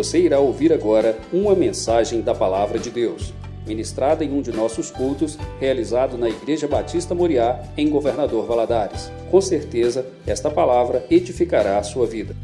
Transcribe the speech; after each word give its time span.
Você 0.00 0.18
irá 0.18 0.40
ouvir 0.40 0.72
agora 0.72 1.20
uma 1.30 1.54
mensagem 1.54 2.22
da 2.22 2.34
Palavra 2.34 2.78
de 2.78 2.90
Deus, 2.90 3.34
ministrada 3.66 4.24
em 4.24 4.32
um 4.32 4.40
de 4.40 4.50
nossos 4.50 4.90
cultos, 4.90 5.36
realizado 5.60 6.16
na 6.16 6.26
Igreja 6.26 6.66
Batista 6.66 7.14
Moriá, 7.14 7.62
em 7.76 7.90
Governador 7.90 8.46
Valadares. 8.46 9.12
Com 9.30 9.42
certeza, 9.42 10.10
esta 10.26 10.50
palavra 10.50 11.06
edificará 11.10 11.76
a 11.76 11.82
sua 11.82 12.06
vida. 12.06 12.34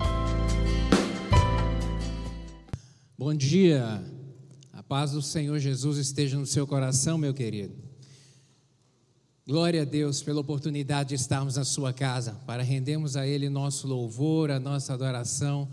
Bom 3.16 3.32
dia, 3.32 4.04
a 4.70 4.82
paz 4.82 5.12
do 5.12 5.22
Senhor 5.22 5.58
Jesus 5.58 5.96
esteja 5.96 6.38
no 6.38 6.44
seu 6.44 6.66
coração, 6.66 7.16
meu 7.16 7.32
querido. 7.32 7.74
Glória 9.46 9.80
a 9.80 9.86
Deus 9.86 10.22
pela 10.22 10.42
oportunidade 10.42 11.08
de 11.08 11.14
estarmos 11.14 11.56
na 11.56 11.64
sua 11.64 11.90
casa, 11.90 12.32
para 12.46 12.62
rendermos 12.62 13.16
a 13.16 13.26
Ele 13.26 13.48
nosso 13.48 13.88
louvor, 13.88 14.50
a 14.50 14.60
nossa 14.60 14.92
adoração. 14.92 15.66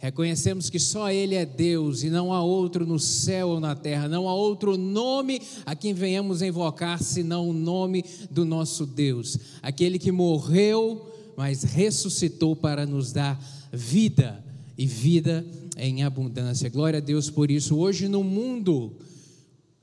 Reconhecemos 0.00 0.70
que 0.70 0.78
só 0.78 1.10
Ele 1.10 1.34
é 1.34 1.44
Deus 1.44 2.02
e 2.02 2.08
não 2.08 2.32
há 2.32 2.42
outro 2.42 2.86
no 2.86 2.98
céu 2.98 3.50
ou 3.50 3.60
na 3.60 3.76
terra, 3.76 4.08
não 4.08 4.26
há 4.26 4.34
outro 4.34 4.78
nome 4.78 5.42
a 5.66 5.76
quem 5.76 5.92
venhamos 5.92 6.40
invocar 6.40 7.02
senão 7.02 7.50
o 7.50 7.52
nome 7.52 8.02
do 8.30 8.46
nosso 8.46 8.86
Deus, 8.86 9.38
aquele 9.62 9.98
que 9.98 10.10
morreu, 10.10 11.06
mas 11.36 11.64
ressuscitou 11.64 12.56
para 12.56 12.86
nos 12.86 13.12
dar 13.12 13.38
vida 13.70 14.42
e 14.76 14.86
vida 14.86 15.44
em 15.76 16.02
abundância. 16.02 16.70
Glória 16.70 16.96
a 16.96 17.02
Deus 17.02 17.28
por 17.28 17.50
isso. 17.50 17.76
Hoje, 17.76 18.08
no 18.08 18.24
mundo 18.24 18.96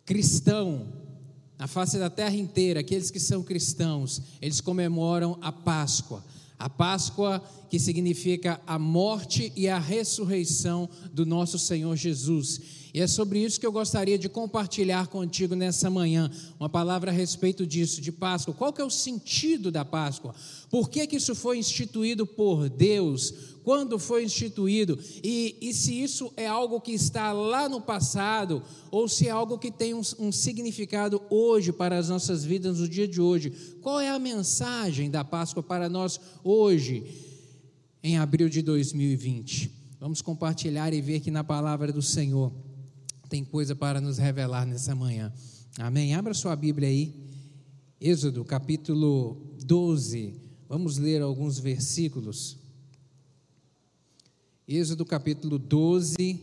cristão, 0.03 0.87
na 1.59 1.67
face 1.67 1.99
da 1.99 2.09
terra 2.09 2.35
inteira, 2.35 2.79
aqueles 2.79 3.11
que 3.11 3.19
são 3.19 3.43
cristãos, 3.43 4.19
eles 4.41 4.61
comemoram 4.61 5.37
a 5.41 5.51
Páscoa. 5.51 6.23
A 6.57 6.69
Páscoa 6.69 7.41
que 7.69 7.79
significa 7.79 8.59
a 8.65 8.79
morte 8.79 9.51
e 9.55 9.67
a 9.67 9.77
ressurreição 9.77 10.89
do 11.11 11.25
nosso 11.25 11.59
Senhor 11.59 11.95
Jesus. 11.95 12.61
E 12.93 13.01
é 13.01 13.07
sobre 13.07 13.39
isso 13.39 13.59
que 13.59 13.65
eu 13.65 13.71
gostaria 13.71 14.17
de 14.17 14.29
compartilhar 14.29 15.07
contigo 15.07 15.53
nessa 15.55 15.89
manhã, 15.89 16.31
uma 16.59 16.69
palavra 16.69 17.11
a 17.11 17.13
respeito 17.13 17.65
disso, 17.65 18.01
de 18.01 18.11
Páscoa. 18.11 18.53
Qual 18.53 18.73
que 18.73 18.81
é 18.81 18.85
o 18.85 18.89
sentido 18.89 19.71
da 19.71 19.85
Páscoa? 19.85 20.33
Por 20.69 20.89
que, 20.89 21.05
que 21.05 21.17
isso 21.17 21.35
foi 21.35 21.59
instituído 21.59 22.25
por 22.25 22.69
Deus? 22.69 23.56
Quando 23.67 23.99
foi 23.99 24.23
instituído? 24.23 24.97
E, 25.21 25.57
e 25.59 25.73
se 25.73 26.01
isso 26.01 26.31
é 26.37 26.47
algo 26.47 26.79
que 26.79 26.93
está 26.93 27.33
lá 27.33 27.67
no 27.67 27.81
passado, 27.81 28.63
ou 28.89 29.09
se 29.09 29.27
é 29.27 29.29
algo 29.29 29.57
que 29.57 29.69
tem 29.69 29.93
um, 29.93 29.99
um 30.19 30.31
significado 30.31 31.21
hoje 31.29 31.73
para 31.73 31.97
as 31.97 32.07
nossas 32.07 32.45
vidas, 32.45 32.79
no 32.79 32.87
dia 32.87 33.05
de 33.05 33.19
hoje? 33.19 33.49
Qual 33.81 33.99
é 33.99 34.07
a 34.07 34.17
mensagem 34.17 35.11
da 35.11 35.21
Páscoa 35.25 35.61
para 35.61 35.89
nós 35.89 36.17
hoje, 36.45 37.03
em 38.01 38.17
abril 38.17 38.47
de 38.47 38.61
2020? 38.61 39.69
Vamos 39.99 40.21
compartilhar 40.21 40.93
e 40.93 41.01
ver 41.01 41.19
que 41.19 41.29
na 41.29 41.43
palavra 41.43 41.91
do 41.91 42.01
Senhor 42.01 42.53
tem 43.27 43.43
coisa 43.43 43.75
para 43.75 43.99
nos 43.99 44.17
revelar 44.17 44.65
nessa 44.65 44.95
manhã. 44.95 45.29
Amém? 45.77 46.15
Abra 46.15 46.33
sua 46.33 46.55
Bíblia 46.55 46.87
aí, 46.87 47.13
Êxodo 47.99 48.45
capítulo 48.45 49.35
12. 49.65 50.35
Vamos 50.69 50.97
ler 50.97 51.21
alguns 51.21 51.59
versículos. 51.59 52.65
Êxodo 54.69 55.05
capítulo 55.05 55.57
12. 55.57 56.41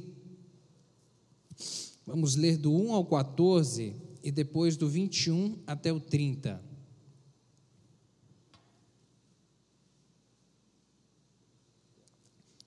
Vamos 2.07 2.37
ler 2.37 2.57
do 2.57 2.73
1 2.73 2.95
ao 2.95 3.05
14 3.05 3.95
e 4.23 4.33
depois 4.33 4.79
do 4.79 4.89
21 4.89 5.59
até 5.67 5.93
o 5.93 6.01
30. 6.01 6.59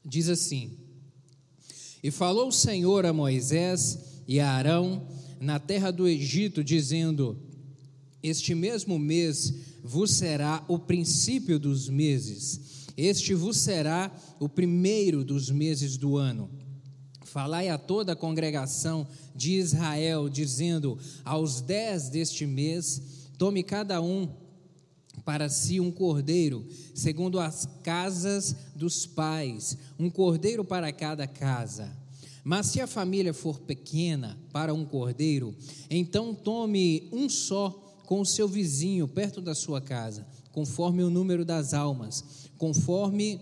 Diz 0.05 0.29
assim: 0.29 0.77
E 2.03 2.11
falou 2.11 2.49
o 2.49 2.53
Senhor 2.53 3.03
a 3.03 3.11
Moisés 3.11 4.21
e 4.27 4.39
a 4.39 4.51
Arão 4.51 5.07
na 5.41 5.59
terra 5.59 5.89
do 5.89 6.07
Egito, 6.07 6.63
dizendo: 6.63 7.35
Este 8.21 8.53
mesmo 8.53 8.99
mês 8.99 9.51
vos 9.83 10.11
será 10.11 10.63
o 10.67 10.77
princípio 10.77 11.57
dos 11.57 11.89
meses, 11.89 12.76
este 12.97 13.35
vos 13.35 13.57
será 13.57 14.11
o 14.39 14.49
primeiro 14.49 15.23
dos 15.23 15.51
meses 15.51 15.95
do 15.95 16.17
ano. 16.17 16.49
Falai 17.21 17.69
a 17.69 17.77
toda 17.77 18.13
a 18.13 18.15
congregação 18.15 19.07
de 19.35 19.53
Israel, 19.53 20.27
dizendo: 20.27 20.97
Aos 21.23 21.61
dez 21.61 22.09
deste 22.09 22.47
mês, 22.47 23.29
tome 23.37 23.61
cada 23.61 24.01
um 24.01 24.27
para 25.23 25.47
si 25.47 25.79
um 25.79 25.91
cordeiro, 25.91 26.65
segundo 26.95 27.39
as 27.39 27.67
casas 27.83 28.55
dos 28.75 29.05
pais, 29.05 29.77
um 29.99 30.09
cordeiro 30.09 30.63
para 30.63 30.91
cada 30.91 31.27
casa. 31.27 31.95
Mas 32.43 32.67
se 32.67 32.79
a 32.79 32.87
família 32.87 33.33
for 33.33 33.59
pequena 33.59 34.37
para 34.53 34.73
um 34.73 34.85
cordeiro, 34.85 35.53
então 35.89 36.33
tome 36.33 37.09
um 37.11 37.27
só 37.27 37.86
com 38.07 38.21
o 38.21 38.25
seu 38.25 38.47
vizinho 38.47 39.05
perto 39.05 39.41
da 39.41 39.53
sua 39.53 39.81
casa, 39.81 40.25
conforme 40.53 41.03
o 41.03 41.09
número 41.09 41.43
das 41.43 41.73
almas, 41.73 42.47
conforme 42.57 43.41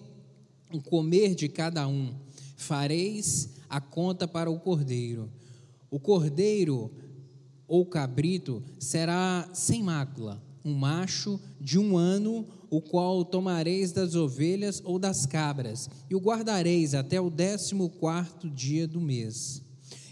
o 0.74 0.82
comer 0.82 1.36
de 1.36 1.48
cada 1.48 1.88
um. 1.88 2.16
Fareis 2.58 3.52
a 3.70 3.80
conta 3.80 4.28
para 4.28 4.50
o 4.50 4.60
cordeiro. 4.60 5.32
O 5.92 6.00
cordeiro 6.00 6.92
ou 7.68 7.86
cabrito 7.86 8.64
será 8.80 9.48
sem 9.54 9.84
mácula, 9.84 10.42
um 10.66 10.74
macho 10.74 11.40
de 11.62 11.78
um 11.78 11.96
ano 11.96 12.48
o 12.72 12.82
qual 12.82 13.24
tomareis 13.24 13.92
das 13.92 14.16
ovelhas 14.16 14.82
ou 14.84 14.98
das 14.98 15.28
cabras, 15.28 15.88
e 16.10 16.16
o 16.16 16.20
guardareis 16.20 16.96
até 16.96 17.22
o 17.22 17.30
décimo 17.30 17.88
quarto 17.88 18.50
dia 18.50 18.88
do 18.88 19.00
mês. 19.00 19.62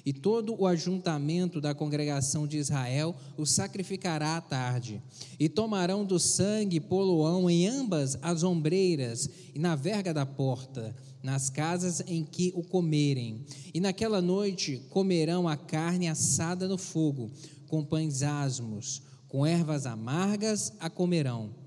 E 0.05 0.11
todo 0.11 0.55
o 0.59 0.67
ajuntamento 0.67 1.61
da 1.61 1.73
congregação 1.73 2.45
de 2.45 2.57
Israel 2.57 3.15
o 3.37 3.45
sacrificará 3.45 4.37
à 4.37 4.41
tarde. 4.41 5.01
E 5.39 5.47
tomarão 5.47 6.03
do 6.03 6.19
sangue 6.19 6.79
poloão 6.79 7.49
em 7.49 7.67
ambas 7.67 8.17
as 8.21 8.43
ombreiras 8.43 9.29
e 9.53 9.59
na 9.59 9.75
verga 9.75 10.13
da 10.13 10.25
porta, 10.25 10.95
nas 11.21 11.49
casas 11.49 12.03
em 12.05 12.23
que 12.23 12.51
o 12.55 12.63
comerem. 12.63 13.45
E 13.73 13.79
naquela 13.79 14.21
noite 14.21 14.81
comerão 14.89 15.47
a 15.47 15.55
carne 15.55 16.07
assada 16.07 16.67
no 16.67 16.77
fogo, 16.77 17.31
com 17.67 17.83
pães 17.83 18.21
asmos, 18.21 19.01
com 19.27 19.45
ervas 19.45 19.85
amargas 19.85 20.73
a 20.79 20.89
comerão 20.89 21.63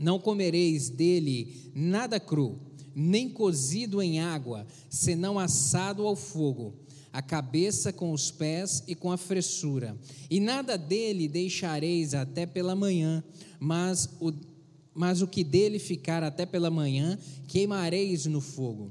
não 0.00 0.18
comereis 0.18 0.88
dele 0.88 1.70
nada 1.74 2.18
cru, 2.18 2.58
nem 2.94 3.28
cozido 3.28 4.00
em 4.00 4.18
água, 4.18 4.66
senão 4.88 5.38
assado 5.38 6.06
ao 6.06 6.16
fogo, 6.16 6.74
a 7.12 7.20
cabeça 7.20 7.92
com 7.92 8.12
os 8.12 8.30
pés 8.30 8.82
e 8.86 8.94
com 8.94 9.10
a 9.10 9.16
fressura. 9.16 9.96
E 10.28 10.40
nada 10.40 10.76
dele 10.76 11.28
deixareis 11.28 12.14
até 12.14 12.46
pela 12.46 12.74
manhã, 12.74 13.22
mas 13.58 14.08
o, 14.20 14.32
mas 14.94 15.22
o 15.22 15.26
que 15.26 15.42
dele 15.42 15.78
ficar 15.78 16.22
até 16.22 16.46
pela 16.46 16.70
manhã, 16.70 17.18
queimareis 17.48 18.26
no 18.26 18.40
fogo. 18.40 18.90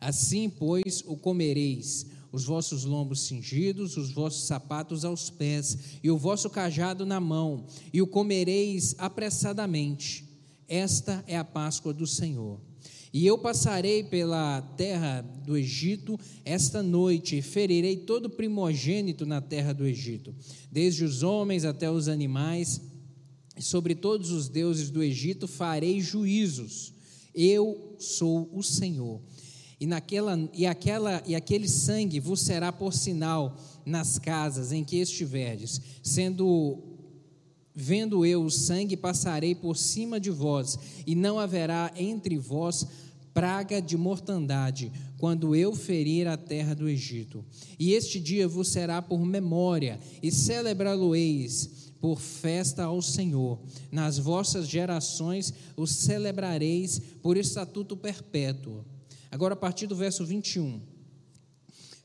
Assim, 0.00 0.48
pois, 0.48 1.02
o 1.06 1.16
comereis, 1.16 2.06
os 2.30 2.44
vossos 2.44 2.84
lombos 2.84 3.22
cingidos, 3.22 3.96
os 3.96 4.12
vossos 4.12 4.46
sapatos 4.46 5.04
aos 5.04 5.28
pés, 5.28 5.76
e 6.02 6.10
o 6.10 6.16
vosso 6.16 6.48
cajado 6.48 7.04
na 7.04 7.20
mão, 7.20 7.66
e 7.92 8.00
o 8.00 8.06
comereis 8.06 8.94
apressadamente 8.98 10.28
esta 10.68 11.24
é 11.26 11.34
a 11.34 11.44
Páscoa 11.44 11.94
do 11.94 12.06
Senhor. 12.06 12.60
E 13.12 13.26
eu 13.26 13.38
passarei 13.38 14.04
pela 14.04 14.60
terra 14.76 15.22
do 15.44 15.56
Egito 15.56 16.18
esta 16.44 16.82
noite 16.82 17.38
e 17.38 17.42
ferirei 17.42 17.96
todo 17.96 18.28
primogênito 18.28 19.24
na 19.24 19.40
terra 19.40 19.72
do 19.72 19.86
Egito, 19.86 20.34
desde 20.70 21.04
os 21.04 21.22
homens 21.22 21.64
até 21.64 21.90
os 21.90 22.08
animais, 22.08 22.80
e 23.56 23.62
sobre 23.62 23.94
todos 23.94 24.30
os 24.30 24.48
deuses 24.48 24.90
do 24.90 25.02
Egito 25.02 25.48
farei 25.48 26.00
juízos. 26.00 26.92
Eu 27.34 27.96
sou 27.98 28.50
o 28.52 28.62
Senhor. 28.62 29.20
E, 29.80 29.86
naquela, 29.86 30.36
e, 30.52 30.66
aquela, 30.66 31.22
e 31.26 31.36
aquele 31.36 31.68
sangue 31.68 32.18
vos 32.18 32.40
será 32.40 32.72
por 32.72 32.92
sinal 32.92 33.56
nas 33.86 34.18
casas 34.18 34.72
em 34.72 34.84
que 34.84 34.96
estiverdes, 34.96 35.80
sendo 36.02 36.87
Vendo 37.80 38.26
eu 38.26 38.42
o 38.42 38.50
sangue, 38.50 38.96
passarei 38.96 39.54
por 39.54 39.76
cima 39.76 40.18
de 40.18 40.30
vós, 40.30 40.76
e 41.06 41.14
não 41.14 41.38
haverá 41.38 41.92
entre 41.96 42.36
vós 42.36 42.84
praga 43.32 43.80
de 43.80 43.96
mortandade, 43.96 44.90
quando 45.16 45.54
eu 45.54 45.72
ferir 45.72 46.26
a 46.26 46.36
terra 46.36 46.74
do 46.74 46.88
Egito. 46.88 47.44
E 47.78 47.92
este 47.92 48.18
dia 48.18 48.48
vos 48.48 48.66
será 48.66 49.00
por 49.00 49.24
memória, 49.24 50.00
e 50.20 50.32
celebrá-lo-eis 50.32 51.92
por 52.00 52.18
festa 52.18 52.82
ao 52.82 53.00
Senhor. 53.00 53.60
Nas 53.92 54.18
vossas 54.18 54.68
gerações 54.68 55.54
o 55.76 55.86
celebrareis 55.86 57.00
por 57.22 57.36
estatuto 57.36 57.96
perpétuo. 57.96 58.84
Agora, 59.30 59.54
a 59.54 59.56
partir 59.56 59.86
do 59.86 59.94
verso 59.94 60.26
21. 60.26 60.97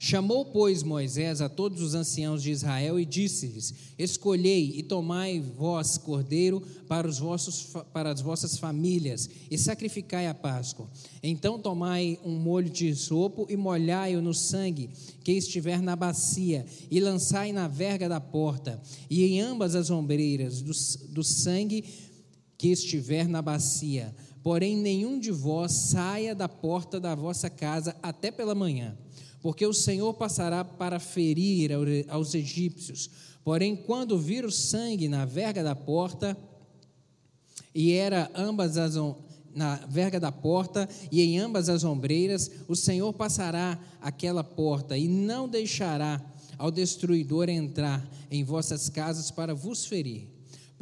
Chamou, 0.06 0.44
pois, 0.44 0.84
Moisés 0.84 1.40
a 1.40 1.48
todos 1.48 1.82
os 1.82 1.96
anciãos 1.96 2.44
de 2.44 2.52
Israel 2.52 3.00
e 3.00 3.06
disse-lhes: 3.06 3.74
Escolhei 3.98 4.74
e 4.76 4.84
tomai 4.84 5.40
vós 5.40 5.98
cordeiro 5.98 6.62
para, 6.90 7.08
os 7.08 7.20
vossos, 7.20 7.72
para 7.94 8.12
as 8.12 8.20
vossas 8.20 8.58
famílias 8.58 9.30
e 9.50 9.58
sacrificai 9.58 10.28
a 10.28 10.34
Páscoa. 10.34 10.90
Então 11.24 11.58
tomai 11.58 12.20
um 12.22 12.36
molho 12.36 12.70
de 12.70 12.94
sopo 12.94 13.48
e 13.50 13.56
molhai-o 13.56 14.22
no 14.22 14.34
sangue 14.34 14.90
que 15.24 15.32
estiver 15.32 15.82
na 15.82 15.96
bacia 15.96 16.66
e 16.92 17.00
lançai 17.00 17.54
na 17.54 17.70
verga 17.70 18.10
da 18.10 18.20
porta 18.20 18.82
e 19.10 19.24
em 19.24 19.40
ambas 19.40 19.74
as 19.74 19.90
ombreiras 19.90 20.62
do, 20.62 20.74
do 21.14 21.24
sangue 21.24 21.82
que 22.58 22.68
estiver 22.68 23.26
na 23.26 23.42
bacia. 23.42 24.14
Porém, 24.44 24.76
nenhum 24.76 25.18
de 25.18 25.32
vós 25.32 25.72
saia 25.72 26.36
da 26.36 26.50
porta 26.50 27.00
da 27.00 27.16
vossa 27.16 27.50
casa 27.50 27.96
até 28.04 28.30
pela 28.30 28.54
manhã 28.54 28.98
porque 29.44 29.68
o 29.68 29.74
Senhor 29.74 30.13
passará 30.13 30.63
para 30.63 31.01
ferir 31.01 31.72
aos 32.07 32.34
egípcios. 32.34 33.10
Porém, 33.44 33.75
quando 33.75 34.18
vir 34.18 34.45
o 34.45 34.51
sangue 34.51 35.10
na 35.10 35.25
verga 35.25 35.62
da 35.62 35.75
porta, 35.75 36.38
e 37.75 37.92
era 37.92 38.31
ambas 38.34 38.78
as 38.78 38.95
na 39.54 39.75
verga 39.88 40.19
da 40.19 40.31
porta 40.31 40.90
e 41.12 41.22
em 41.22 41.38
ambas 41.38 41.69
as 41.69 41.84
ombreiras, 41.84 42.50
o 42.68 42.75
Senhor 42.75 43.13
passará 43.13 43.78
aquela 44.01 44.44
porta 44.44 44.98
e 44.98 45.07
não 45.07 45.48
deixará 45.48 46.19
ao 46.57 46.72
destruidor 46.72 47.50
entrar 47.50 48.04
em 48.31 48.44
vossas 48.44 48.89
casas 48.89 49.30
para 49.30 49.54
vos 49.54 49.86
ferir. 49.86 50.33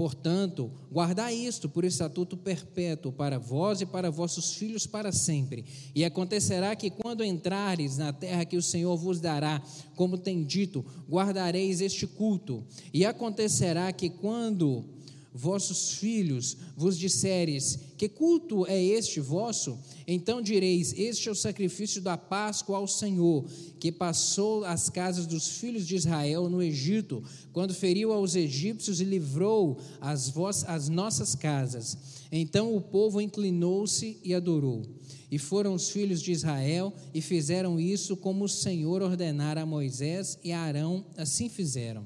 Portanto, 0.02 0.72
guardai 0.92 1.36
isto 1.36 1.70
por 1.70 1.86
estatuto 1.86 2.36
perpétuo 2.36 3.12
para 3.12 3.38
vós 3.38 3.82
e 3.82 3.86
para 3.86 4.10
vossos 4.10 4.56
filhos 4.56 4.88
para 4.88 5.12
sempre. 5.12 5.64
E 5.94 6.04
acontecerá 6.04 6.76
que 6.76 6.90
quando 6.90 7.24
entrares 7.24 8.00
na 8.00 8.12
terra 8.12 8.44
que 8.44 8.58
o 8.58 8.64
Senhor 8.64 8.98
vos 8.98 9.22
dará, 9.22 9.62
como 9.96 10.18
tem 10.18 10.44
dito, 10.44 10.84
guardareis 11.08 11.82
este 11.82 12.08
culto. 12.08 12.64
E 12.92 13.06
acontecerá 13.06 13.94
que 13.94 14.10
quando 14.10 14.86
vossos 15.34 15.94
filhos 15.94 16.58
vos 16.76 16.98
disseres: 16.98 17.80
Que 17.98 18.10
culto 18.10 18.66
é 18.68 18.82
este 18.84 19.20
vosso? 19.20 19.80
Então 20.08 20.42
direis: 20.42 20.94
Este 20.98 21.30
é 21.30 21.32
o 21.32 21.36
sacrifício 21.36 22.02
da 22.02 22.18
Páscoa 22.18 22.78
ao 22.78 22.88
Senhor, 22.88 23.46
que 23.80 23.92
passou 23.92 24.66
as 24.66 24.90
casas 24.90 25.26
dos 25.26 25.48
filhos 25.48 25.88
de 25.88 25.96
Israel 25.96 26.50
no 26.50 26.62
Egito, 26.62 27.24
quando 27.54 27.74
feriu 27.74 28.12
aos 28.12 28.36
egípcios 28.36 29.00
e 29.00 29.06
livrou 29.06 29.80
as, 30.00 30.30
vós, 30.30 30.64
as 30.66 30.90
nossas 30.90 31.36
casas. 31.36 31.98
Então 32.32 32.76
o 32.76 32.82
povo 32.82 33.22
inclinou-se 33.22 34.18
e 34.24 34.34
adorou. 34.34 34.84
E 35.30 35.40
foram 35.40 35.74
os 35.74 35.90
filhos 35.90 36.22
de 36.22 36.34
Israel 36.34 36.94
e 37.14 37.22
fizeram 37.22 37.80
isso 37.80 38.18
como 38.18 38.46
o 38.46 38.50
Senhor 38.50 39.02
ordenara 39.02 39.62
a 39.62 39.66
Moisés 39.66 40.38
e 40.44 40.52
a 40.52 40.60
Arão, 40.60 41.06
assim 41.16 41.48
fizeram. 41.48 42.06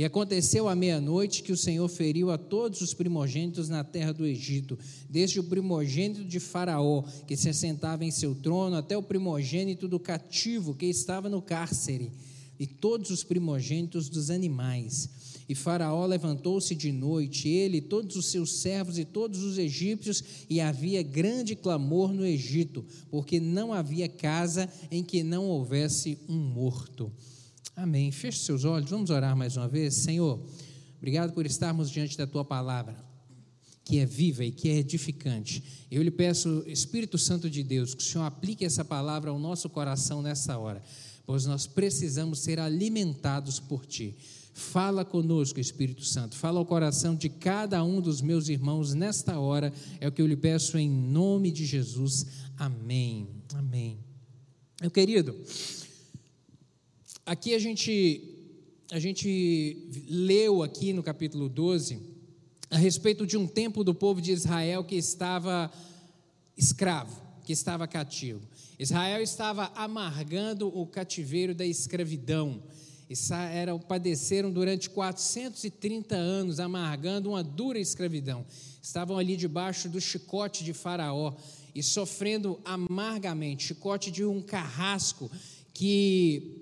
E 0.00 0.04
aconteceu 0.06 0.66
à 0.66 0.74
meia-noite 0.74 1.42
que 1.42 1.52
o 1.52 1.56
Senhor 1.58 1.86
feriu 1.86 2.30
a 2.30 2.38
todos 2.38 2.80
os 2.80 2.94
primogênitos 2.94 3.68
na 3.68 3.84
terra 3.84 4.12
do 4.12 4.24
Egito, 4.24 4.78
desde 5.10 5.38
o 5.38 5.44
primogênito 5.44 6.24
de 6.24 6.40
Faraó, 6.40 7.02
que 7.26 7.36
se 7.36 7.50
assentava 7.50 8.02
em 8.02 8.10
seu 8.10 8.34
trono, 8.34 8.76
até 8.76 8.96
o 8.96 9.02
primogênito 9.02 9.86
do 9.86 10.00
cativo 10.00 10.74
que 10.74 10.86
estava 10.86 11.28
no 11.28 11.42
cárcere, 11.42 12.10
e 12.58 12.66
todos 12.66 13.10
os 13.10 13.22
primogênitos 13.22 14.08
dos 14.08 14.30
animais. 14.30 15.10
E 15.46 15.54
Faraó 15.54 16.06
levantou-se 16.06 16.74
de 16.74 16.90
noite, 16.92 17.46
ele, 17.46 17.82
todos 17.82 18.16
os 18.16 18.30
seus 18.30 18.62
servos 18.62 18.98
e 18.98 19.04
todos 19.04 19.42
os 19.42 19.58
egípcios, 19.58 20.24
e 20.48 20.62
havia 20.62 21.02
grande 21.02 21.54
clamor 21.54 22.14
no 22.14 22.24
Egito, 22.24 22.86
porque 23.10 23.38
não 23.38 23.70
havia 23.70 24.08
casa 24.08 24.66
em 24.90 25.04
que 25.04 25.22
não 25.22 25.44
houvesse 25.44 26.16
um 26.26 26.38
morto. 26.38 27.12
Amém. 27.80 28.12
Feche 28.12 28.40
seus 28.40 28.66
olhos, 28.66 28.90
vamos 28.90 29.08
orar 29.08 29.34
mais 29.34 29.56
uma 29.56 29.66
vez. 29.66 29.94
Senhor, 29.94 30.38
obrigado 30.98 31.32
por 31.32 31.46
estarmos 31.46 31.90
diante 31.90 32.14
da 32.14 32.26
tua 32.26 32.44
palavra, 32.44 32.94
que 33.82 33.98
é 33.98 34.04
viva 34.04 34.44
e 34.44 34.52
que 34.52 34.68
é 34.68 34.76
edificante. 34.76 35.64
Eu 35.90 36.02
lhe 36.02 36.10
peço, 36.10 36.62
Espírito 36.66 37.16
Santo 37.16 37.48
de 37.48 37.62
Deus, 37.62 37.94
que 37.94 38.02
o 38.02 38.06
Senhor 38.06 38.24
aplique 38.24 38.66
essa 38.66 38.84
palavra 38.84 39.30
ao 39.30 39.38
nosso 39.38 39.70
coração 39.70 40.20
nessa 40.20 40.58
hora, 40.58 40.82
pois 41.24 41.46
nós 41.46 41.66
precisamos 41.66 42.40
ser 42.40 42.60
alimentados 42.60 43.58
por 43.58 43.86
ti. 43.86 44.14
Fala 44.52 45.02
conosco, 45.02 45.58
Espírito 45.58 46.04
Santo. 46.04 46.36
Fala 46.36 46.58
ao 46.58 46.66
coração 46.66 47.16
de 47.16 47.30
cada 47.30 47.82
um 47.82 47.98
dos 47.98 48.20
meus 48.20 48.50
irmãos 48.50 48.92
nesta 48.92 49.38
hora. 49.38 49.72
É 49.98 50.06
o 50.06 50.12
que 50.12 50.20
eu 50.20 50.26
lhe 50.26 50.36
peço 50.36 50.76
em 50.76 50.90
nome 50.90 51.50
de 51.50 51.64
Jesus. 51.64 52.26
Amém. 52.58 53.26
Amém. 53.54 53.98
Meu 54.82 54.90
querido, 54.90 55.34
Aqui 57.26 57.54
a 57.54 57.58
gente, 57.58 58.22
a 58.90 58.98
gente 58.98 59.88
leu 60.08 60.62
aqui 60.62 60.92
no 60.92 61.02
capítulo 61.02 61.48
12 61.48 62.00
a 62.70 62.78
respeito 62.78 63.26
de 63.26 63.36
um 63.36 63.46
tempo 63.46 63.84
do 63.84 63.94
povo 63.94 64.20
de 64.20 64.32
Israel 64.32 64.82
que 64.82 64.96
estava 64.96 65.70
escravo, 66.56 67.20
que 67.44 67.52
estava 67.52 67.86
cativo. 67.86 68.40
Israel 68.78 69.22
estava 69.22 69.70
amargando 69.74 70.66
o 70.68 70.86
cativeiro 70.86 71.54
da 71.54 71.66
escravidão. 71.66 72.62
Era, 73.52 73.76
padeceram 73.78 74.50
durante 74.50 74.88
430 74.88 76.14
anos, 76.14 76.58
amargando 76.58 77.30
uma 77.30 77.42
dura 77.42 77.78
escravidão. 77.78 78.46
Estavam 78.80 79.18
ali 79.18 79.36
debaixo 79.36 79.88
do 79.88 80.00
chicote 80.00 80.64
de 80.64 80.72
Faraó 80.72 81.34
e 81.74 81.82
sofrendo 81.82 82.58
amargamente 82.64 83.66
chicote 83.66 84.10
de 84.10 84.24
um 84.24 84.40
carrasco 84.40 85.30
que 85.74 86.59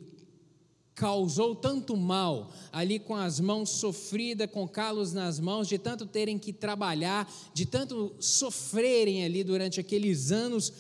causou 0.99 1.55
tanto 1.55 1.97
mal, 1.97 2.51
ali 2.73 2.99
com 2.99 3.15
as 3.15 3.39
mãos 3.39 3.71
sofridas, 3.71 4.51
com 4.51 4.67
calos 4.67 5.13
nas 5.13 5.39
mãos, 5.39 5.69
de 5.69 5.79
tanto 5.79 6.05
terem 6.07 6.37
que 6.37 6.53
trabalhar, 6.53 7.33
de 7.55 7.65
tanto 7.65 8.17
sofrerem 8.19 9.25
ali 9.25 9.45
durante 9.45 9.79
aqueles 9.79 10.33
anos 10.33 10.73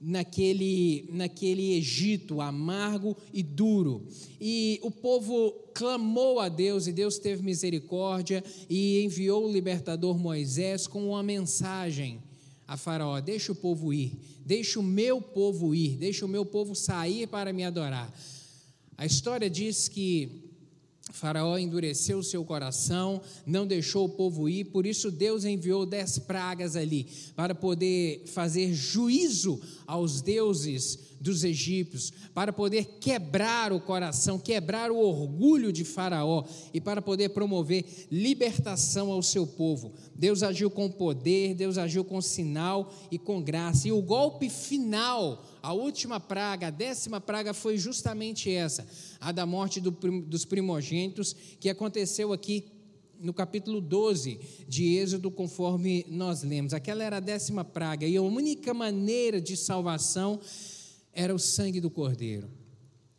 naquele, 0.00 1.06
naquele 1.12 1.74
Egito 1.74 2.40
amargo 2.40 3.14
e 3.34 3.42
duro. 3.42 4.06
E 4.40 4.80
o 4.82 4.90
povo 4.90 5.52
clamou 5.74 6.40
a 6.40 6.48
Deus 6.48 6.86
e 6.86 6.92
Deus 6.92 7.18
teve 7.18 7.42
misericórdia 7.42 8.42
e 8.68 9.04
enviou 9.04 9.46
o 9.46 9.52
libertador 9.52 10.18
Moisés 10.18 10.86
com 10.86 11.10
uma 11.10 11.22
mensagem 11.22 12.22
a 12.66 12.78
Faraó: 12.78 13.20
Deixa 13.20 13.52
o 13.52 13.56
povo 13.56 13.92
ir, 13.92 14.18
deixa 14.42 14.80
o 14.80 14.82
meu 14.82 15.20
povo 15.20 15.74
ir, 15.74 15.98
deixa 15.98 16.24
o 16.24 16.28
meu 16.28 16.46
povo 16.46 16.74
sair 16.74 17.26
para 17.26 17.52
me 17.52 17.62
adorar. 17.62 18.10
A 19.00 19.06
história 19.06 19.48
diz 19.48 19.88
que 19.88 20.42
Faraó 21.10 21.56
endureceu 21.56 22.18
o 22.18 22.22
seu 22.22 22.44
coração, 22.44 23.22
não 23.46 23.66
deixou 23.66 24.04
o 24.04 24.10
povo 24.10 24.46
ir, 24.46 24.66
por 24.66 24.84
isso 24.84 25.10
Deus 25.10 25.46
enviou 25.46 25.86
dez 25.86 26.18
pragas 26.18 26.76
ali, 26.76 27.06
para 27.34 27.54
poder 27.54 28.24
fazer 28.26 28.74
juízo 28.74 29.58
aos 29.86 30.20
deuses 30.20 30.98
dos 31.20 31.44
egípcios, 31.44 32.12
para 32.32 32.52
poder 32.52 32.98
quebrar 32.98 33.72
o 33.72 33.80
coração, 33.80 34.38
quebrar 34.38 34.90
o 34.90 34.98
orgulho 34.98 35.72
de 35.72 35.84
Faraó 35.84 36.44
e 36.72 36.80
para 36.80 37.02
poder 37.02 37.28
promover 37.30 37.84
libertação 38.10 39.12
ao 39.12 39.22
seu 39.22 39.46
povo. 39.46 39.92
Deus 40.14 40.42
agiu 40.42 40.70
com 40.70 40.90
poder, 40.90 41.54
Deus 41.54 41.76
agiu 41.76 42.04
com 42.04 42.22
sinal 42.22 42.92
e 43.10 43.18
com 43.18 43.42
graça, 43.42 43.86
e 43.86 43.92
o 43.92 44.00
golpe 44.00 44.48
final 44.48 45.44
a 45.62 45.74
última 45.74 46.18
praga, 46.18 46.68
a 46.68 46.70
décima 46.70 47.20
praga 47.20 47.52
foi 47.52 47.76
justamente 47.76 48.50
essa, 48.50 48.86
a 49.20 49.30
da 49.30 49.44
morte 49.44 49.78
do, 49.78 49.90
dos 49.90 50.44
primogênitos, 50.46 51.36
que 51.58 51.68
aconteceu 51.68 52.32
aqui 52.32 52.64
no 53.20 53.34
capítulo 53.34 53.80
12 53.82 54.40
de 54.66 54.96
Êxodo, 54.96 55.30
conforme 55.30 56.06
nós 56.08 56.42
lemos. 56.42 56.72
Aquela 56.72 57.04
era 57.04 57.18
a 57.18 57.20
décima 57.20 57.62
praga, 57.62 58.06
e 58.06 58.16
a 58.16 58.22
única 58.22 58.72
maneira 58.72 59.38
de 59.40 59.56
salvação 59.56 60.40
era 61.12 61.34
o 61.34 61.38
sangue 61.38 61.80
do 61.80 61.90
cordeiro. 61.90 62.48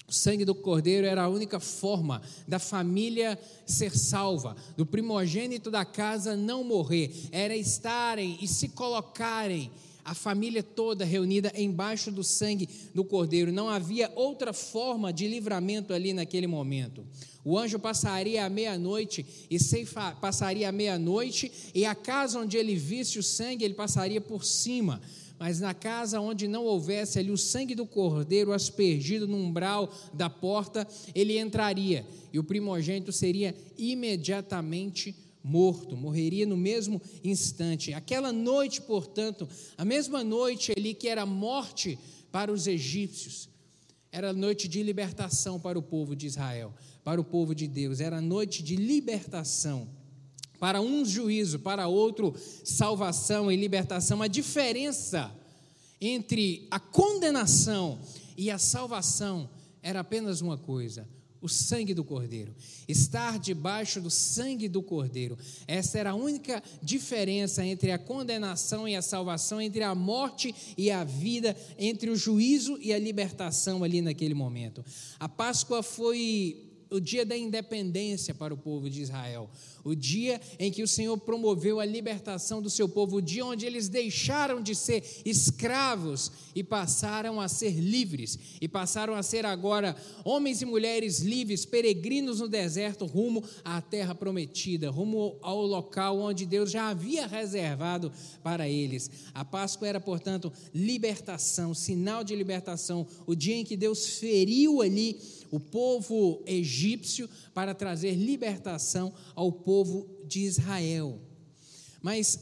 O 0.07 0.13
sangue 0.13 0.43
do 0.43 0.53
cordeiro 0.53 1.07
era 1.07 1.23
a 1.23 1.29
única 1.29 1.57
forma 1.59 2.21
da 2.45 2.59
família 2.59 3.39
ser 3.65 3.95
salva, 3.97 4.57
do 4.75 4.85
primogênito 4.85 5.71
da 5.71 5.85
casa 5.85 6.35
não 6.35 6.65
morrer, 6.65 7.29
era 7.31 7.55
estarem 7.55 8.37
e 8.41 8.47
se 8.47 8.67
colocarem 8.67 9.71
a 10.03 10.13
família 10.13 10.63
toda 10.63 11.05
reunida 11.05 11.51
embaixo 11.55 12.11
do 12.11 12.23
sangue 12.23 12.67
do 12.93 13.05
cordeiro. 13.05 13.51
Não 13.51 13.69
havia 13.69 14.11
outra 14.15 14.51
forma 14.51 15.13
de 15.13 15.27
livramento 15.27 15.93
ali 15.93 16.11
naquele 16.11 16.47
momento. 16.47 17.05
O 17.43 17.57
anjo 17.57 17.79
passaria 17.79 18.45
a 18.45 18.49
meia-noite 18.49 19.25
e 19.49 19.59
ceifa, 19.59 20.11
passaria 20.11 20.69
a 20.69 20.71
meia-noite 20.71 21.51
e 21.73 21.85
a 21.85 21.95
casa 21.95 22.39
onde 22.39 22.57
ele 22.57 22.75
visse 22.75 23.17
o 23.17 23.23
sangue, 23.23 23.63
ele 23.63 23.73
passaria 23.73 24.19
por 24.19 24.43
cima. 24.43 25.01
Mas 25.41 25.59
na 25.59 25.73
casa 25.73 26.21
onde 26.21 26.47
não 26.47 26.65
houvesse 26.65 27.17
ali 27.17 27.31
o 27.31 27.37
sangue 27.37 27.73
do 27.73 27.83
cordeiro 27.83 28.53
aspergido 28.53 29.27
no 29.27 29.37
umbral 29.37 29.91
da 30.13 30.29
porta, 30.29 30.87
ele 31.15 31.39
entraria 31.39 32.05
e 32.31 32.37
o 32.37 32.43
primogênito 32.43 33.11
seria 33.11 33.55
imediatamente 33.75 35.15
morto, 35.43 35.97
morreria 35.97 36.45
no 36.45 36.55
mesmo 36.55 37.01
instante. 37.23 37.91
Aquela 37.91 38.31
noite, 38.31 38.83
portanto, 38.83 39.49
a 39.75 39.83
mesma 39.83 40.23
noite 40.23 40.73
ali 40.77 40.93
que 40.93 41.07
era 41.07 41.25
morte 41.25 41.97
para 42.31 42.53
os 42.53 42.67
egípcios, 42.67 43.49
Era 44.11 44.33
noite 44.33 44.67
de 44.67 44.83
libertação 44.83 45.59
para 45.59 45.79
o 45.79 45.81
povo 45.81 46.15
de 46.15 46.27
Israel, 46.27 46.73
para 47.03 47.19
o 47.19 47.23
povo 47.23 47.55
de 47.55 47.65
Deus. 47.65 48.01
Era 48.01 48.19
noite 48.19 48.61
de 48.61 48.75
libertação. 48.75 49.87
Para 50.61 50.79
um 50.79 51.03
juízo, 51.03 51.57
para 51.57 51.87
outro 51.87 52.35
salvação 52.63 53.51
e 53.51 53.55
libertação. 53.55 54.21
A 54.21 54.27
diferença 54.27 55.35
entre 55.99 56.67
a 56.69 56.79
condenação 56.79 57.97
e 58.37 58.51
a 58.51 58.59
salvação 58.59 59.49
era 59.81 60.01
apenas 60.01 60.39
uma 60.39 60.59
coisa: 60.59 61.09
o 61.41 61.49
sangue 61.49 61.95
do 61.95 62.03
Cordeiro. 62.03 62.53
Estar 62.87 63.39
debaixo 63.39 63.99
do 63.99 64.11
sangue 64.11 64.69
do 64.69 64.83
Cordeiro. 64.83 65.35
Essa 65.67 65.97
era 65.97 66.11
a 66.11 66.15
única 66.15 66.61
diferença 66.79 67.65
entre 67.65 67.91
a 67.91 67.97
condenação 67.97 68.87
e 68.87 68.95
a 68.95 69.01
salvação, 69.01 69.59
entre 69.59 69.81
a 69.81 69.95
morte 69.95 70.53
e 70.77 70.91
a 70.91 71.03
vida, 71.03 71.57
entre 71.79 72.11
o 72.11 72.15
juízo 72.15 72.77
e 72.79 72.93
a 72.93 72.99
libertação 72.99 73.83
ali 73.83 73.99
naquele 73.99 74.35
momento. 74.35 74.85
A 75.19 75.27
Páscoa 75.27 75.81
foi 75.81 76.67
o 76.91 76.99
dia 76.99 77.25
da 77.25 77.37
independência 77.37 78.35
para 78.35 78.53
o 78.53 78.57
povo 78.57 78.89
de 78.89 79.01
Israel, 79.01 79.49
o 79.83 79.95
dia 79.95 80.39
em 80.59 80.71
que 80.71 80.83
o 80.83 80.87
Senhor 80.87 81.17
promoveu 81.17 81.79
a 81.79 81.85
libertação 81.85 82.61
do 82.61 82.69
seu 82.69 82.87
povo, 82.87 83.17
o 83.17 83.21
dia 83.21 83.45
onde 83.45 83.65
eles 83.65 83.89
deixaram 83.89 84.61
de 84.61 84.75
ser 84.75 85.03
escravos 85.25 86.31
e 86.55 86.63
passaram 86.63 87.39
a 87.39 87.47
ser 87.47 87.71
livres, 87.71 88.37
e 88.59 88.67
passaram 88.67 89.15
a 89.15 89.23
ser 89.23 89.45
agora 89.45 89.95
homens 90.23 90.61
e 90.61 90.65
mulheres 90.65 91.19
livres, 91.19 91.65
peregrinos 91.65 92.39
no 92.39 92.47
deserto, 92.47 93.05
rumo 93.05 93.43
à 93.63 93.81
terra 93.81 94.13
prometida, 94.13 94.89
rumo 94.89 95.37
ao 95.41 95.65
local 95.65 96.19
onde 96.19 96.45
Deus 96.45 96.69
já 96.69 96.89
havia 96.89 97.25
reservado 97.25 98.11
para 98.43 98.69
eles. 98.69 99.09
A 99.33 99.43
Páscoa 99.43 99.87
era, 99.87 99.99
portanto, 99.99 100.51
libertação, 100.73 101.73
sinal 101.73 102.23
de 102.23 102.35
libertação, 102.35 103.07
o 103.25 103.35
dia 103.35 103.55
em 103.55 103.65
que 103.65 103.75
Deus 103.75 104.19
feriu 104.19 104.81
ali 104.81 105.19
o 105.49 105.59
povo 105.59 106.41
egípcio 106.45 107.29
para 107.53 107.75
trazer 107.75 108.15
libertação 108.15 109.13
ao 109.35 109.51
povo 109.51 109.70
de 110.25 110.41
Israel. 110.41 111.19
Mas 112.01 112.39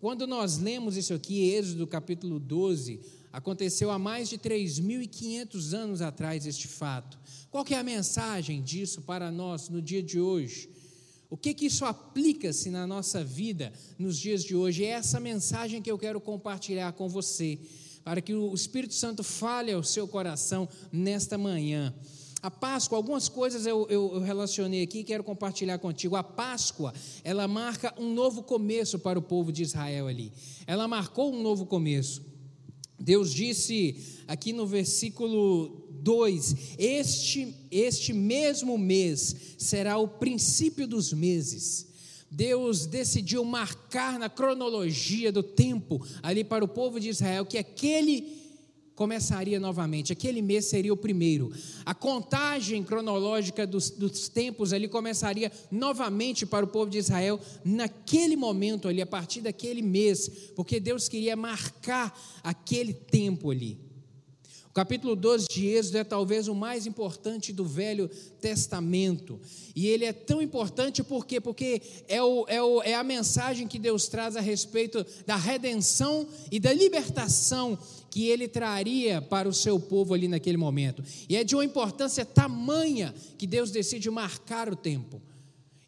quando 0.00 0.26
nós 0.26 0.58
lemos 0.58 0.96
isso 0.96 1.14
aqui, 1.14 1.50
Êxodo 1.50 1.86
capítulo 1.86 2.40
12, 2.40 3.00
aconteceu 3.32 3.90
há 3.90 3.98
mais 3.98 4.28
de 4.28 4.36
3.500 4.36 5.72
anos 5.72 6.02
atrás 6.02 6.46
este 6.46 6.66
fato. 6.66 7.18
Qual 7.50 7.64
que 7.64 7.74
é 7.74 7.78
a 7.78 7.84
mensagem 7.84 8.62
disso 8.62 9.02
para 9.02 9.30
nós 9.30 9.68
no 9.68 9.80
dia 9.80 10.02
de 10.02 10.18
hoje? 10.18 10.68
O 11.30 11.36
que 11.36 11.54
que 11.54 11.66
isso 11.66 11.84
aplica-se 11.84 12.68
na 12.68 12.86
nossa 12.86 13.24
vida 13.24 13.72
nos 13.98 14.18
dias 14.18 14.44
de 14.44 14.54
hoje? 14.54 14.84
É 14.84 14.88
essa 14.88 15.18
mensagem 15.18 15.80
que 15.80 15.90
eu 15.90 15.98
quero 15.98 16.20
compartilhar 16.20 16.92
com 16.92 17.08
você, 17.08 17.58
para 18.04 18.20
que 18.20 18.34
o 18.34 18.54
Espírito 18.54 18.92
Santo 18.92 19.22
fale 19.22 19.72
ao 19.72 19.82
seu 19.82 20.06
coração 20.06 20.68
nesta 20.92 21.38
manhã. 21.38 21.94
A 22.42 22.50
Páscoa, 22.50 22.98
algumas 22.98 23.28
coisas 23.28 23.66
eu, 23.66 23.86
eu, 23.88 24.14
eu 24.14 24.20
relacionei 24.20 24.82
aqui 24.82 24.98
e 24.98 25.04
quero 25.04 25.22
compartilhar 25.22 25.78
contigo. 25.78 26.16
A 26.16 26.24
Páscoa, 26.24 26.92
ela 27.22 27.46
marca 27.46 27.94
um 27.96 28.12
novo 28.12 28.42
começo 28.42 28.98
para 28.98 29.16
o 29.16 29.22
povo 29.22 29.52
de 29.52 29.62
Israel 29.62 30.08
ali. 30.08 30.32
Ela 30.66 30.88
marcou 30.88 31.32
um 31.32 31.40
novo 31.40 31.64
começo. 31.64 32.20
Deus 32.98 33.32
disse 33.32 34.24
aqui 34.26 34.52
no 34.52 34.66
versículo 34.66 35.86
2: 35.90 36.56
este, 36.78 37.54
este 37.70 38.12
mesmo 38.12 38.76
mês 38.76 39.54
será 39.56 39.96
o 39.98 40.08
princípio 40.08 40.88
dos 40.88 41.12
meses. 41.12 41.92
Deus 42.28 42.86
decidiu 42.86 43.44
marcar 43.44 44.18
na 44.18 44.28
cronologia 44.28 45.30
do 45.30 45.44
tempo 45.44 46.04
ali 46.22 46.42
para 46.42 46.64
o 46.64 46.68
povo 46.68 46.98
de 46.98 47.10
Israel 47.10 47.46
que 47.46 47.58
aquele 47.58 48.41
começaria 48.94 49.58
novamente. 49.58 50.12
Aquele 50.12 50.42
mês 50.42 50.66
seria 50.66 50.92
o 50.92 50.96
primeiro. 50.96 51.52
A 51.84 51.94
contagem 51.94 52.82
cronológica 52.82 53.66
dos, 53.66 53.90
dos, 53.90 54.28
tempos 54.28 54.72
ali 54.72 54.88
começaria 54.88 55.50
novamente 55.70 56.46
para 56.46 56.64
o 56.64 56.68
povo 56.68 56.90
de 56.90 56.98
Israel 56.98 57.40
naquele 57.64 58.36
momento 58.36 58.88
ali, 58.88 59.02
a 59.02 59.06
partir 59.06 59.40
daquele 59.40 59.82
mês, 59.82 60.28
porque 60.54 60.78
Deus 60.80 61.08
queria 61.08 61.36
marcar 61.36 62.18
aquele 62.42 62.92
tempo 62.92 63.50
ali. 63.50 63.91
O 64.72 64.74
capítulo 64.74 65.14
12 65.14 65.48
de 65.50 65.66
Êxodo 65.66 65.98
é 65.98 66.04
talvez 66.04 66.48
o 66.48 66.54
mais 66.54 66.86
importante 66.86 67.52
do 67.52 67.62
Velho 67.62 68.08
Testamento. 68.40 69.38
E 69.76 69.86
ele 69.86 70.06
é 70.06 70.14
tão 70.14 70.40
importante 70.40 71.02
por 71.02 71.26
quê? 71.26 71.42
Porque 71.42 71.82
é, 72.08 72.22
o, 72.22 72.46
é, 72.48 72.62
o, 72.62 72.82
é 72.82 72.94
a 72.94 73.04
mensagem 73.04 73.68
que 73.68 73.78
Deus 73.78 74.08
traz 74.08 74.34
a 74.34 74.40
respeito 74.40 75.04
da 75.26 75.36
redenção 75.36 76.26
e 76.50 76.58
da 76.58 76.72
libertação 76.72 77.78
que 78.10 78.28
ele 78.28 78.48
traria 78.48 79.20
para 79.20 79.46
o 79.46 79.52
seu 79.52 79.78
povo 79.78 80.14
ali 80.14 80.26
naquele 80.26 80.56
momento. 80.56 81.04
E 81.28 81.36
é 81.36 81.44
de 81.44 81.54
uma 81.54 81.66
importância 81.66 82.24
tamanha 82.24 83.14
que 83.36 83.46
Deus 83.46 83.70
decide 83.70 84.08
marcar 84.10 84.72
o 84.72 84.76
tempo. 84.76 85.20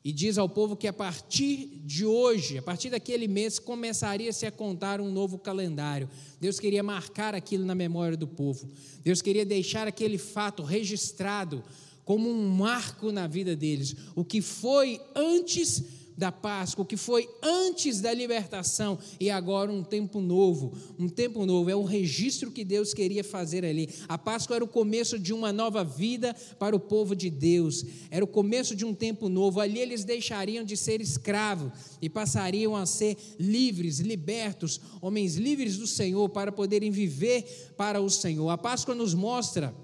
E 0.04 0.12
diz 0.12 0.36
ao 0.36 0.48
povo 0.48 0.76
que 0.76 0.86
a 0.86 0.92
partir 0.92 1.80
de 1.82 2.04
hoje, 2.04 2.58
a 2.58 2.62
partir 2.62 2.90
daquele 2.90 3.26
mês, 3.26 3.58
começaria-se 3.58 4.44
a 4.44 4.52
contar 4.52 5.00
um 5.00 5.10
novo 5.10 5.38
calendário. 5.38 6.10
Deus 6.38 6.60
queria 6.60 6.82
marcar 6.82 7.34
aquilo 7.34 7.64
na 7.64 7.74
memória 7.74 8.14
do 8.14 8.28
povo. 8.28 8.68
Deus 9.02 9.22
queria 9.22 9.46
deixar 9.46 9.88
aquele 9.88 10.18
fato 10.18 10.62
registrado 10.62 11.64
como 12.04 12.28
um 12.28 12.50
marco 12.50 13.10
na 13.10 13.26
vida 13.26 13.56
deles. 13.56 13.96
O 14.14 14.22
que 14.22 14.42
foi 14.42 15.00
antes 15.16 15.82
da 16.16 16.30
Páscoa, 16.30 16.82
o 16.82 16.86
que 16.86 16.96
foi 16.96 17.28
antes 17.42 18.00
da 18.00 18.12
libertação 18.12 18.98
e 19.18 19.30
agora 19.30 19.70
um 19.70 19.82
tempo 19.82 20.20
novo. 20.20 20.72
Um 20.98 21.08
tempo 21.08 21.44
novo 21.44 21.70
é 21.70 21.76
um 21.76 21.84
registro 21.84 22.50
que 22.50 22.64
Deus 22.64 22.94
queria 22.94 23.24
fazer 23.24 23.64
ali. 23.64 23.88
A 24.08 24.16
Páscoa 24.16 24.56
era 24.56 24.64
o 24.64 24.68
começo 24.68 25.18
de 25.18 25.32
uma 25.32 25.52
nova 25.52 25.82
vida 25.82 26.34
para 26.58 26.76
o 26.76 26.80
povo 26.80 27.16
de 27.16 27.30
Deus. 27.30 27.84
Era 28.10 28.24
o 28.24 28.28
começo 28.28 28.76
de 28.76 28.84
um 28.84 28.94
tempo 28.94 29.28
novo. 29.28 29.60
Ali 29.60 29.78
eles 29.78 30.04
deixariam 30.04 30.64
de 30.64 30.76
ser 30.76 31.00
escravos 31.00 31.72
e 32.00 32.08
passariam 32.08 32.76
a 32.76 32.86
ser 32.86 33.16
livres, 33.38 33.98
libertos, 33.98 34.80
homens 35.00 35.36
livres 35.36 35.76
do 35.76 35.86
Senhor 35.86 36.28
para 36.28 36.52
poderem 36.52 36.90
viver 36.90 37.72
para 37.76 38.00
o 38.00 38.08
Senhor. 38.08 38.48
A 38.50 38.58
Páscoa 38.58 38.94
nos 38.94 39.14
mostra 39.14 39.74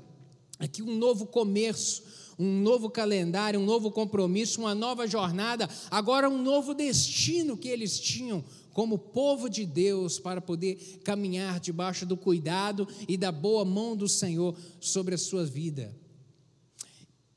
aqui 0.58 0.82
um 0.82 0.96
novo 0.96 1.26
começo 1.26 2.19
um 2.40 2.62
novo 2.62 2.88
calendário, 2.88 3.60
um 3.60 3.66
novo 3.66 3.90
compromisso, 3.90 4.60
uma 4.60 4.74
nova 4.74 5.06
jornada, 5.06 5.68
agora 5.90 6.28
um 6.28 6.40
novo 6.40 6.72
destino 6.72 7.54
que 7.54 7.68
eles 7.68 8.00
tinham 8.00 8.42
como 8.72 8.98
povo 8.98 9.50
de 9.50 9.66
Deus 9.66 10.18
para 10.18 10.40
poder 10.40 11.00
caminhar 11.04 11.60
debaixo 11.60 12.06
do 12.06 12.16
cuidado 12.16 12.88
e 13.06 13.18
da 13.18 13.30
boa 13.30 13.62
mão 13.62 13.94
do 13.94 14.08
Senhor 14.08 14.56
sobre 14.80 15.14
a 15.14 15.18
sua 15.18 15.44
vida. 15.44 15.94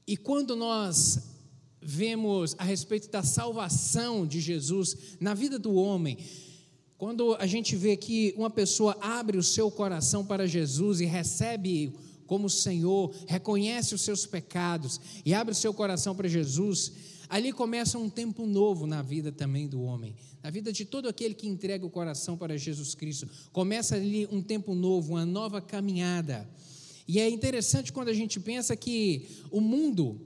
E 0.07 0.15
quando 0.15 0.55
nós 0.55 1.19
vemos 1.81 2.55
a 2.57 2.63
respeito 2.63 3.10
da 3.10 3.24
salvação 3.24 4.25
de 4.25 4.39
Jesus 4.39 4.95
na 5.19 5.33
vida 5.33 5.60
do 5.60 5.74
homem, 5.74 6.17
quando 6.98 7.36
a 7.36 7.45
gente 7.45 7.75
vê 7.75 7.98
que 7.98 8.33
uma 8.38 8.50
pessoa 8.50 8.98
abre 9.01 9.38
o 9.38 9.43
seu 9.43 9.69
coração 9.69 10.25
para 10.25 10.48
Jesus 10.48 11.01
e 11.01 11.05
recebe 11.05 11.93
como 12.25 12.50
Senhor, 12.50 13.13
reconhece 13.27 13.94
os 13.94 14.01
seus 14.01 14.25
pecados 14.25 15.00
e 15.25 15.34
abre 15.34 15.51
o 15.51 15.56
seu 15.56 15.74
coração 15.74 16.15
para 16.15 16.27
Jesus, 16.27 16.92
ali 17.30 17.51
começa 17.51 17.98
um 17.98 18.10
tempo 18.10 18.46
novo 18.46 18.86
na 18.86 19.01
vida 19.01 19.32
também 19.32 19.68
do 19.68 19.82
homem, 19.82 20.15
na 20.42 20.50
vida 20.50 20.72
de 20.72 20.86
todo 20.86 21.08
aquele 21.08 21.34
que 21.34 21.48
entrega 21.48 21.86
o 21.86 21.89
coração 21.89 22.38
para 22.38 22.58
Jesus 22.58 22.96
Cristo. 22.96 23.27
Começa 23.51 23.96
ali 23.96 24.27
um 24.32 24.42
tempo 24.42 24.74
novo, 24.74 25.13
uma 25.13 25.25
nova 25.25 25.62
caminhada. 25.62 26.48
E 27.08 27.20
é 27.20 27.30
interessante 27.30 27.92
quando 27.92 28.10
a 28.10 28.13
gente 28.13 28.39
pensa 28.39 28.75
que 28.75 29.27
o 29.51 29.60
mundo, 29.60 30.22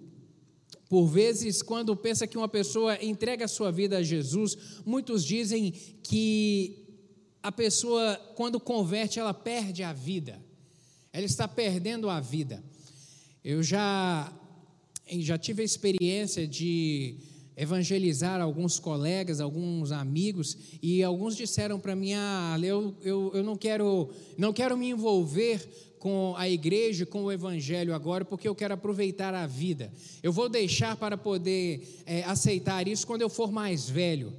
por 0.89 1.07
vezes, 1.07 1.61
quando 1.61 1.95
pensa 1.95 2.27
que 2.27 2.37
uma 2.37 2.47
pessoa 2.47 3.03
entrega 3.03 3.45
a 3.45 3.47
sua 3.47 3.71
vida 3.71 3.97
a 3.97 4.03
Jesus, 4.03 4.57
muitos 4.85 5.23
dizem 5.23 5.71
que 6.03 6.83
a 7.41 7.51
pessoa, 7.51 8.15
quando 8.35 8.59
converte, 8.59 9.19
ela 9.19 9.33
perde 9.33 9.81
a 9.81 9.93
vida 9.93 10.46
ela 11.17 11.25
está 11.25 11.47
perdendo 11.47 12.11
a 12.11 12.19
vida. 12.19 12.63
Eu 13.43 13.63
já, 13.63 14.31
já 15.09 15.35
tive 15.35 15.63
a 15.63 15.65
experiência 15.65 16.47
de 16.47 17.15
evangelizar 17.55 18.39
alguns 18.39 18.77
colegas, 18.77 19.41
alguns 19.41 19.91
amigos, 19.91 20.55
e 20.79 21.01
alguns 21.01 21.35
disseram 21.35 21.79
para 21.79 21.95
mim: 21.95 22.13
ah, 22.13 22.55
eu, 22.61 22.95
eu, 23.01 23.31
eu 23.33 23.43
não, 23.43 23.57
quero, 23.57 24.11
não 24.37 24.53
quero 24.53 24.77
me 24.77 24.91
envolver 24.91 25.67
com 25.97 26.35
a 26.37 26.47
igreja, 26.47 27.03
com 27.03 27.23
o 27.23 27.31
evangelho 27.31 27.95
agora, 27.95 28.23
porque 28.23 28.47
eu 28.47 28.53
quero 28.53 28.75
aproveitar 28.75 29.33
a 29.33 29.47
vida. 29.47 29.91
Eu 30.21 30.31
vou 30.31 30.47
deixar 30.47 30.95
para 30.97 31.17
poder 31.17 32.03
é, 32.05 32.23
aceitar 32.25 32.87
isso 32.87 33.07
quando 33.07 33.23
eu 33.23 33.29
for 33.29 33.51
mais 33.51 33.89
velho. 33.89 34.31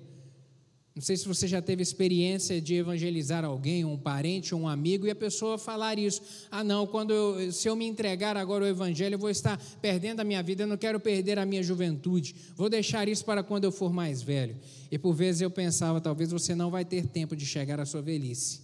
Não 0.99 1.03
sei 1.03 1.17
se 1.17 1.29
você 1.29 1.47
já 1.47 1.63
teve 1.63 1.81
experiência 1.81 2.61
de 2.61 2.75
evangelizar 2.75 3.45
alguém, 3.45 3.85
um 3.85 3.97
parente 3.97 4.53
um 4.53 4.67
amigo, 4.67 5.07
e 5.07 5.11
a 5.11 5.15
pessoa 5.15 5.57
falar 5.57 5.97
isso. 5.97 6.21
Ah, 6.51 6.65
não, 6.65 6.89
quando 6.89 7.13
eu, 7.13 7.53
se 7.53 7.69
eu 7.69 7.77
me 7.77 7.87
entregar 7.87 8.37
agora 8.37 8.65
ao 8.65 8.69
evangelho, 8.69 9.15
eu 9.15 9.19
vou 9.19 9.31
estar 9.31 9.63
perdendo 9.81 10.19
a 10.19 10.25
minha 10.25 10.43
vida, 10.43 10.65
eu 10.65 10.67
não 10.67 10.77
quero 10.77 10.99
perder 10.99 11.39
a 11.39 11.47
minha 11.47 11.63
juventude. 11.63 12.35
Vou 12.57 12.69
deixar 12.69 13.07
isso 13.07 13.25
para 13.25 13.45
quando 13.45 13.63
eu 13.63 13.71
for 13.71 13.93
mais 13.93 14.23
velho. 14.23 14.57
E 14.91 14.99
por 14.99 15.13
vezes 15.13 15.41
eu 15.41 15.53
pensava, 15.53 16.01
talvez 16.01 16.33
você 16.33 16.53
não 16.53 16.69
vai 16.69 16.85
ter 16.85 17.07
tempo 17.07 17.37
de 17.37 17.47
chegar 17.47 17.79
à 17.79 17.87
sua 17.87 18.03
velhice. 18.03 18.63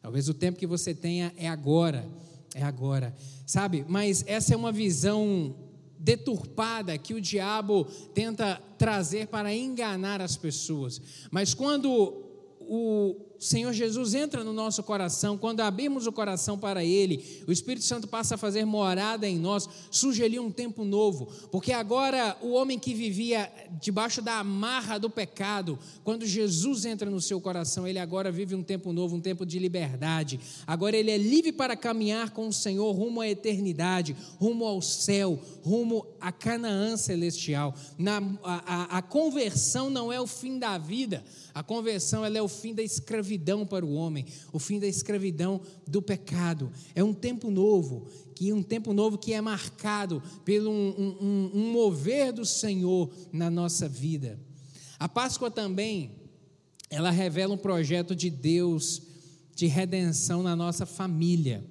Talvez 0.00 0.28
o 0.28 0.34
tempo 0.34 0.60
que 0.60 0.68
você 0.68 0.94
tenha 0.94 1.32
é 1.36 1.48
agora. 1.48 2.06
é 2.54 2.62
agora, 2.62 3.12
sabe? 3.44 3.84
Mas 3.88 4.22
essa 4.28 4.54
é 4.54 4.56
uma 4.56 4.70
visão 4.70 5.52
deturpada 6.02 6.98
que 6.98 7.14
o 7.14 7.20
diabo 7.20 7.84
tenta 8.12 8.60
trazer 8.76 9.28
para 9.28 9.54
enganar 9.54 10.20
as 10.20 10.36
pessoas. 10.36 11.00
Mas 11.30 11.54
quando 11.54 11.88
o 12.60 13.31
Senhor 13.42 13.72
Jesus 13.72 14.14
entra 14.14 14.44
no 14.44 14.52
nosso 14.52 14.84
coração, 14.84 15.36
quando 15.36 15.62
abrimos 15.62 16.06
o 16.06 16.12
coração 16.12 16.56
para 16.56 16.84
Ele, 16.84 17.42
o 17.44 17.50
Espírito 17.50 17.84
Santo 17.84 18.06
passa 18.06 18.36
a 18.36 18.38
fazer 18.38 18.64
morada 18.64 19.28
em 19.28 19.36
nós, 19.36 19.68
surge 19.90 20.22
ali 20.22 20.38
um 20.38 20.48
tempo 20.48 20.84
novo, 20.84 21.26
porque 21.50 21.72
agora 21.72 22.36
o 22.40 22.52
homem 22.52 22.78
que 22.78 22.94
vivia 22.94 23.52
debaixo 23.80 24.22
da 24.22 24.38
amarra 24.38 24.96
do 24.96 25.10
pecado, 25.10 25.76
quando 26.04 26.24
Jesus 26.24 26.84
entra 26.84 27.10
no 27.10 27.20
seu 27.20 27.40
coração, 27.40 27.84
ele 27.84 27.98
agora 27.98 28.30
vive 28.30 28.54
um 28.54 28.62
tempo 28.62 28.92
novo, 28.92 29.16
um 29.16 29.20
tempo 29.20 29.44
de 29.44 29.58
liberdade. 29.58 30.38
Agora 30.64 30.96
ele 30.96 31.10
é 31.10 31.18
livre 31.18 31.50
para 31.50 31.74
caminhar 31.74 32.30
com 32.30 32.46
o 32.46 32.52
Senhor 32.52 32.92
rumo 32.92 33.20
à 33.20 33.28
eternidade, 33.28 34.16
rumo 34.38 34.64
ao 34.64 34.80
céu, 34.80 35.36
rumo 35.64 36.06
a 36.20 36.30
Canaã 36.30 36.96
celestial. 36.96 37.74
Na, 37.98 38.18
a, 38.44 38.74
a, 38.74 38.98
a 38.98 39.02
conversão 39.02 39.90
não 39.90 40.12
é 40.12 40.20
o 40.20 40.28
fim 40.28 40.60
da 40.60 40.78
vida, 40.78 41.24
a 41.52 41.64
conversão 41.64 42.24
ela 42.24 42.38
é 42.38 42.42
o 42.42 42.46
fim 42.46 42.72
da 42.72 42.84
escravidão 42.84 43.31
para 43.68 43.84
o 43.84 43.92
homem, 43.94 44.26
o 44.52 44.58
fim 44.58 44.78
da 44.78 44.86
escravidão 44.86 45.60
do 45.86 46.02
pecado. 46.02 46.70
É 46.94 47.02
um 47.02 47.14
tempo 47.14 47.50
novo, 47.50 48.06
que 48.34 48.52
um 48.52 48.62
tempo 48.62 48.92
novo 48.92 49.18
que 49.18 49.32
é 49.32 49.40
marcado 49.40 50.22
pelo 50.44 50.70
um, 50.70 51.16
um, 51.20 51.50
um 51.54 51.72
mover 51.72 52.32
do 52.32 52.44
Senhor 52.44 53.10
na 53.32 53.50
nossa 53.50 53.88
vida. 53.88 54.38
A 54.98 55.08
Páscoa 55.08 55.50
também, 55.50 56.12
ela 56.88 57.10
revela 57.10 57.54
um 57.54 57.58
projeto 57.58 58.14
de 58.14 58.30
Deus 58.30 59.02
de 59.54 59.66
redenção 59.66 60.42
na 60.42 60.56
nossa 60.56 60.86
família. 60.86 61.64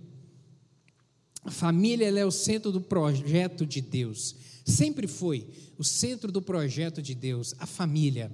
A 1.44 1.52
família 1.52 2.08
é 2.08 2.26
o 2.26 2.32
centro 2.32 2.72
do 2.72 2.82
projeto 2.82 3.66
de 3.66 3.82
Deus. 3.82 4.36
Sempre 4.66 5.08
foi 5.08 5.48
o 5.78 5.84
centro 5.84 6.32
do 6.32 6.42
projeto 6.42 7.02
de 7.02 7.16
Deus, 7.16 7.56
a 7.58 7.66
família. 7.66 8.32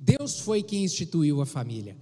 Deus 0.00 0.40
foi 0.40 0.62
quem 0.62 0.84
instituiu 0.84 1.42
a 1.42 1.46
família. 1.46 1.94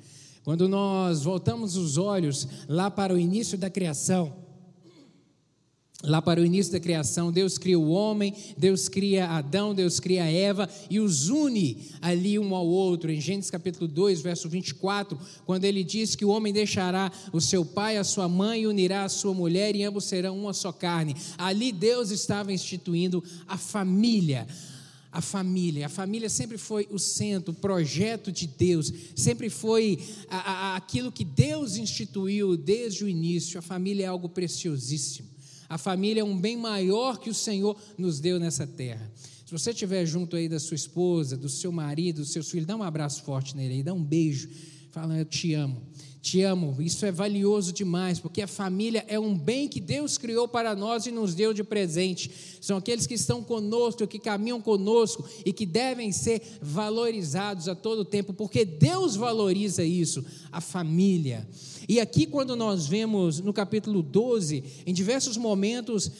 Quando 0.44 0.68
nós 0.68 1.24
voltamos 1.24 1.76
os 1.76 1.98
olhos 1.98 2.46
lá 2.68 2.88
para 2.88 3.12
o 3.12 3.18
início 3.18 3.58
da 3.58 3.68
criação, 3.68 4.46
Lá 6.04 6.22
para 6.22 6.40
o 6.40 6.44
início 6.44 6.72
da 6.72 6.78
criação, 6.78 7.32
Deus 7.32 7.58
cria 7.58 7.76
o 7.76 7.90
homem, 7.90 8.32
Deus 8.56 8.88
cria 8.88 9.26
Adão, 9.30 9.74
Deus 9.74 9.98
cria 9.98 10.30
Eva 10.30 10.70
e 10.88 11.00
os 11.00 11.28
une 11.28 11.88
ali 12.00 12.38
um 12.38 12.54
ao 12.54 12.64
outro. 12.64 13.10
Em 13.10 13.20
Gênesis 13.20 13.50
capítulo 13.50 13.88
2, 13.88 14.20
verso 14.20 14.48
24, 14.48 15.18
quando 15.44 15.64
ele 15.64 15.82
diz 15.82 16.14
que 16.14 16.24
o 16.24 16.28
homem 16.28 16.52
deixará 16.52 17.10
o 17.32 17.40
seu 17.40 17.64
pai, 17.64 17.96
a 17.96 18.04
sua 18.04 18.28
mãe 18.28 18.62
e 18.62 18.66
unirá 18.68 19.02
a 19.02 19.08
sua 19.08 19.34
mulher 19.34 19.74
e 19.74 19.82
ambos 19.82 20.04
serão 20.04 20.38
uma 20.38 20.52
só 20.52 20.70
carne. 20.70 21.16
Ali 21.36 21.72
Deus 21.72 22.12
estava 22.12 22.52
instituindo 22.52 23.20
a 23.48 23.58
família 23.58 24.46
a 25.10 25.20
família. 25.20 25.86
A 25.86 25.88
família 25.88 26.28
sempre 26.28 26.58
foi 26.58 26.86
o 26.90 26.98
centro, 26.98 27.52
o 27.52 27.56
projeto 27.56 28.30
de 28.30 28.46
Deus, 28.46 28.92
sempre 29.16 29.48
foi 29.48 29.98
a, 30.28 30.36
a, 30.36 30.76
aquilo 30.76 31.10
que 31.10 31.24
Deus 31.24 31.76
instituiu 31.76 32.56
desde 32.56 33.04
o 33.04 33.08
início. 33.08 33.58
A 33.58 33.62
família 33.62 34.04
é 34.04 34.06
algo 34.06 34.28
preciosíssimo. 34.28 35.28
A 35.68 35.76
família 35.76 36.22
é 36.22 36.24
um 36.24 36.38
bem 36.38 36.56
maior 36.56 37.18
que 37.18 37.28
o 37.28 37.34
Senhor 37.34 37.78
nos 37.96 38.20
deu 38.20 38.38
nessa 38.40 38.66
terra. 38.66 39.10
Se 39.44 39.52
você 39.52 39.70
estiver 39.70 40.04
junto 40.06 40.36
aí 40.36 40.48
da 40.48 40.60
sua 40.60 40.74
esposa, 40.74 41.36
do 41.36 41.48
seu 41.48 41.72
marido, 41.72 42.20
dos 42.20 42.32
seus 42.32 42.50
filhos, 42.50 42.66
dá 42.66 42.76
um 42.76 42.82
abraço 42.82 43.22
forte 43.22 43.56
nele 43.56 43.74
aí, 43.74 43.82
dá 43.82 43.94
um 43.94 44.02
beijo, 44.02 44.48
fala, 44.90 45.16
eu 45.16 45.24
te 45.24 45.54
amo. 45.54 45.82
Te 46.20 46.42
amo, 46.42 46.76
isso 46.80 47.06
é 47.06 47.12
valioso 47.12 47.72
demais, 47.72 48.18
porque 48.18 48.42
a 48.42 48.48
família 48.48 49.04
é 49.06 49.18
um 49.18 49.38
bem 49.38 49.68
que 49.68 49.80
Deus 49.80 50.18
criou 50.18 50.48
para 50.48 50.74
nós 50.74 51.06
e 51.06 51.12
nos 51.12 51.34
deu 51.34 51.54
de 51.54 51.62
presente. 51.62 52.30
São 52.60 52.76
aqueles 52.76 53.06
que 53.06 53.14
estão 53.14 53.42
conosco, 53.42 54.06
que 54.06 54.18
caminham 54.18 54.60
conosco 54.60 55.24
e 55.44 55.52
que 55.52 55.64
devem 55.64 56.10
ser 56.10 56.42
valorizados 56.60 57.68
a 57.68 57.74
todo 57.74 58.04
tempo, 58.04 58.34
porque 58.34 58.64
Deus 58.64 59.14
valoriza 59.14 59.84
isso, 59.84 60.24
a 60.50 60.60
família. 60.60 61.48
E 61.88 62.00
aqui, 62.00 62.26
quando 62.26 62.56
nós 62.56 62.86
vemos 62.86 63.38
no 63.40 63.52
capítulo 63.52 64.02
12, 64.02 64.64
em 64.86 64.92
diversos 64.92 65.36
momentos, 65.36 66.10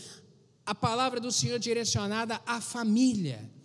a 0.65 0.75
palavra 0.75 1.19
do 1.19 1.33
Senhor 1.33 1.59
direcionada 1.59 2.41
à 2.47 2.61
família 2.61 3.58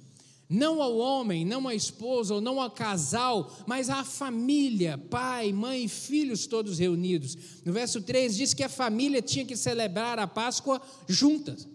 não 0.53 0.83
ao 0.83 0.95
homem, 0.97 1.43
não 1.43 1.67
à 1.67 1.73
esposa 1.73 2.35
ou 2.35 2.39
não 2.39 2.61
ao 2.61 2.69
casal, 2.69 3.51
mas 3.65 3.89
à 3.89 4.03
família, 4.03 4.97
pai, 4.97 5.51
mãe 5.51 5.85
e 5.85 5.89
filhos 5.89 6.45
todos 6.45 6.77
reunidos. 6.77 7.35
No 7.65 7.73
verso 7.73 8.01
3 8.01 8.35
diz 8.35 8.53
que 8.53 8.63
a 8.63 8.69
família 8.69 9.21
tinha 9.21 9.43
que 9.43 9.57
celebrar 9.57 10.19
a 10.19 10.27
Páscoa 10.27 10.79
juntas. 11.07 11.67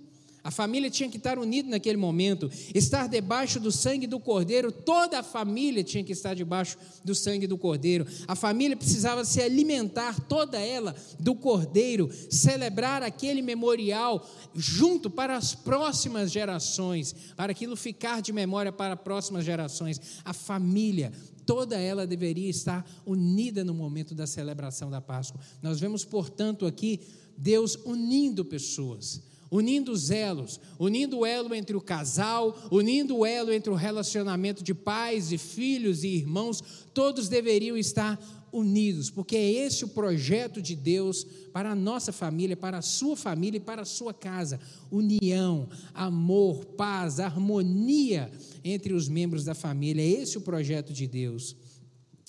A 0.43 0.51
família 0.51 0.89
tinha 0.89 1.09
que 1.11 1.17
estar 1.17 1.39
unida 1.39 1.69
naquele 1.69 1.97
momento, 1.97 2.51
estar 2.75 3.09
debaixo 3.09 3.59
do 3.59 3.73
sangue 3.73 4.07
do 4.07 4.21
cordeiro, 4.21 4.71
toda 4.71 5.19
a 5.19 5.23
família 5.23 5.83
tinha 5.83 6.05
que 6.05 6.13
estar 6.13 6.35
debaixo 6.35 6.79
do 7.05 7.15
sangue 7.15 7.47
do 7.47 7.59
cordeiro. 7.59 8.07
A 8.27 8.35
família 8.35 8.77
precisava 8.77 9.25
se 9.25 9.41
alimentar, 9.41 10.21
toda 10.21 10.59
ela, 10.59 10.95
do 11.19 11.35
cordeiro, 11.35 12.09
celebrar 12.31 13.03
aquele 13.03 13.43
memorial 13.43 14.27
junto 14.55 15.11
para 15.11 15.37
as 15.37 15.55
próximas 15.55 16.31
gerações, 16.31 17.15
para 17.37 17.53
aquilo 17.53 17.77
ficar 17.77 18.23
de 18.23 18.33
memória 18.33 18.73
para 18.73 18.95
as 18.95 19.01
próximas 19.01 19.45
gerações. 19.45 20.01
A 20.25 20.33
família, 20.33 21.13
toda 21.45 21.77
ela 21.77 22.07
deveria 22.07 22.49
estar 22.49 22.89
unida 23.05 23.65
no 23.65 23.75
momento 23.75 24.15
da 24.15 24.27
celebração 24.27 24.91
da 24.91 25.01
Páscoa. 25.01 25.41
Nós 25.61 25.81
vemos, 25.81 26.05
portanto, 26.05 26.65
aqui 26.65 27.01
Deus 27.37 27.77
unindo 27.85 28.45
pessoas 28.45 29.28
unindo 29.51 29.93
os 29.93 30.11
elos, 30.11 30.61
unindo 30.79 31.19
o 31.19 31.27
elo 31.27 31.55
entre 31.55 31.77
o 31.77 31.81
casal, 31.81 32.57
unindo 32.71 33.17
o 33.17 33.27
elo 33.27 33.53
entre 33.53 33.71
o 33.71 33.75
relacionamento 33.75 34.63
de 34.63 34.75
pais 34.75 35.33
e 35.33 35.39
filhos 35.39 36.05
e 36.05 36.09
irmãos, 36.09 36.63
todos 36.93 37.29
deveriam 37.29 37.77
estar 37.77 38.19
unidos, 38.53 39.11
porque 39.11 39.37
é 39.37 39.51
esse 39.51 39.85
o 39.85 39.89
projeto 39.89 40.61
de 40.61 40.75
Deus 40.75 41.25
para 41.53 41.71
a 41.71 41.75
nossa 41.75 42.13
família, 42.13 42.57
para 42.57 42.79
a 42.79 42.83
sua 42.83 43.17
família 43.17 43.59
e 43.59 43.61
para 43.61 43.83
a 43.83 43.87
sua 43.87 44.15
casa: 44.15 44.61
união, 44.91 45.69
amor, 45.95 46.65
paz, 46.65 47.21
harmonia 47.21 48.31
entre 48.65 48.93
os 48.93 49.09
membros 49.09 49.45
da 49.45 49.55
família. 49.55 50.03
É 50.03 50.23
esse 50.23 50.39
o 50.39 50.43
projeto 50.43 50.93
de 50.93 51.07
Deus. 51.07 51.57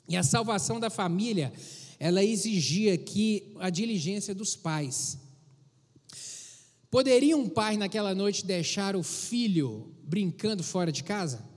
E 0.07 0.17
a 0.17 0.23
salvação 0.23 0.79
da 0.79 0.89
família, 0.89 1.53
ela 1.99 2.23
exigia 2.23 2.93
aqui 2.93 3.53
a 3.59 3.69
diligência 3.69 4.33
dos 4.33 4.55
pais. 4.55 5.17
Poderia 6.91 7.37
um 7.37 7.47
pai 7.47 7.77
naquela 7.77 8.15
noite 8.15 8.45
deixar 8.45 8.95
o 8.95 9.03
filho 9.03 9.93
brincando 10.03 10.63
fora 10.63 10.91
de 10.91 11.03
casa? 11.03 11.47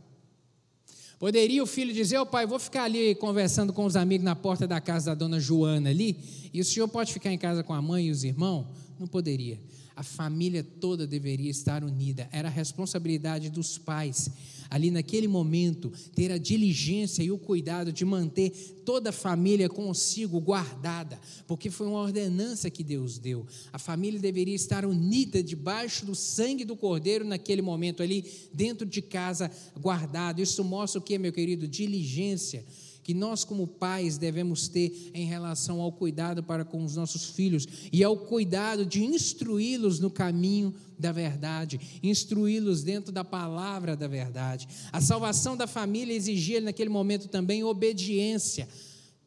Poderia 1.19 1.63
o 1.63 1.67
filho 1.67 1.95
dizer: 1.95 2.19
Ô 2.19 2.23
oh, 2.23 2.27
pai, 2.27 2.47
vou 2.47 2.59
ficar 2.59 2.85
ali 2.85 3.15
conversando 3.15 3.73
com 3.73 3.87
os 3.87 3.97
amigos 3.97 4.25
na 4.25 4.37
porta 4.37 4.67
da 4.67 4.81
casa 4.81 5.13
da 5.13 5.15
dona 5.15 5.41
Joana 5.41 5.89
ali, 5.89 6.19
e 6.53 6.61
o 6.61 6.65
senhor 6.65 6.89
pode 6.89 7.13
ficar 7.13 7.33
em 7.33 7.39
casa 7.39 7.63
com 7.63 7.73
a 7.73 7.81
mãe 7.81 8.09
e 8.09 8.11
os 8.11 8.25
irmãos? 8.25 8.67
Não 8.99 9.07
poderia. 9.07 9.59
A 9.95 10.03
família 10.03 10.63
toda 10.65 11.07
deveria 11.07 11.51
estar 11.51 11.85
unida. 11.85 12.29
Era 12.33 12.49
a 12.49 12.51
responsabilidade 12.51 13.51
dos 13.51 13.79
pais 13.79 14.31
ali 14.73 14.91
naquele 14.91 15.29
momento, 15.29 15.93
ter 16.15 16.33
a 16.33 16.39
diligência 16.39 17.23
e 17.23 17.31
o 17.31 17.37
cuidado 17.37 17.93
de 17.93 18.07
manter 18.07 18.51
toda 18.87 19.11
a 19.11 19.13
família 19.13 19.69
consigo 19.69 20.41
guardada, 20.41 21.21
porque 21.47 21.69
foi 21.69 21.87
uma 21.87 22.01
ordenança 22.01 22.71
que 22.71 22.83
Deus 22.83 23.19
deu. 23.19 23.47
A 23.71 23.79
família 23.79 24.19
deveria 24.19 24.55
estar 24.55 24.87
unida 24.87 25.43
debaixo 25.43 26.07
do 26.07 26.15
sangue 26.15 26.65
do 26.65 26.75
Cordeiro 26.75 27.23
naquele 27.23 27.61
momento 27.61 28.03
ali, 28.03 28.25
dentro 28.51 28.87
de 28.87 29.03
casa, 29.03 29.51
guardado. 29.79 30.41
Isso 30.41 30.65
mostra 30.65 30.99
o 30.99 31.03
que, 31.03 31.19
meu 31.19 31.35
querido? 31.35 31.69
Diligência 31.69 32.65
que 33.03 33.13
nós, 33.15 33.45
como 33.45 33.67
pais, 33.67 34.17
devemos 34.17 34.69
ter 34.69 35.11
em 35.13 35.27
relação 35.27 35.81
ao 35.81 35.93
cuidado 35.93 36.43
para 36.43 36.65
com 36.65 36.85
os 36.85 36.95
nossos 36.95 37.31
filhos 37.31 37.67
e 37.93 38.03
ao 38.05 38.17
cuidado 38.17 38.87
de 38.87 39.05
instruí-los 39.05 39.99
no 39.99 40.11
caminho 40.11 40.75
da 40.99 41.11
verdade, 41.11 41.81
instruí-los 42.03 42.83
dentro 42.83 43.11
da 43.11 43.25
palavra 43.25 43.97
da 43.97 44.07
verdade. 44.07 44.69
A 44.93 45.01
salvação 45.01 45.57
da 45.57 45.67
família 45.67 46.15
exigia 46.15 46.61
naquele 46.61 46.91
momento 46.91 47.29
também 47.29 47.65
obediência. 47.65 48.69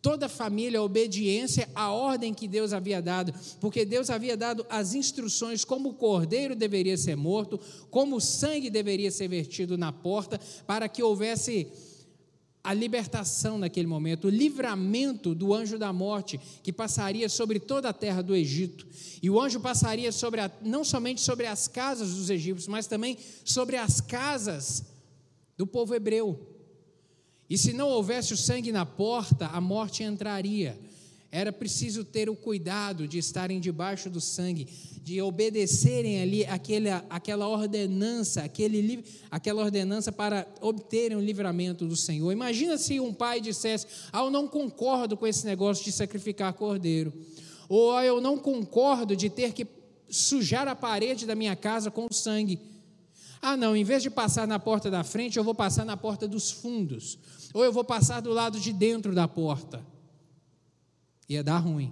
Toda 0.02 0.28
a 0.28 0.30
família, 0.30 0.84
obediência 0.84 1.68
à 1.74 1.92
ordem 1.92 2.32
que 2.32 2.48
Deus 2.48 2.74
havia 2.74 3.02
dado, 3.02 3.34
porque 3.60 3.84
Deus 3.84 4.12
havia 4.12 4.38
dado 4.38 4.64
as 4.70 4.94
instruções 4.94 5.66
como 5.66 5.90
o 5.90 5.94
cordeiro 5.96 6.56
deveria 6.56 6.96
ser 6.96 7.16
morto, 7.16 7.60
como 7.90 8.18
o 8.18 8.22
sangue 8.22 8.70
deveria 8.70 9.10
ser 9.10 9.28
vertido 9.28 9.80
na 9.80 9.92
porta, 9.92 10.40
para 10.68 10.88
que 10.88 11.02
houvesse 11.02 11.68
a 12.66 12.74
libertação 12.74 13.60
naquele 13.60 13.86
momento, 13.86 14.26
o 14.26 14.30
livramento 14.32 15.36
do 15.36 15.54
anjo 15.54 15.78
da 15.78 15.94
morte 15.94 16.40
que 16.64 16.74
passaria 16.74 17.30
sobre 17.30 17.60
toda 17.60 17.90
a 17.90 17.94
terra 17.94 18.24
do 18.24 18.36
Egito. 18.36 18.88
E 19.22 19.30
o 19.30 19.40
anjo 19.40 19.60
passaria 19.60 20.12
sobre 20.12 20.42
a, 20.42 20.52
não 20.64 20.84
somente 20.84 21.22
sobre 21.22 21.46
as 21.46 21.68
casas 21.68 22.16
dos 22.16 22.32
egípcios, 22.32 22.68
mas 22.68 22.88
também 22.88 23.18
sobre 23.44 23.78
as 23.78 24.02
casas 24.02 24.84
do 25.56 25.68
povo 25.68 25.94
hebreu. 25.94 26.40
E 27.48 27.56
se 27.56 27.72
não 27.72 27.88
houvesse 27.88 28.34
o 28.34 28.38
sangue 28.38 28.72
na 28.72 28.86
porta, 28.86 29.46
a 29.46 29.62
morte 29.62 30.04
entraria. 30.04 30.80
Era 31.36 31.52
preciso 31.52 32.06
ter 32.06 32.30
o 32.30 32.36
cuidado 32.36 33.06
de 33.06 33.18
estarem 33.18 33.60
debaixo 33.60 34.10
do 34.10 34.22
sangue, 34.22 34.70
de 35.04 35.22
obedecerem 35.22 36.22
ali 36.22 36.46
aquele, 36.46 36.90
aquela 37.10 37.46
ordenança, 37.46 38.42
aquele, 38.42 39.04
aquela 39.30 39.62
ordenança 39.62 40.14
para 40.14 40.48
obterem 40.62 41.18
o 41.18 41.20
livramento 41.20 41.86
do 41.86 41.96
Senhor. 41.98 42.32
Imagina 42.32 42.78
se 42.78 43.02
um 43.02 43.14
pai 43.14 43.42
dissesse: 43.42 43.86
Ah, 44.14 44.20
eu 44.20 44.32
não 44.32 44.48
concordo 44.48 45.18
com 45.18 45.28
esse 45.28 45.46
negócio 45.46 45.84
de 45.84 45.92
sacrificar 45.92 46.54
cordeiro, 46.54 47.12
ou 47.68 47.92
ah, 47.92 48.06
eu 48.06 48.22
não 48.22 48.38
concordo 48.38 49.14
de 49.14 49.30
ter 49.30 49.52
que 49.52 49.68
sujar 50.08 50.70
a 50.70 50.76
parede 50.76 51.26
da 51.26 51.36
minha 51.36 51.56
casa 51.56 51.92
com 51.92 52.08
sangue. 52.10 52.62
Ah, 53.42 53.58
não, 53.58 53.76
em 53.76 53.84
vez 53.84 54.02
de 54.02 54.10
passar 54.10 54.48
na 54.48 54.58
porta 54.58 54.90
da 54.90 55.04
frente, 55.04 55.38
eu 55.38 55.44
vou 55.44 55.54
passar 55.54 55.84
na 55.84 55.98
porta 55.98 56.30
dos 56.30 56.50
fundos, 56.50 57.20
ou 57.54 57.62
eu 57.62 57.74
vou 57.74 57.84
passar 57.84 58.22
do 58.22 58.32
lado 58.32 58.58
de 58.58 58.72
dentro 58.72 59.14
da 59.14 59.28
porta. 59.28 59.95
Ia 61.28 61.44
dar 61.44 61.58
ruim, 61.58 61.92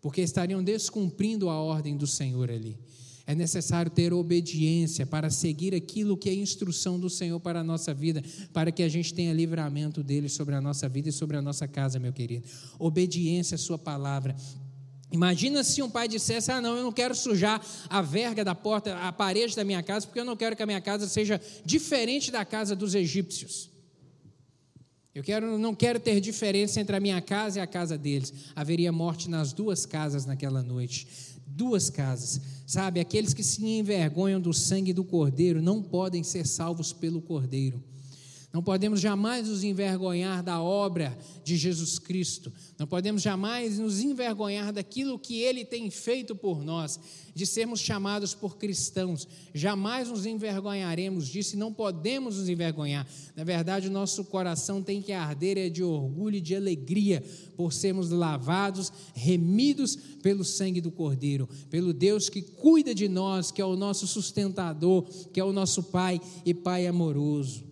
porque 0.00 0.20
estariam 0.20 0.62
descumprindo 0.62 1.48
a 1.48 1.60
ordem 1.60 1.96
do 1.96 2.06
Senhor 2.06 2.50
ali. 2.50 2.78
É 3.26 3.34
necessário 3.34 3.90
ter 3.90 4.12
obediência 4.12 5.06
para 5.06 5.30
seguir 5.30 5.72
aquilo 5.72 6.16
que 6.16 6.28
é 6.28 6.34
instrução 6.34 6.98
do 6.98 7.08
Senhor 7.08 7.38
para 7.38 7.60
a 7.60 7.64
nossa 7.64 7.94
vida, 7.94 8.22
para 8.52 8.72
que 8.72 8.82
a 8.82 8.88
gente 8.88 9.14
tenha 9.14 9.32
livramento 9.32 10.02
dele 10.02 10.28
sobre 10.28 10.54
a 10.54 10.60
nossa 10.60 10.88
vida 10.88 11.10
e 11.10 11.12
sobre 11.12 11.36
a 11.36 11.42
nossa 11.42 11.68
casa, 11.68 11.98
meu 12.00 12.12
querido. 12.12 12.48
Obediência 12.76 13.54
à 13.54 13.58
Sua 13.58 13.78
palavra. 13.78 14.34
Imagina 15.12 15.62
se 15.62 15.82
um 15.82 15.90
pai 15.90 16.08
dissesse: 16.08 16.50
Ah, 16.50 16.60
não, 16.60 16.76
eu 16.76 16.82
não 16.82 16.92
quero 16.92 17.14
sujar 17.14 17.64
a 17.88 18.02
verga 18.02 18.44
da 18.44 18.54
porta, 18.54 18.96
a 18.96 19.12
parede 19.12 19.54
da 19.54 19.64
minha 19.64 19.82
casa, 19.82 20.06
porque 20.06 20.20
eu 20.20 20.24
não 20.24 20.36
quero 20.36 20.56
que 20.56 20.62
a 20.62 20.66
minha 20.66 20.80
casa 20.80 21.08
seja 21.08 21.40
diferente 21.64 22.30
da 22.30 22.44
casa 22.44 22.74
dos 22.74 22.94
egípcios. 22.94 23.70
Eu 25.12 25.24
quero, 25.24 25.58
não 25.58 25.74
quero 25.74 25.98
ter 25.98 26.20
diferença 26.20 26.80
entre 26.80 26.94
a 26.94 27.00
minha 27.00 27.20
casa 27.20 27.58
e 27.58 27.62
a 27.62 27.66
casa 27.66 27.98
deles. 27.98 28.32
Haveria 28.54 28.92
morte 28.92 29.28
nas 29.28 29.52
duas 29.52 29.84
casas 29.84 30.24
naquela 30.24 30.62
noite. 30.62 31.06
Duas 31.46 31.90
casas. 31.90 32.40
Sabe, 32.64 33.00
aqueles 33.00 33.34
que 33.34 33.42
se 33.42 33.64
envergonham 33.64 34.40
do 34.40 34.54
sangue 34.54 34.92
do 34.92 35.02
cordeiro 35.02 35.60
não 35.60 35.82
podem 35.82 36.22
ser 36.22 36.46
salvos 36.46 36.92
pelo 36.92 37.20
cordeiro. 37.20 37.82
Não 38.52 38.64
podemos 38.64 39.00
jamais 39.00 39.46
nos 39.46 39.62
envergonhar 39.62 40.42
da 40.42 40.60
obra 40.60 41.16
de 41.44 41.56
Jesus 41.56 42.00
Cristo. 42.00 42.52
Não 42.76 42.84
podemos 42.84 43.22
jamais 43.22 43.78
nos 43.78 44.00
envergonhar 44.00 44.72
daquilo 44.72 45.20
que 45.20 45.40
ele 45.40 45.64
tem 45.64 45.88
feito 45.88 46.34
por 46.34 46.64
nós, 46.64 46.98
de 47.32 47.46
sermos 47.46 47.78
chamados 47.78 48.34
por 48.34 48.58
cristãos. 48.58 49.28
Jamais 49.54 50.08
nos 50.08 50.26
envergonharemos 50.26 51.28
disso 51.28 51.54
e 51.54 51.58
não 51.58 51.72
podemos 51.72 52.38
nos 52.38 52.48
envergonhar. 52.48 53.06
Na 53.36 53.44
verdade, 53.44 53.86
o 53.86 53.92
nosso 53.92 54.24
coração 54.24 54.82
tem 54.82 55.00
que 55.00 55.12
arder 55.12 55.56
é 55.56 55.68
de 55.68 55.84
orgulho 55.84 56.34
e 56.34 56.40
de 56.40 56.56
alegria 56.56 57.22
por 57.56 57.72
sermos 57.72 58.10
lavados, 58.10 58.92
remidos 59.14 59.94
pelo 59.94 60.44
sangue 60.44 60.80
do 60.80 60.90
Cordeiro, 60.90 61.48
pelo 61.70 61.92
Deus 61.92 62.28
que 62.28 62.42
cuida 62.42 62.92
de 62.92 63.08
nós, 63.08 63.52
que 63.52 63.62
é 63.62 63.64
o 63.64 63.76
nosso 63.76 64.08
sustentador, 64.08 65.04
que 65.32 65.38
é 65.38 65.44
o 65.44 65.52
nosso 65.52 65.84
Pai 65.84 66.20
e 66.44 66.52
Pai 66.52 66.88
amoroso. 66.88 67.69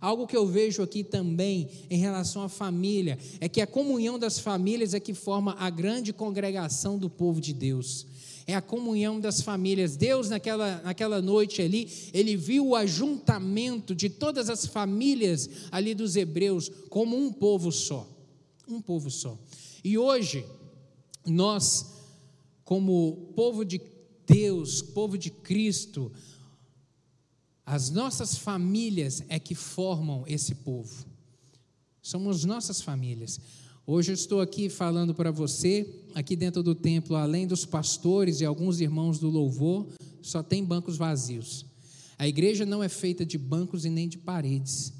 Algo 0.00 0.26
que 0.26 0.36
eu 0.36 0.46
vejo 0.46 0.82
aqui 0.82 1.02
também 1.02 1.68
em 1.90 1.98
relação 1.98 2.42
à 2.42 2.48
família 2.48 3.18
é 3.40 3.48
que 3.48 3.60
a 3.60 3.66
comunhão 3.66 4.18
das 4.18 4.38
famílias 4.38 4.94
é 4.94 5.00
que 5.00 5.12
forma 5.12 5.56
a 5.58 5.68
grande 5.70 6.12
congregação 6.12 6.96
do 6.96 7.10
povo 7.10 7.40
de 7.40 7.52
Deus. 7.52 8.06
É 8.46 8.54
a 8.54 8.62
comunhão 8.62 9.20
das 9.20 9.42
famílias. 9.42 9.96
Deus, 9.96 10.30
naquela, 10.30 10.80
naquela 10.82 11.20
noite 11.20 11.60
ali, 11.60 11.90
ele 12.14 12.36
viu 12.36 12.68
o 12.68 12.76
ajuntamento 12.76 13.94
de 13.94 14.08
todas 14.08 14.48
as 14.48 14.66
famílias 14.66 15.50
ali 15.70 15.94
dos 15.94 16.16
hebreus 16.16 16.70
como 16.88 17.16
um 17.16 17.32
povo 17.32 17.72
só. 17.72 18.08
Um 18.68 18.80
povo 18.80 19.10
só. 19.10 19.36
E 19.82 19.98
hoje, 19.98 20.46
nós, 21.26 21.94
como 22.64 23.32
povo 23.34 23.64
de 23.64 23.80
Deus, 24.26 24.80
povo 24.80 25.18
de 25.18 25.30
Cristo, 25.30 26.12
as 27.70 27.90
nossas 27.90 28.34
famílias 28.34 29.22
é 29.28 29.38
que 29.38 29.54
formam 29.54 30.24
esse 30.26 30.54
povo. 30.54 31.04
Somos 32.00 32.42
nossas 32.42 32.80
famílias. 32.80 33.38
Hoje 33.86 34.10
eu 34.10 34.14
estou 34.14 34.40
aqui 34.40 34.70
falando 34.70 35.14
para 35.14 35.30
você, 35.30 35.86
aqui 36.14 36.34
dentro 36.34 36.62
do 36.62 36.74
templo, 36.74 37.14
além 37.14 37.46
dos 37.46 37.66
pastores 37.66 38.40
e 38.40 38.44
alguns 38.46 38.80
irmãos 38.80 39.18
do 39.18 39.28
louvor, 39.28 39.86
só 40.22 40.42
tem 40.42 40.64
bancos 40.64 40.96
vazios. 40.96 41.66
A 42.18 42.26
igreja 42.26 42.64
não 42.64 42.82
é 42.82 42.88
feita 42.88 43.24
de 43.24 43.36
bancos 43.36 43.84
e 43.84 43.90
nem 43.90 44.08
de 44.08 44.16
paredes. 44.16 44.94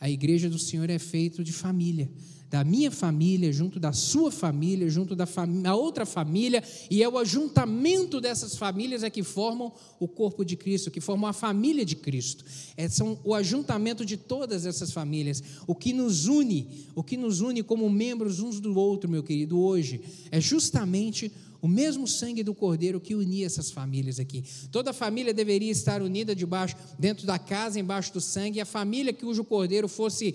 A 0.00 0.08
igreja 0.08 0.48
do 0.48 0.58
Senhor 0.58 0.88
é 0.88 0.98
feita 0.98 1.44
de 1.44 1.52
família 1.52 2.10
da 2.48 2.62
minha 2.62 2.90
família, 2.90 3.52
junto 3.52 3.80
da 3.80 3.92
sua 3.92 4.30
família, 4.30 4.88
junto 4.88 5.16
da 5.16 5.26
fam 5.26 5.48
outra 5.74 6.06
família, 6.06 6.62
e 6.90 7.02
é 7.02 7.08
o 7.08 7.18
ajuntamento 7.18 8.20
dessas 8.20 8.56
famílias 8.56 9.02
é 9.02 9.10
que 9.10 9.22
formam 9.22 9.72
o 9.98 10.06
corpo 10.06 10.44
de 10.44 10.56
Cristo, 10.56 10.90
que 10.90 11.00
formam 11.00 11.28
a 11.28 11.32
família 11.32 11.84
de 11.84 11.96
Cristo. 11.96 12.44
É, 12.76 12.88
são 12.88 13.18
o 13.24 13.34
ajuntamento 13.34 14.04
de 14.04 14.16
todas 14.16 14.64
essas 14.64 14.92
famílias. 14.92 15.42
O 15.66 15.74
que 15.74 15.92
nos 15.92 16.26
une, 16.26 16.68
o 16.94 17.02
que 17.02 17.16
nos 17.16 17.40
une 17.40 17.62
como 17.62 17.90
membros 17.90 18.40
uns 18.40 18.60
do 18.60 18.78
outro, 18.78 19.10
meu 19.10 19.22
querido, 19.22 19.58
hoje, 19.58 20.00
é 20.30 20.40
justamente 20.40 21.32
o 21.60 21.68
mesmo 21.68 22.06
sangue 22.06 22.44
do 22.44 22.54
Cordeiro 22.54 23.00
que 23.00 23.14
unia 23.14 23.44
essas 23.44 23.72
famílias 23.72 24.20
aqui. 24.20 24.44
Toda 24.70 24.92
família 24.92 25.34
deveria 25.34 25.72
estar 25.72 26.00
unida 26.00 26.34
debaixo, 26.34 26.76
dentro 26.96 27.26
da 27.26 27.38
casa, 27.38 27.80
embaixo 27.80 28.12
do 28.12 28.20
sangue, 28.20 28.58
e 28.58 28.60
a 28.60 28.66
família 28.66 29.12
cujo 29.12 29.42
Cordeiro 29.42 29.88
fosse 29.88 30.34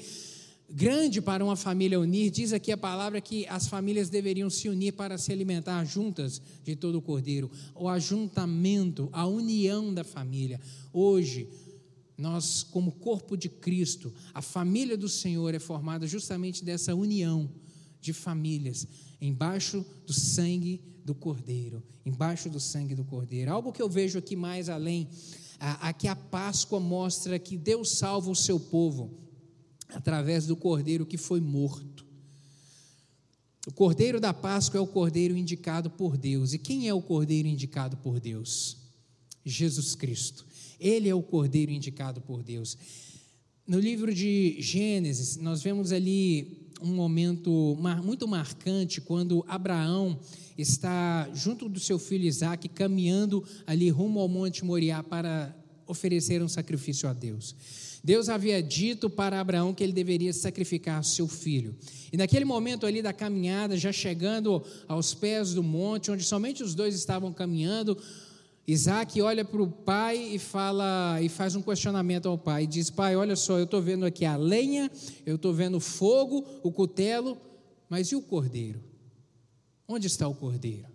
grande 0.74 1.22
para 1.22 1.44
uma 1.44 1.56
família 1.56 2.00
unir. 2.00 2.32
Diz 2.32 2.54
aqui 2.54 2.72
a 2.72 2.78
palavra 2.78 3.20
que 3.22 3.46
as 3.48 3.68
famílias 3.68 4.10
deveriam 4.10 4.50
se 4.50 4.70
unir 4.70 4.94
para 4.94 5.18
se 5.18 5.32
alimentar 5.32 5.84
juntas 5.86 6.42
de 6.64 6.76
todo 6.76 6.96
o 6.98 7.02
cordeiro. 7.02 7.52
O 7.76 7.90
ajuntamento, 7.90 9.10
a 9.12 9.28
união 9.28 9.94
da 9.94 10.04
família. 10.04 10.60
Hoje, 10.94 11.50
nós, 12.18 12.64
como 12.64 12.92
corpo 12.92 13.36
de 13.36 13.50
Cristo, 13.50 14.14
a 14.34 14.42
família 14.42 14.98
do 14.98 15.10
Senhor 15.10 15.54
é 15.54 15.60
formada 15.60 16.08
justamente 16.08 16.64
dessa 16.64 16.96
união 16.96 17.50
de 18.00 18.14
famílias, 18.14 18.88
embaixo 19.20 19.86
do 20.06 20.14
sangue 20.14 20.82
do 21.06 21.14
Cordeiro, 21.14 21.84
embaixo 22.06 22.50
do 22.50 22.60
sangue 22.60 22.96
do 22.96 23.04
Cordeiro. 23.04 23.52
Algo 23.52 23.72
que 23.72 23.82
eu 23.82 23.90
vejo 23.90 24.18
aqui 24.18 24.36
mais 24.36 24.70
além, 24.70 25.08
aqui 25.60 26.08
a 26.08 26.16
Páscoa 26.16 26.80
mostra 26.80 27.38
que 27.38 27.58
Deus 27.58 27.98
salva 27.98 28.30
o 28.30 28.36
seu 28.36 28.60
povo 28.60 29.31
através 29.94 30.46
do 30.46 30.56
cordeiro 30.56 31.06
que 31.06 31.18
foi 31.18 31.40
morto. 31.40 32.06
O 33.68 33.72
cordeiro 33.72 34.20
da 34.20 34.34
Páscoa 34.34 34.80
é 34.80 34.82
o 34.82 34.88
cordeiro 34.88 35.38
indicado 35.38 35.90
por 35.90 36.18
Deus. 36.18 36.54
E 36.54 36.58
quem 36.58 36.88
é 36.88 36.94
o 36.94 37.02
cordeiro 37.02 37.48
indicado 37.48 37.96
por 37.98 38.20
Deus? 38.20 38.78
Jesus 39.46 39.94
Cristo. 39.94 40.46
Ele 40.80 41.08
é 41.08 41.14
o 41.14 41.22
cordeiro 41.22 41.72
indicado 41.72 42.22
por 42.22 42.42
Deus. 42.42 42.78
No 43.68 43.80
livro 43.80 44.14
de 44.14 44.58
Gênesis, 44.60 45.38
nós 45.38 45.62
vemos 45.62 45.92
ali 45.92 46.72
um 46.82 46.94
momento 46.96 47.78
muito 48.04 48.28
marcante 48.28 49.00
quando 49.00 49.46
Abraão 49.48 50.20
está 50.58 51.30
junto 51.34 51.70
do 51.70 51.80
seu 51.80 52.00
filho 52.00 52.26
Isaac 52.26 52.68
caminhando 52.70 53.44
ali 53.68 53.90
rumo 53.90 54.20
ao 54.20 54.28
Monte 54.28 54.66
Moriá 54.66 55.04
para 55.04 55.56
oferecer 55.86 56.42
um 56.42 56.48
sacrifício 56.48 57.08
a 57.08 57.14
Deus. 57.14 57.56
Deus 58.04 58.30
havia 58.30 58.62
dito 58.64 59.10
para 59.10 59.40
Abraão 59.40 59.74
que 59.74 59.84
ele 59.84 59.94
deveria 59.94 60.34
sacrificar 60.34 61.04
seu 61.04 61.28
filho. 61.28 61.76
E 62.12 62.18
naquele 62.18 62.46
momento 62.46 62.86
ali 62.86 63.02
da 63.02 63.14
caminhada, 63.14 63.78
já 63.78 63.92
chegando 63.92 64.64
aos 64.88 65.14
pés 65.14 65.54
do 65.54 65.62
monte, 65.62 66.10
onde 66.10 66.24
somente 66.24 66.64
os 66.64 66.74
dois 66.74 66.96
estavam 66.96 67.32
caminhando, 67.32 67.98
Isaac 68.68 69.22
olha 69.22 69.46
para 69.46 69.62
o 69.62 69.68
pai 69.68 70.18
e 70.18 70.40
fala 70.40 71.20
e 71.22 71.30
faz 71.30 71.56
um 71.56 71.62
questionamento 71.62 72.28
ao 72.28 72.38
pai. 72.38 72.66
Diz: 72.66 72.90
Pai, 72.90 73.16
olha 73.16 73.36
só, 73.36 73.58
eu 73.58 73.66
estou 73.66 73.82
vendo 73.82 74.06
aqui 74.06 74.26
a 74.26 74.36
lenha, 74.36 74.90
eu 75.26 75.36
estou 75.36 75.54
vendo 75.54 75.78
o 75.78 75.82
fogo, 75.82 76.46
o 76.64 76.72
cutelo, 76.72 77.38
mas 77.90 78.08
e 78.08 78.16
o 78.16 78.22
cordeiro? 78.22 78.82
Onde 79.88 80.08
está 80.08 80.28
o 80.28 80.34
cordeiro? 80.34 80.91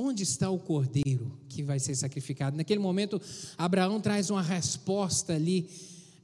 Onde 0.00 0.22
está 0.22 0.48
o 0.48 0.60
cordeiro 0.60 1.28
que 1.48 1.60
vai 1.60 1.80
ser 1.80 1.92
sacrificado? 1.96 2.56
Naquele 2.56 2.78
momento, 2.78 3.20
Abraão 3.58 4.00
traz 4.00 4.30
uma 4.30 4.40
resposta 4.40 5.32
ali, 5.32 5.68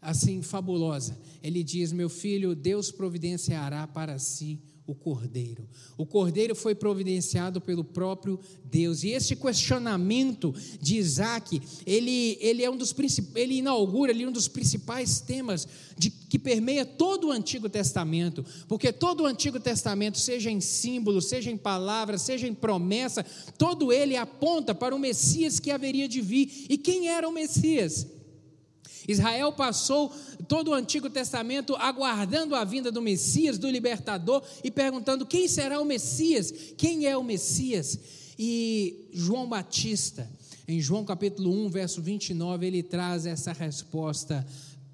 assim, 0.01 0.43
fabulosa. 0.43 1.19
Ele 1.43 1.65
diz: 1.65 1.91
Meu 1.91 2.09
filho, 2.09 2.55
Deus 2.55 2.93
providenciará 2.93 3.85
para 3.89 4.17
si 4.21 4.61
o 4.87 4.95
cordeiro. 4.95 5.67
O 5.97 6.05
cordeiro 6.05 6.55
foi 6.55 6.75
providenciado 6.75 7.61
pelo 7.61 7.83
próprio 7.83 8.39
Deus. 8.65 9.03
E 9.03 9.11
esse 9.11 9.35
questionamento 9.35 10.55
de 10.81 10.97
Isaac, 10.97 11.61
ele, 11.87 12.37
ele 12.41 12.63
é 12.63 12.71
um 12.71 12.77
dos 12.77 12.95
ele 13.35 13.55
inaugura 13.55 14.13
ali 14.13 14.27
um 14.27 14.33
dos 14.33 14.47
principais 14.47 15.21
temas 15.21 15.67
de, 15.97 16.11
que 16.11 16.39
permeia 16.39 16.85
todo 16.85 17.29
o 17.29 17.33
Antigo 17.33 17.69
Testamento, 17.69 18.45
porque 18.69 18.93
todo 18.93 19.23
o 19.23 19.27
Antigo 19.27 19.59
Testamento, 19.59 20.19
seja 20.19 20.51
em 20.51 20.61
símbolo, 20.61 21.23
seja 21.23 21.51
em 21.51 21.57
palavra, 21.57 22.19
seja 22.19 22.47
em 22.47 22.55
promessa, 22.55 23.25
todo 23.57 23.93
ele 23.93 24.17
aponta 24.17 24.75
para 24.75 24.95
o 24.95 24.99
Messias 24.99 25.59
que 25.59 25.71
haveria 25.71 26.09
de 26.09 26.21
vir. 26.21 26.67
E 26.69 26.77
quem 26.77 27.09
era 27.09 27.29
o 27.29 27.33
Messias? 27.33 28.07
Israel 29.07 29.53
passou 29.53 30.11
todo 30.49 30.71
o 30.71 30.75
Antigo 30.75 31.11
Testamento 31.11 31.77
aguardando 31.77 32.55
a 32.55 32.65
vinda 32.65 32.91
do 32.91 33.03
Messias, 33.03 33.59
do 33.59 33.71
libertador, 33.71 34.43
e 34.63 34.71
perguntando: 34.71 35.27
quem 35.27 35.47
será 35.47 35.81
o 35.81 35.85
Messias? 35.85 36.53
Quem 36.77 37.07
é 37.07 37.17
o 37.17 37.23
Messias? 37.23 37.99
E 38.39 39.09
João 39.13 39.49
Batista, 39.49 40.29
em 40.67 40.81
João 40.81 41.05
capítulo 41.05 41.53
1, 41.67 41.69
verso 41.69 42.03
29, 42.03 42.67
ele 42.67 42.83
traz 42.83 43.27
essa 43.27 43.53
resposta. 43.53 44.45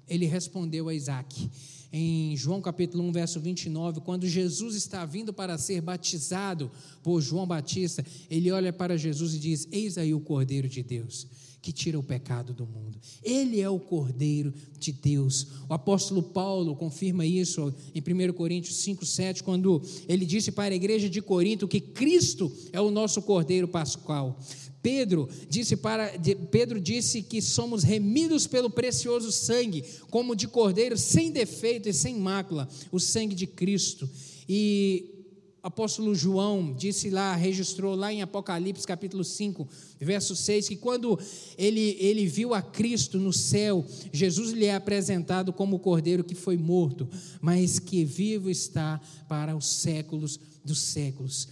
Ele 0.07 0.25
respondeu 0.25 0.89
a 0.89 0.93
Isaac. 0.93 1.49
Em 1.93 2.35
João 2.37 2.61
capítulo 2.61 3.03
1, 3.03 3.11
verso 3.11 3.39
29, 3.39 4.01
quando 4.01 4.27
Jesus 4.27 4.75
está 4.75 5.05
vindo 5.05 5.33
para 5.33 5.57
ser 5.57 5.81
batizado 5.81 6.71
por 7.03 7.21
João 7.21 7.45
Batista, 7.45 8.05
ele 8.29 8.51
olha 8.51 8.71
para 8.71 8.97
Jesus 8.97 9.33
e 9.33 9.39
diz: 9.39 9.67
Eis 9.71 9.97
aí 9.97 10.13
o 10.13 10.19
Cordeiro 10.19 10.67
de 10.67 10.83
Deus 10.83 11.27
que 11.61 11.71
tira 11.71 11.99
o 11.99 12.03
pecado 12.03 12.53
do 12.53 12.65
mundo. 12.65 12.99
Ele 13.23 13.61
é 13.61 13.69
o 13.69 13.79
Cordeiro 13.79 14.53
de 14.79 14.91
Deus. 14.91 15.47
O 15.69 15.73
apóstolo 15.73 16.23
Paulo 16.23 16.75
confirma 16.75 17.25
isso 17.25 17.73
em 17.93 18.01
1 18.01 18.33
Coríntios 18.33 18.77
5, 18.77 19.05
7, 19.05 19.43
quando 19.43 19.81
ele 20.07 20.25
disse 20.25 20.51
para 20.51 20.73
a 20.73 20.75
igreja 20.75 21.07
de 21.09 21.21
Corinto 21.21 21.67
que 21.67 21.79
Cristo 21.79 22.51
é 22.73 22.81
o 22.81 22.89
nosso 22.89 23.21
Cordeiro 23.21 23.67
Pascual. 23.67 24.39
Pedro 24.81 25.29
disse 25.47 25.77
para 25.77 26.11
Pedro 26.49 26.81
disse 26.81 27.21
que 27.21 27.39
somos 27.39 27.83
remidos 27.83 28.47
pelo 28.47 28.69
precioso 28.69 29.31
sangue, 29.31 29.83
como 30.09 30.35
de 30.35 30.47
cordeiro 30.47 30.97
sem 30.97 31.31
defeito 31.31 31.87
e 31.87 31.93
sem 31.93 32.15
mácula, 32.15 32.67
o 32.91 32.99
sangue 32.99 33.35
de 33.35 33.45
Cristo. 33.45 34.09
E 34.49 35.20
apóstolo 35.63 36.15
João 36.15 36.73
disse 36.73 37.09
lá, 37.09 37.35
registrou 37.35 37.95
lá 37.95 38.11
em 38.11 38.21
Apocalipse 38.21 38.85
capítulo 38.85 39.23
5, 39.23 39.67
verso 39.99 40.35
6, 40.35 40.69
que 40.69 40.75
quando 40.75 41.19
ele, 41.57 41.97
ele 41.99 42.25
viu 42.25 42.53
a 42.53 42.61
Cristo 42.61 43.19
no 43.19 43.31
céu, 43.31 43.85
Jesus 44.11 44.51
lhe 44.51 44.65
é 44.65 44.75
apresentado 44.75 45.53
como 45.53 45.75
o 45.75 45.79
cordeiro 45.79 46.23
que 46.23 46.35
foi 46.35 46.57
morto, 46.57 47.07
mas 47.39 47.77
que 47.77 48.03
vivo 48.03 48.49
está 48.49 48.99
para 49.27 49.55
os 49.55 49.67
séculos 49.67 50.39
dos 50.65 50.79
séculos. 50.79 51.47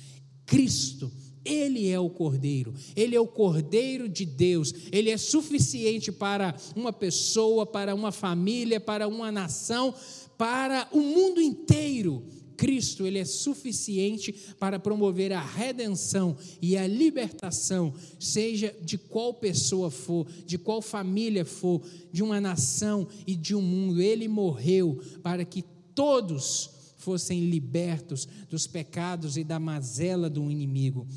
Cristo, 0.45 1.11
ele 1.45 1.87
é 1.87 1.99
o 1.99 2.09
cordeiro, 2.09 2.73
ele 2.95 3.15
é 3.15 3.19
o 3.19 3.27
cordeiro 3.27 4.09
de 4.09 4.25
Deus, 4.25 4.73
ele 4.91 5.11
é 5.11 5.17
suficiente 5.17 6.11
para 6.11 6.55
uma 6.75 6.91
pessoa, 6.91 7.65
para 7.65 7.93
uma 7.93 8.11
família, 8.11 8.79
para 8.79 9.07
uma 9.07 9.31
nação, 9.31 9.93
para 10.35 10.87
o 10.91 10.99
mundo 10.99 11.39
inteiro 11.39 12.23
Cristo, 12.59 13.07
ele 13.07 13.17
é 13.17 13.23
suficiente 13.23 14.35
para 14.59 14.77
promover 14.77 15.31
a 15.31 15.41
redenção 15.41 16.35
e 16.61 16.75
a 16.75 16.85
libertação, 16.85 17.93
seja 18.19 18.75
de 18.83 18.97
qual 18.97 19.33
pessoa 19.33 19.89
for, 19.89 20.27
de 20.45 20.57
qual 20.57 20.81
família 20.81 21.45
for, 21.45 21.81
de 22.11 22.21
uma 22.21 22.41
nação 22.41 23.07
e 23.25 23.33
de 23.33 23.55
um 23.55 23.61
mundo. 23.61 24.01
Ele 24.01 24.27
morreu 24.27 25.01
para 25.23 25.45
que 25.45 25.63
todos 25.95 26.69
fossem 26.97 27.49
libertos 27.49 28.27
dos 28.49 28.67
pecados 28.67 29.37
e 29.37 29.43
da 29.45 29.57
mazela 29.57 30.29
do 30.29 30.51
inimigo. 30.51 31.07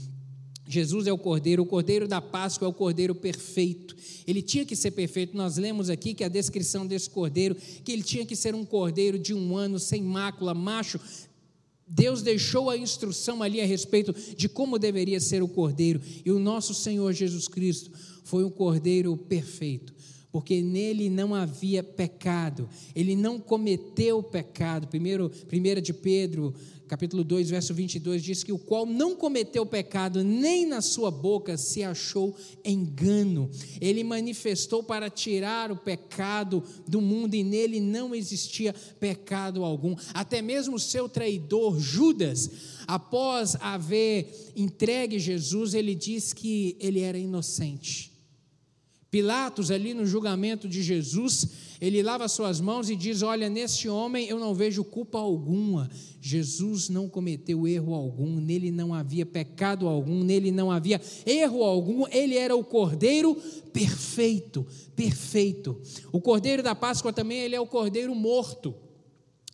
Jesus 0.69 1.09
é 1.09 1.13
o 1.13 1.19
cordeiro, 1.19 1.65
o 1.65 1.67
cordeiro 1.67 2.07
da 2.07 2.21
Páscoa 2.21 2.67
é 2.67 2.69
o 2.69 2.73
cordeiro 2.73 3.17
perfeito. 3.17 3.97
Ele 4.27 4.41
tinha 4.41 4.65
que 4.65 4.77
ser 4.77 4.93
perfeito. 4.93 5.37
Nós 5.37 5.57
lemos 5.57 5.91
aqui 5.91 6.15
que 6.15 6.23
a 6.23 6.29
descrição 6.29 6.87
desse 6.87 7.11
cordeiro, 7.11 7.57
que 7.85 7.91
ele 7.91 8.05
tinha 8.05 8.25
que 8.25 8.37
ser 8.37 8.55
um 8.55 8.65
cordeiro 8.65 9.19
de 9.19 9.35
um 9.35 9.57
ano, 9.57 9.79
sem 9.81 10.01
mácula, 10.01 10.55
macho, 10.55 11.01
Deus 11.95 12.23
deixou 12.23 12.71
a 12.71 12.77
instrução 12.77 13.43
ali 13.43 13.61
a 13.61 13.67
respeito 13.67 14.15
de 14.35 14.49
como 14.49 14.79
deveria 14.79 15.21
ser 15.21 15.43
o 15.43 15.49
cordeiro, 15.49 16.01
e 16.25 16.33
o 16.33 16.39
nosso 16.39 16.73
Senhor 16.73 17.13
Jesus 17.13 17.47
Cristo 17.47 17.91
foi 18.25 18.45
um 18.45 18.51
cordeiro 18.51 19.15
perfeito, 19.15 19.95
porque 20.31 20.63
nele 20.63 21.11
não 21.11 21.35
havia 21.35 21.83
pecado, 21.83 22.67
ele 22.97 23.15
não 23.15 23.39
cometeu 23.39 24.23
pecado. 24.23 24.89
Primeiro, 24.89 25.29
primeira 25.47 25.83
de 25.83 25.93
Pedro, 25.93 26.55
capítulo 26.93 27.25
2, 27.25 27.49
verso 27.49 27.73
22, 27.73 28.23
diz 28.23 28.45
que 28.45 28.53
o 28.53 28.59
qual 28.59 28.85
não 28.85 29.17
cometeu 29.17 29.65
pecado, 29.65 30.23
nem 30.23 30.67
na 30.67 30.83
sua 30.83 31.11
boca 31.11 31.57
se 31.57 31.83
achou 31.83 32.37
engano. 32.63 33.49
Ele 33.81 34.05
manifestou 34.05 34.83
para 34.83 35.09
tirar 35.09 35.73
o 35.73 35.77
pecado 35.77 36.63
do 36.87 37.01
mundo 37.01 37.33
e 37.35 37.43
nele 37.43 37.81
não 37.81 38.15
existia 38.15 38.75
pecado 39.01 39.65
algum. 39.65 39.97
Até 40.13 40.43
mesmo 40.43 40.77
o 40.77 40.79
seu 40.79 41.09
traidor, 41.09 41.81
Judas, 41.81 42.51
após 42.87 43.57
haver 43.59 44.53
entregue 44.55 45.19
Jesus, 45.19 45.73
ele 45.73 45.95
diz 45.95 46.35
que 46.35 46.77
ele 46.79 47.01
era 47.01 47.17
inocente. 47.17 48.12
Pilatos, 49.13 49.71
ali 49.71 49.93
no 49.93 50.07
julgamento 50.07 50.67
de 50.67 50.83
Jesus, 50.83 51.47
ele 51.79 52.03
lava 52.03 52.27
suas 52.29 52.63
mãos 52.63 52.89
e 52.89 52.97
diz: 52.97 53.21
Olha, 53.21 53.51
nesse 53.51 53.87
homem 53.87 54.27
eu 54.27 54.41
não 54.41 54.55
vejo 54.55 54.83
culpa 54.83 55.19
alguma. 55.19 55.91
Jesus 56.19 56.89
não 56.89 57.11
cometeu 57.11 57.69
erro 57.69 57.93
algum, 57.93 58.41
nele 58.41 58.71
não 58.71 58.95
havia 58.95 59.27
pecado 59.27 59.87
algum, 59.87 60.25
nele 60.25 60.51
não 60.51 60.71
havia 60.71 60.99
erro 61.27 61.63
algum, 61.63 62.07
ele 62.11 62.39
era 62.39 62.57
o 62.57 62.65
cordeiro 62.65 63.37
perfeito, 63.71 64.67
perfeito. 64.97 65.79
O 66.11 66.19
cordeiro 66.19 66.63
da 66.63 66.75
Páscoa 66.75 67.13
também, 67.13 67.41
ele 67.41 67.55
é 67.55 67.61
o 67.61 67.67
cordeiro 67.67 68.15
morto 68.15 68.75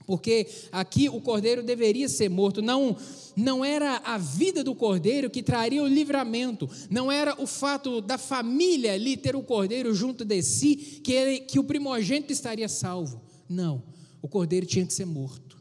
porque 0.08 0.46
aqui 0.72 1.06
o 1.06 1.20
cordeiro 1.20 1.62
deveria 1.62 2.08
ser 2.08 2.30
morto. 2.30 2.62
Não, 2.62 2.96
não 3.36 3.62
era 3.62 3.98
a 3.98 4.16
vida 4.16 4.64
do 4.64 4.74
cordeiro 4.74 5.28
que 5.28 5.42
traria 5.42 5.82
o 5.82 5.86
livramento, 5.86 6.66
não 6.88 7.12
era 7.12 7.38
o 7.38 7.46
fato 7.46 8.00
da 8.00 8.16
família 8.16 8.94
ali 8.94 9.18
ter 9.18 9.36
o 9.36 9.42
cordeiro 9.42 9.94
junto 9.94 10.24
de 10.24 10.42
si 10.42 10.76
que, 11.04 11.12
ele, 11.12 11.40
que 11.40 11.58
o 11.58 11.64
primogênito 11.64 12.32
estaria 12.32 12.70
salvo. 12.70 13.20
Não, 13.46 13.82
o 14.22 14.28
cordeiro 14.28 14.64
tinha 14.64 14.86
que 14.86 14.94
ser 14.94 15.04
morto. 15.04 15.58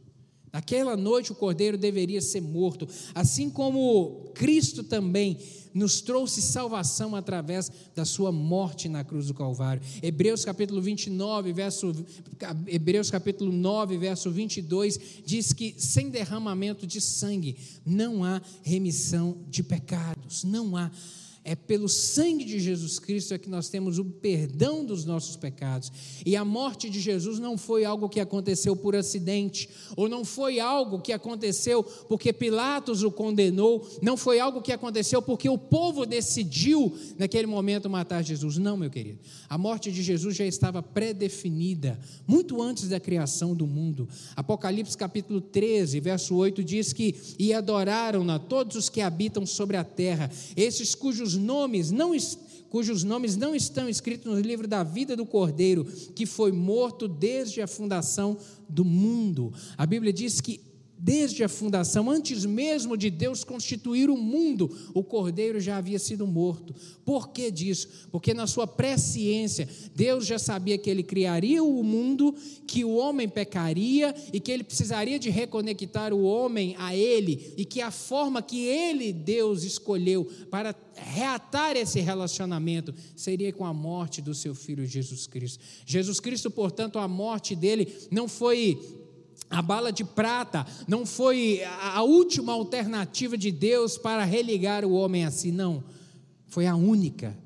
Naquela 0.54 0.96
noite 0.96 1.34
o 1.34 1.36
cordeiro 1.36 1.78
deveria 1.78 2.22
ser 2.22 2.40
morto, 2.40 2.88
assim 3.14 3.50
como 3.50 4.32
Cristo 4.34 4.82
também 4.82 5.38
nos 5.78 6.02
trouxe 6.02 6.42
salvação 6.42 7.16
através 7.16 7.72
da 7.96 8.04
sua 8.04 8.32
morte 8.32 8.90
na 8.90 9.04
cruz 9.04 9.28
do 9.28 9.34
Calvário. 9.34 9.82
Hebreus 10.02 10.44
capítulo 10.44 10.82
29, 10.82 11.54
verso 11.54 11.94
Hebreus 12.66 13.12
capítulo 13.12 13.52
9, 13.52 13.98
verso 13.98 14.32
22 14.32 15.00
diz 15.24 15.54
que 15.54 15.76
sem 15.78 16.10
derramamento 16.10 16.88
de 16.88 17.00
sangue 17.00 17.56
não 17.86 18.24
há 18.24 18.42
remissão 18.64 19.38
de 19.48 19.62
pecados, 19.62 20.44
não 20.44 20.76
há 20.76 20.90
é 21.48 21.56
pelo 21.56 21.88
sangue 21.88 22.44
de 22.44 22.60
Jesus 22.60 23.00
Cristo 23.00 23.34
é 23.34 23.38
que 23.38 23.50
nós 23.50 23.70
temos 23.70 23.98
o 23.98 24.04
perdão 24.04 24.84
dos 24.84 25.06
nossos 25.06 25.38
pecados. 25.38 25.90
E 26.26 26.36
a 26.36 26.44
morte 26.44 26.90
de 26.90 27.00
Jesus 27.00 27.40
não 27.40 27.58
foi 27.58 27.86
algo 27.86 28.10
que 28.10 28.20
aconteceu 28.20 28.76
por 28.76 28.98
acidente, 28.98 29.70
ou 29.96 30.10
não 30.10 30.26
foi 30.26 30.60
algo 30.60 31.00
que 31.00 31.14
aconteceu 31.14 31.82
porque 31.82 32.34
Pilatos 32.34 33.02
o 33.02 33.10
condenou, 33.10 33.88
não 34.02 34.18
foi 34.18 34.42
algo 34.42 34.62
que 34.62 34.74
aconteceu 34.74 35.22
porque 35.22 35.48
o 35.48 35.58
povo 35.58 36.06
decidiu 36.06 36.94
naquele 37.18 37.48
momento 37.48 37.90
matar 37.90 38.26
Jesus. 38.26 38.58
Não, 38.58 38.76
meu 38.76 38.90
querido. 38.90 39.20
A 39.48 39.58
morte 39.58 39.90
de 39.90 40.04
Jesus 40.04 40.36
já 40.36 40.46
estava 40.46 40.84
pré-definida, 40.84 41.98
muito 42.28 42.62
antes 42.62 42.90
da 42.90 43.00
criação 43.00 43.56
do 43.56 43.66
mundo. 43.66 44.10
Apocalipse 44.36 44.98
capítulo 44.98 45.40
13, 45.40 46.02
verso 46.02 46.36
8 46.36 46.62
diz 46.62 46.92
que 46.92 47.16
e 47.40 47.54
adoraram-na 47.54 48.38
todos 48.38 48.76
os 48.76 48.90
que 48.90 49.00
habitam 49.00 49.46
sobre 49.46 49.78
a 49.78 49.84
terra, 49.86 50.30
esses 50.54 50.94
cujos 50.94 51.37
nomes 51.38 51.92
não 51.92 52.14
cujos 52.70 53.04
nomes 53.04 53.38
não 53.38 53.56
estão 53.56 53.88
escritos 53.88 54.32
no 54.32 54.40
livro 54.40 54.68
da 54.68 54.84
vida 54.84 55.16
do 55.16 55.26
Cordeiro, 55.26 55.86
que 56.16 56.26
foi 56.26 56.52
morto 56.52 57.08
desde 57.08 57.62
a 57.62 57.68
fundação 57.68 58.38
do 58.68 58.84
mundo. 58.84 59.54
A 59.78 59.86
Bíblia 59.86 60.12
diz 60.12 60.42
que 60.42 60.60
desde 60.98 61.44
a 61.44 61.50
fundação, 61.50 62.10
antes 62.10 62.46
mesmo 62.46 62.98
de 62.98 63.10
Deus 63.10 63.44
constituir 63.44 64.10
o 64.10 64.18
mundo, 64.18 64.76
o 64.94 65.04
cordeiro 65.04 65.60
já 65.60 65.78
havia 65.78 66.00
sido 66.00 66.26
morto. 66.26 66.74
Por 67.06 67.30
que 67.30 67.52
disso? 67.52 67.88
Porque 68.12 68.34
na 68.34 68.48
sua 68.48 68.66
presciência, 68.66 69.68
Deus 69.96 70.26
já 70.26 70.40
sabia 70.40 70.78
que 70.78 70.90
ele 70.90 71.04
criaria 71.04 71.64
o 71.64 71.84
mundo, 71.84 72.34
que 72.66 72.84
o 72.84 72.96
homem 72.96 73.30
pecaria 73.30 74.14
e 74.34 74.40
que 74.40 74.52
ele 74.52 74.64
precisaria 74.64 75.20
de 75.20 75.30
reconectar 75.30 76.14
o 76.14 76.24
homem 76.24 76.76
a 76.80 76.96
ele 76.96 77.54
e 77.56 77.64
que 77.64 77.82
a 77.82 77.92
forma 77.92 78.42
que 78.42 78.66
ele, 78.66 79.14
Deus, 79.14 79.64
escolheu 79.64 80.26
para 80.50 80.76
reatar 80.96 81.78
esse 81.78 82.00
relacionamento 82.00 82.94
seria 83.16 83.54
com 83.54 83.66
a 83.66 83.74
morte 83.74 84.22
do 84.22 84.34
seu 84.34 84.56
filho 84.56 84.86
Jesus 84.86 85.28
Cristo. 85.28 85.64
Jesus 85.86 86.20
Cristo, 86.20 86.50
portanto, 86.50 86.98
a 86.98 87.08
morte 87.08 87.56
dele 87.56 87.94
não 88.10 88.28
foi 88.28 89.06
a 89.50 89.62
bala 89.62 89.92
de 89.92 90.04
prata 90.04 90.66
não 90.88 91.06
foi 91.06 91.62
a 91.64 92.02
última 92.04 92.54
alternativa 92.54 93.38
de 93.38 93.52
Deus 93.52 93.98
para 93.98 94.24
religar 94.24 94.84
o 94.84 94.94
homem 94.94 95.26
a 95.26 95.32
si, 95.32 95.52
não. 95.52 95.84
Foi 96.48 96.66
a 96.66 96.76
única. 96.76 97.38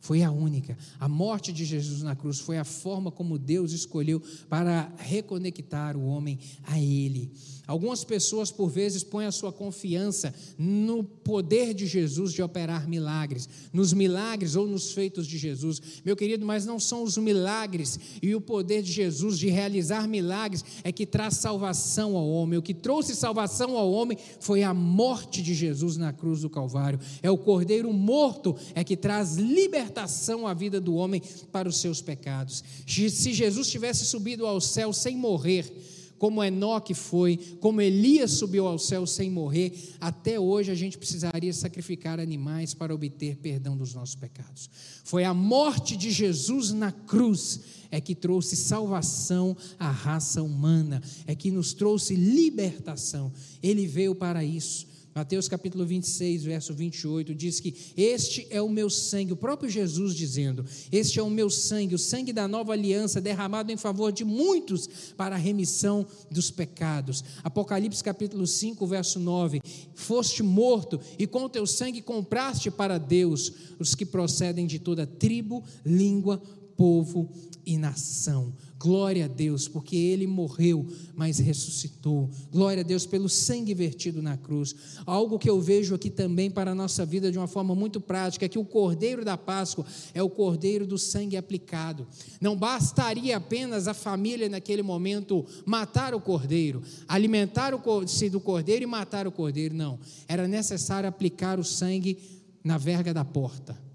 foi 0.00 0.22
a 0.22 0.30
única. 0.30 0.76
A 0.98 1.08
morte 1.08 1.52
de 1.52 1.64
Jesus 1.64 2.02
na 2.02 2.16
cruz 2.16 2.38
foi 2.38 2.56
a 2.56 2.64
forma 2.64 3.10
como 3.10 3.38
Deus 3.38 3.72
escolheu 3.72 4.22
para 4.48 4.90
reconectar 4.96 5.96
o 5.96 6.06
homem 6.06 6.38
a 6.64 6.80
Ele. 6.80 7.30
Algumas 7.68 8.02
pessoas, 8.02 8.50
por 8.50 8.70
vezes, 8.70 9.04
põem 9.04 9.26
a 9.26 9.30
sua 9.30 9.52
confiança 9.52 10.34
no 10.56 11.04
poder 11.04 11.74
de 11.74 11.86
Jesus 11.86 12.32
de 12.32 12.42
operar 12.42 12.88
milagres, 12.88 13.46
nos 13.74 13.92
milagres 13.92 14.56
ou 14.56 14.66
nos 14.66 14.92
feitos 14.92 15.26
de 15.26 15.36
Jesus. 15.36 15.78
Meu 16.02 16.16
querido, 16.16 16.46
mas 16.46 16.64
não 16.64 16.80
são 16.80 17.02
os 17.02 17.18
milagres 17.18 18.00
e 18.22 18.34
o 18.34 18.40
poder 18.40 18.80
de 18.80 18.90
Jesus 18.90 19.38
de 19.38 19.50
realizar 19.50 20.08
milagres 20.08 20.64
é 20.82 20.90
que 20.90 21.04
traz 21.04 21.34
salvação 21.36 22.16
ao 22.16 22.26
homem. 22.26 22.58
O 22.58 22.62
que 22.62 22.72
trouxe 22.72 23.14
salvação 23.14 23.76
ao 23.76 23.92
homem 23.92 24.16
foi 24.40 24.62
a 24.62 24.72
morte 24.72 25.42
de 25.42 25.52
Jesus 25.52 25.98
na 25.98 26.10
cruz 26.10 26.40
do 26.40 26.48
Calvário. 26.48 26.98
É 27.22 27.30
o 27.30 27.36
cordeiro 27.36 27.92
morto 27.92 28.56
é 28.74 28.82
que 28.82 28.96
traz 28.96 29.36
libertação 29.36 30.46
à 30.46 30.54
vida 30.54 30.80
do 30.80 30.94
homem 30.94 31.20
para 31.52 31.68
os 31.68 31.76
seus 31.76 32.00
pecados. 32.00 32.64
Se 32.86 33.34
Jesus 33.34 33.68
tivesse 33.68 34.06
subido 34.06 34.46
ao 34.46 34.58
céu 34.58 34.90
sem 34.90 35.14
morrer, 35.14 35.70
como 36.18 36.42
Enoque 36.42 36.94
foi, 36.94 37.36
como 37.60 37.80
Elias 37.80 38.32
subiu 38.32 38.66
ao 38.66 38.78
céu 38.78 39.06
sem 39.06 39.30
morrer, 39.30 39.72
até 40.00 40.38
hoje 40.38 40.70
a 40.70 40.74
gente 40.74 40.98
precisaria 40.98 41.52
sacrificar 41.52 42.18
animais 42.18 42.74
para 42.74 42.94
obter 42.94 43.36
perdão 43.36 43.76
dos 43.76 43.94
nossos 43.94 44.14
pecados. 44.14 44.68
Foi 45.04 45.24
a 45.24 45.32
morte 45.32 45.96
de 45.96 46.10
Jesus 46.10 46.72
na 46.72 46.92
cruz 46.92 47.60
é 47.90 48.00
que 48.00 48.14
trouxe 48.14 48.56
salvação 48.56 49.56
à 49.78 49.90
raça 49.90 50.42
humana, 50.42 51.02
é 51.26 51.34
que 51.34 51.50
nos 51.50 51.72
trouxe 51.72 52.14
libertação. 52.14 53.32
Ele 53.62 53.86
veio 53.86 54.14
para 54.14 54.44
isso. 54.44 54.87
Mateus 55.18 55.48
capítulo 55.48 55.84
26, 55.84 56.44
verso 56.44 56.72
28 56.72 57.34
diz 57.34 57.58
que 57.58 57.74
este 57.96 58.46
é 58.50 58.62
o 58.62 58.68
meu 58.68 58.88
sangue, 58.88 59.32
o 59.32 59.36
próprio 59.36 59.68
Jesus 59.68 60.14
dizendo: 60.14 60.64
Este 60.92 61.18
é 61.18 61.22
o 61.24 61.28
meu 61.28 61.50
sangue, 61.50 61.96
o 61.96 61.98
sangue 61.98 62.32
da 62.32 62.46
nova 62.46 62.72
aliança 62.72 63.20
derramado 63.20 63.72
em 63.72 63.76
favor 63.76 64.12
de 64.12 64.24
muitos 64.24 64.88
para 65.16 65.34
a 65.34 65.38
remissão 65.38 66.06
dos 66.30 66.52
pecados. 66.52 67.24
Apocalipse 67.42 68.02
capítulo 68.02 68.46
5, 68.46 68.86
verso 68.86 69.18
9: 69.18 69.60
Foste 69.92 70.40
morto 70.40 71.00
e 71.18 71.26
com 71.26 71.48
teu 71.48 71.66
sangue 71.66 72.00
compraste 72.00 72.70
para 72.70 72.96
Deus 72.96 73.52
os 73.76 73.96
que 73.96 74.06
procedem 74.06 74.68
de 74.68 74.78
toda 74.78 75.04
tribo, 75.04 75.64
língua, 75.84 76.40
povo 76.76 77.28
e 77.66 77.76
nação. 77.76 78.54
Glória 78.78 79.24
a 79.24 79.28
Deus, 79.28 79.66
porque 79.66 79.96
ele 79.96 80.24
morreu, 80.24 80.86
mas 81.16 81.38
ressuscitou. 81.38 82.30
Glória 82.52 82.82
a 82.82 82.86
Deus 82.86 83.04
pelo 83.04 83.28
sangue 83.28 83.74
vertido 83.74 84.22
na 84.22 84.36
cruz. 84.36 84.74
Algo 85.04 85.36
que 85.36 85.50
eu 85.50 85.60
vejo 85.60 85.96
aqui 85.96 86.08
também 86.08 86.48
para 86.48 86.70
a 86.70 86.74
nossa 86.76 87.04
vida 87.04 87.32
de 87.32 87.38
uma 87.38 87.48
forma 87.48 87.74
muito 87.74 88.00
prática 88.00 88.46
é 88.46 88.48
que 88.48 88.58
o 88.58 88.64
cordeiro 88.64 89.24
da 89.24 89.36
Páscoa 89.36 89.84
é 90.14 90.22
o 90.22 90.30
cordeiro 90.30 90.86
do 90.86 90.96
sangue 90.96 91.36
aplicado. 91.36 92.06
Não 92.40 92.56
bastaria 92.56 93.36
apenas 93.36 93.88
a 93.88 93.94
família 93.94 94.48
naquele 94.48 94.82
momento 94.82 95.44
matar 95.66 96.14
o 96.14 96.20
cordeiro, 96.20 96.80
alimentar-se 97.08 98.30
do 98.30 98.38
cordeiro 98.38 98.84
e 98.84 98.86
matar 98.86 99.26
o 99.26 99.32
cordeiro, 99.32 99.74
não. 99.74 99.98
Era 100.28 100.46
necessário 100.46 101.08
aplicar 101.08 101.58
o 101.58 101.64
sangue 101.64 102.16
na 102.62 102.78
verga 102.78 103.12
da 103.12 103.24
porta 103.24 103.87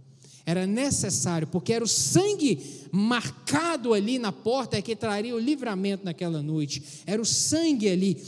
era 0.45 0.67
necessário, 0.67 1.47
porque 1.47 1.71
era 1.71 1.83
o 1.83 1.87
sangue 1.87 2.59
marcado 2.91 3.93
ali 3.93 4.19
na 4.19 4.31
porta 4.31 4.81
que 4.81 4.95
traria 4.95 5.33
o 5.33 5.39
livramento 5.39 6.03
naquela 6.03 6.41
noite. 6.41 6.83
Era 7.05 7.21
o 7.21 7.25
sangue 7.25 7.89
ali. 7.89 8.21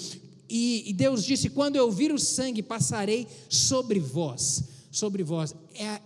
E, 0.50 0.90
e 0.90 0.94
Deus 0.94 1.26
disse: 1.26 1.50
Quando 1.50 1.76
eu 1.76 1.92
vir 1.92 2.14
o 2.14 2.20
sangue, 2.20 2.64
passarei 2.64 3.28
sobre 3.50 4.00
vós. 4.00 4.64
Sobre 4.90 5.24
vós. 5.24 5.54
É, 5.74 6.00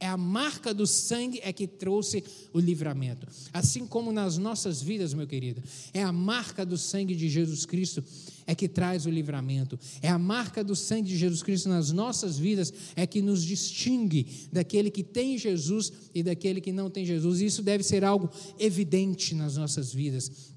é 0.00 0.08
a 0.08 0.16
marca 0.16 0.74
do 0.74 0.86
sangue 0.86 1.40
é 1.42 1.52
que 1.52 1.66
trouxe 1.66 2.24
o 2.52 2.58
livramento. 2.58 3.28
Assim 3.52 3.86
como 3.86 4.10
nas 4.12 4.36
nossas 4.36 4.82
vidas, 4.82 5.14
meu 5.14 5.26
querido, 5.26 5.62
é 5.94 6.02
a 6.02 6.12
marca 6.12 6.66
do 6.66 6.76
sangue 6.76 7.14
de 7.14 7.28
Jesus 7.28 7.64
Cristo 7.64 8.02
é 8.46 8.54
que 8.54 8.68
traz 8.68 9.06
o 9.06 9.10
livramento. 9.10 9.78
É 10.00 10.08
a 10.08 10.18
marca 10.18 10.62
do 10.62 10.76
sangue 10.76 11.08
de 11.08 11.16
Jesus 11.16 11.42
Cristo 11.42 11.68
nas 11.68 11.90
nossas 11.90 12.38
vidas 12.38 12.72
é 12.94 13.06
que 13.06 13.20
nos 13.20 13.42
distingue 13.42 14.48
daquele 14.52 14.90
que 14.90 15.02
tem 15.02 15.36
Jesus 15.36 15.92
e 16.14 16.22
daquele 16.22 16.60
que 16.60 16.72
não 16.72 16.88
tem 16.88 17.04
Jesus. 17.04 17.40
Isso 17.40 17.62
deve 17.62 17.82
ser 17.82 18.04
algo 18.04 18.30
evidente 18.58 19.34
nas 19.34 19.56
nossas 19.56 19.92
vidas. 19.92 20.54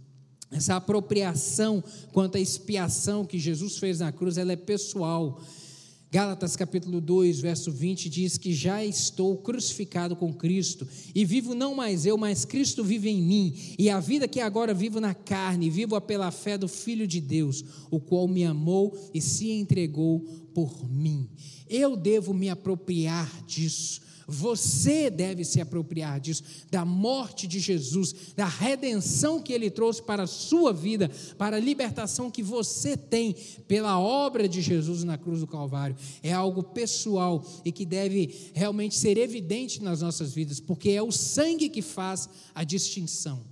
Essa 0.52 0.76
apropriação 0.76 1.84
quanto 2.12 2.38
à 2.38 2.40
expiação 2.40 3.26
que 3.26 3.38
Jesus 3.38 3.78
fez 3.78 4.00
na 4.00 4.12
cruz, 4.12 4.38
ela 4.38 4.52
é 4.52 4.56
pessoal. 4.56 5.42
Gálatas 6.12 6.56
capítulo 6.56 7.00
2, 7.00 7.40
verso 7.40 7.72
20 7.72 8.10
diz 8.10 8.36
que 8.36 8.52
já 8.52 8.84
estou 8.84 9.38
crucificado 9.38 10.16
com 10.16 10.34
Cristo 10.34 10.88
e 11.14 11.24
vivo 11.24 11.54
não 11.54 11.76
mais 11.76 12.04
eu, 12.04 12.18
mas 12.18 12.46
Cristo 12.46 12.84
vive 12.84 13.10
em 13.10 13.22
mim, 13.22 13.56
e 13.78 13.92
a 13.92 14.00
vida 14.00 14.28
que 14.28 14.40
agora 14.40 14.74
vivo 14.74 15.00
na 15.00 15.14
carne, 15.14 15.70
vivo 15.70 16.02
pela 16.02 16.32
fé 16.32 16.58
do 16.58 16.68
Filho 16.68 17.06
de 17.06 17.22
Deus, 17.22 17.64
o 17.92 18.00
qual 18.00 18.28
me 18.28 18.44
amou 18.44 18.98
e 19.14 19.22
se 19.22 19.52
entregou 19.52 20.22
por 20.52 20.90
mim. 20.90 21.30
Eu 21.70 21.96
devo 21.96 22.34
me 22.34 22.50
apropriar 22.50 23.30
disso 23.46 24.09
você 24.30 25.10
deve 25.10 25.44
se 25.44 25.60
apropriar 25.60 26.20
disso, 26.20 26.44
da 26.70 26.86
morte 26.86 27.48
de 27.48 27.60
Jesus, 27.60 28.14
da 28.36 28.46
redenção 28.46 29.42
que 29.42 29.52
ele 29.52 29.70
trouxe 29.70 30.02
para 30.02 30.24
a 30.24 30.28
sua 30.28 30.72
vida, 30.72 31.10
para 31.38 31.58
a 31.58 31.60
libertação 31.60 32.30
que 32.30 32.44
você 32.44 32.96
tem 32.96 33.36
pela 33.68 34.00
obra 34.00 34.48
de 34.48 34.62
Jesus 34.62 35.04
na 35.04 35.18
cruz 35.18 35.40
do 35.40 35.48
Calvário. 35.48 35.96
É 36.22 36.32
algo 36.32 36.64
pessoal 36.64 37.46
e 37.66 37.72
que 37.72 37.86
deve 37.86 38.52
realmente 38.54 38.96
ser 38.96 39.18
evidente 39.18 39.82
nas 39.82 40.02
nossas 40.02 40.34
vidas, 40.34 40.60
porque 40.60 40.92
é 40.92 41.02
o 41.02 41.12
sangue 41.12 41.70
que 41.70 41.82
faz 41.82 42.30
a 42.54 42.64
distinção. 42.64 43.44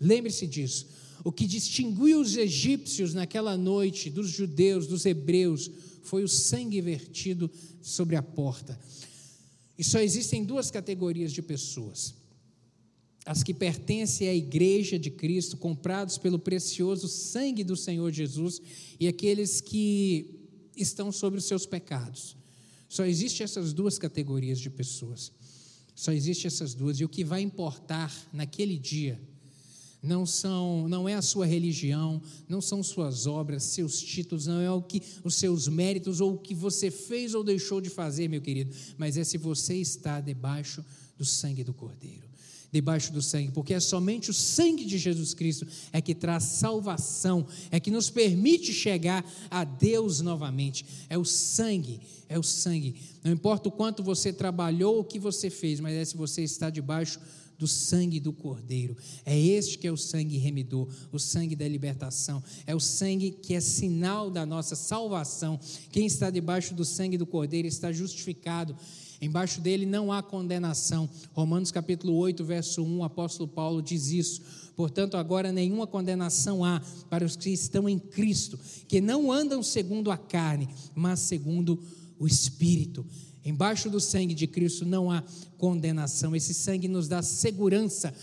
Lembre-se 0.00 0.46
disso. 0.46 0.86
O 1.24 1.32
que 1.32 1.46
distinguiu 1.46 2.20
os 2.20 2.36
egípcios 2.36 3.12
naquela 3.12 3.56
noite 3.56 4.08
dos 4.08 4.30
judeus, 4.30 4.86
dos 4.86 5.04
hebreus, 5.04 5.70
foi 6.02 6.22
o 6.22 6.28
sangue 6.28 6.80
vertido 6.80 7.50
sobre 7.82 8.16
a 8.16 8.22
porta. 8.22 8.78
E 9.78 9.84
só 9.84 10.00
existem 10.00 10.44
duas 10.44 10.70
categorias 10.70 11.32
de 11.32 11.40
pessoas: 11.40 12.14
as 13.24 13.42
que 13.44 13.54
pertencem 13.54 14.28
à 14.28 14.34
igreja 14.34 14.98
de 14.98 15.10
Cristo, 15.10 15.56
comprados 15.56 16.18
pelo 16.18 16.38
precioso 16.38 17.06
sangue 17.06 17.62
do 17.62 17.76
Senhor 17.76 18.10
Jesus, 18.10 18.60
e 18.98 19.06
aqueles 19.06 19.60
que 19.60 20.40
estão 20.76 21.12
sobre 21.12 21.38
os 21.38 21.44
seus 21.44 21.64
pecados. 21.64 22.36
Só 22.88 23.04
existem 23.04 23.44
essas 23.44 23.72
duas 23.72 23.98
categorias 23.98 24.58
de 24.58 24.70
pessoas. 24.70 25.30
Só 25.94 26.10
existem 26.10 26.46
essas 26.46 26.74
duas. 26.74 26.98
E 26.98 27.04
o 27.04 27.08
que 27.08 27.22
vai 27.22 27.42
importar 27.42 28.28
naquele 28.32 28.78
dia 28.78 29.20
não 30.02 30.24
são, 30.24 30.88
não 30.88 31.08
é 31.08 31.14
a 31.14 31.22
sua 31.22 31.44
religião, 31.44 32.22
não 32.48 32.60
são 32.60 32.82
suas 32.82 33.26
obras, 33.26 33.64
seus 33.64 34.00
títulos, 34.00 34.46
não 34.46 34.60
é 34.60 34.70
o 34.70 34.82
que 34.82 35.02
os 35.24 35.34
seus 35.34 35.66
méritos 35.66 36.20
ou 36.20 36.34
o 36.34 36.38
que 36.38 36.54
você 36.54 36.90
fez 36.90 37.34
ou 37.34 37.42
deixou 37.42 37.80
de 37.80 37.90
fazer, 37.90 38.28
meu 38.28 38.40
querido, 38.40 38.74
mas 38.96 39.16
é 39.16 39.24
se 39.24 39.36
você 39.36 39.74
está 39.74 40.20
debaixo 40.20 40.84
do 41.16 41.24
sangue 41.24 41.64
do 41.64 41.74
Cordeiro. 41.74 42.28
Debaixo 42.70 43.10
do 43.14 43.22
sangue, 43.22 43.50
porque 43.50 43.72
é 43.72 43.80
somente 43.80 44.30
o 44.30 44.34
sangue 44.34 44.84
de 44.84 44.98
Jesus 44.98 45.32
Cristo 45.32 45.66
é 45.90 46.02
que 46.02 46.14
traz 46.14 46.44
salvação, 46.44 47.46
é 47.70 47.80
que 47.80 47.90
nos 47.90 48.10
permite 48.10 48.74
chegar 48.74 49.24
a 49.50 49.64
Deus 49.64 50.20
novamente. 50.20 50.84
É 51.08 51.16
o 51.16 51.24
sangue, 51.24 51.98
é 52.28 52.38
o 52.38 52.42
sangue. 52.42 52.94
Não 53.24 53.32
importa 53.32 53.70
o 53.70 53.72
quanto 53.72 54.02
você 54.02 54.34
trabalhou 54.34 54.96
ou 54.96 55.00
o 55.00 55.04
que 55.04 55.18
você 55.18 55.48
fez, 55.48 55.80
mas 55.80 55.94
é 55.94 56.04
se 56.04 56.14
você 56.14 56.42
está 56.42 56.68
debaixo 56.68 57.18
do 57.18 57.24
sangue 57.66 58.20
do 58.20 58.32
Cordeiro. 58.32 58.96
É 59.26 59.38
este 59.38 59.78
que 59.78 59.86
é 59.86 59.92
o 59.92 59.96
sangue 59.96 60.36
remidor, 60.38 60.88
o 61.10 61.18
sangue 61.18 61.56
da 61.56 61.66
libertação. 61.66 62.42
É 62.66 62.74
o 62.74 62.80
sangue 62.80 63.30
que 63.30 63.54
é 63.54 63.60
sinal 63.60 64.30
da 64.30 64.46
nossa 64.46 64.76
salvação. 64.76 65.58
Quem 65.90 66.06
está 66.06 66.30
debaixo 66.30 66.74
do 66.74 66.84
sangue 66.84 67.18
do 67.18 67.26
Cordeiro 67.26 67.66
está 67.66 67.90
justificado. 67.90 68.76
Embaixo 69.20 69.60
dele 69.60 69.84
não 69.84 70.12
há 70.12 70.22
condenação. 70.22 71.08
Romanos 71.32 71.72
capítulo 71.72 72.14
8, 72.14 72.44
verso 72.44 72.82
1, 72.82 72.98
o 72.98 73.04
apóstolo 73.04 73.48
Paulo 73.48 73.82
diz 73.82 74.10
isso. 74.10 74.40
Portanto, 74.76 75.16
agora 75.16 75.50
nenhuma 75.50 75.88
condenação 75.88 76.64
há 76.64 76.80
para 77.10 77.24
os 77.24 77.34
que 77.34 77.50
estão 77.50 77.88
em 77.88 77.98
Cristo, 77.98 78.56
que 78.86 79.00
não 79.00 79.32
andam 79.32 79.60
segundo 79.60 80.08
a 80.08 80.16
carne, 80.16 80.68
mas 80.94 81.18
segundo 81.18 81.82
o 82.16 82.28
Espírito. 82.28 83.04
Embaixo 83.48 83.88
do 83.88 84.00
sangue 84.00 84.34
de 84.34 84.46
Cristo 84.46 84.84
não 84.84 85.10
há 85.10 85.22
condenação. 85.56 86.36
Esse 86.36 86.52
sangue 86.52 86.86
nos 86.86 87.08
dá 87.08 87.22
segurança 87.22 88.14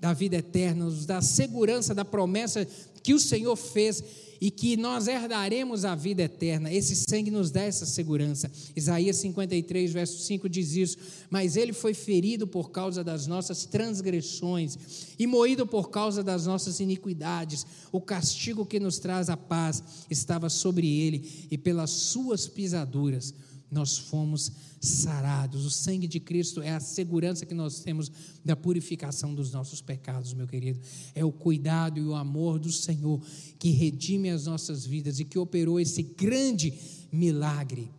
da 0.00 0.14
vida 0.14 0.36
eterna, 0.36 0.86
nos 0.86 1.04
dá 1.04 1.20
segurança 1.20 1.94
da 1.94 2.04
promessa 2.04 2.66
que 3.02 3.12
o 3.12 3.20
Senhor 3.20 3.54
fez 3.56 4.02
e 4.40 4.50
que 4.50 4.74
nós 4.74 5.06
herdaremos 5.06 5.84
a 5.84 5.94
vida 5.94 6.22
eterna. 6.22 6.72
Esse 6.72 6.96
sangue 6.96 7.30
nos 7.30 7.50
dá 7.50 7.60
essa 7.60 7.84
segurança. 7.84 8.50
Isaías 8.74 9.16
53, 9.16 9.92
verso 9.92 10.18
5 10.22 10.48
diz 10.48 10.72
isso: 10.72 10.96
Mas 11.28 11.56
ele 11.56 11.74
foi 11.74 11.92
ferido 11.92 12.46
por 12.46 12.70
causa 12.70 13.04
das 13.04 13.26
nossas 13.26 13.66
transgressões 13.66 14.78
e 15.18 15.26
moído 15.26 15.66
por 15.66 15.90
causa 15.90 16.22
das 16.22 16.46
nossas 16.46 16.80
iniquidades. 16.80 17.66
O 17.92 18.00
castigo 18.00 18.64
que 18.64 18.80
nos 18.80 18.98
traz 18.98 19.28
a 19.28 19.36
paz 19.36 19.82
estava 20.10 20.48
sobre 20.48 20.88
ele, 20.88 21.46
e 21.50 21.58
pelas 21.58 21.90
suas 21.90 22.48
pisaduras 22.48 23.34
nós 23.70 23.96
fomos 23.96 24.50
sarados. 24.80 25.64
O 25.64 25.70
sangue 25.70 26.06
de 26.06 26.18
Cristo 26.18 26.60
é 26.60 26.70
a 26.70 26.80
segurança 26.80 27.46
que 27.46 27.54
nós 27.54 27.80
temos 27.80 28.10
da 28.44 28.56
purificação 28.56 29.34
dos 29.34 29.52
nossos 29.52 29.80
pecados, 29.80 30.34
meu 30.34 30.46
querido. 30.46 30.80
É 31.14 31.24
o 31.24 31.30
cuidado 31.30 31.98
e 31.98 32.04
o 32.04 32.14
amor 32.14 32.58
do 32.58 32.72
Senhor 32.72 33.20
que 33.58 33.70
redime 33.70 34.30
as 34.30 34.46
nossas 34.46 34.84
vidas 34.84 35.20
e 35.20 35.24
que 35.24 35.38
operou 35.38 35.78
esse 35.78 36.02
grande 36.02 36.74
milagre. 37.12 37.90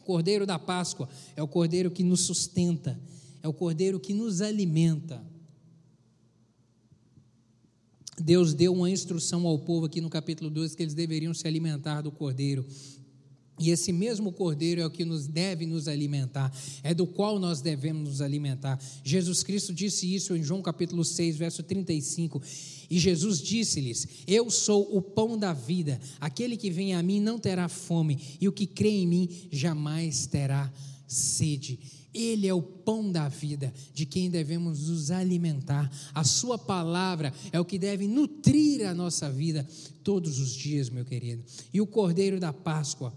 O 0.00 0.04
Cordeiro 0.04 0.46
da 0.46 0.58
Páscoa 0.58 1.08
é 1.34 1.42
o 1.42 1.48
Cordeiro 1.48 1.90
que 1.90 2.02
nos 2.02 2.20
sustenta, 2.20 3.00
é 3.42 3.48
o 3.48 3.52
Cordeiro 3.52 3.98
que 3.98 4.12
nos 4.12 4.40
alimenta. 4.40 5.22
Deus 8.20 8.54
deu 8.54 8.72
uma 8.72 8.90
instrução 8.90 9.46
ao 9.46 9.58
povo 9.58 9.86
aqui 9.86 10.00
no 10.00 10.10
capítulo 10.10 10.50
2 10.50 10.74
que 10.74 10.82
eles 10.82 10.94
deveriam 10.94 11.32
se 11.32 11.46
alimentar 11.48 12.02
do 12.02 12.12
cordeiro. 12.12 12.64
E 13.58 13.70
esse 13.70 13.92
mesmo 13.92 14.32
cordeiro 14.32 14.80
é 14.80 14.86
o 14.86 14.90
que 14.90 15.04
nos 15.04 15.26
deve 15.26 15.66
nos 15.66 15.86
alimentar, 15.86 16.52
é 16.82 16.94
do 16.94 17.06
qual 17.06 17.38
nós 17.38 17.60
devemos 17.60 18.08
nos 18.08 18.20
alimentar. 18.20 18.80
Jesus 19.04 19.42
Cristo 19.42 19.72
disse 19.72 20.12
isso 20.12 20.34
em 20.34 20.42
João 20.42 20.62
capítulo 20.62 21.04
6, 21.04 21.36
verso 21.36 21.62
35. 21.62 22.42
E 22.90 22.98
Jesus 22.98 23.40
disse-lhes: 23.40 24.06
Eu 24.26 24.50
sou 24.50 24.96
o 24.96 25.02
pão 25.02 25.38
da 25.38 25.52
vida. 25.52 26.00
Aquele 26.18 26.56
que 26.56 26.70
vem 26.70 26.94
a 26.94 27.02
mim 27.02 27.20
não 27.20 27.38
terá 27.38 27.68
fome, 27.68 28.18
e 28.40 28.48
o 28.48 28.52
que 28.52 28.66
crê 28.66 28.88
em 28.88 29.06
mim 29.06 29.28
jamais 29.50 30.26
terá 30.26 30.72
sede. 31.06 31.78
Ele 32.12 32.46
é 32.46 32.52
o 32.52 32.60
pão 32.60 33.10
da 33.10 33.28
vida, 33.28 33.72
de 33.94 34.04
quem 34.04 34.30
devemos 34.30 34.88
nos 34.88 35.10
alimentar. 35.10 35.90
A 36.14 36.24
Sua 36.24 36.58
palavra 36.58 37.32
é 37.52 37.60
o 37.60 37.64
que 37.64 37.78
deve 37.78 38.06
nutrir 38.06 38.86
a 38.86 38.94
nossa 38.94 39.30
vida 39.30 39.66
todos 40.02 40.38
os 40.38 40.52
dias, 40.52 40.90
meu 40.90 41.04
querido. 41.04 41.42
E 41.72 41.80
o 41.80 41.86
cordeiro 41.86 42.38
da 42.40 42.52
Páscoa 42.52 43.14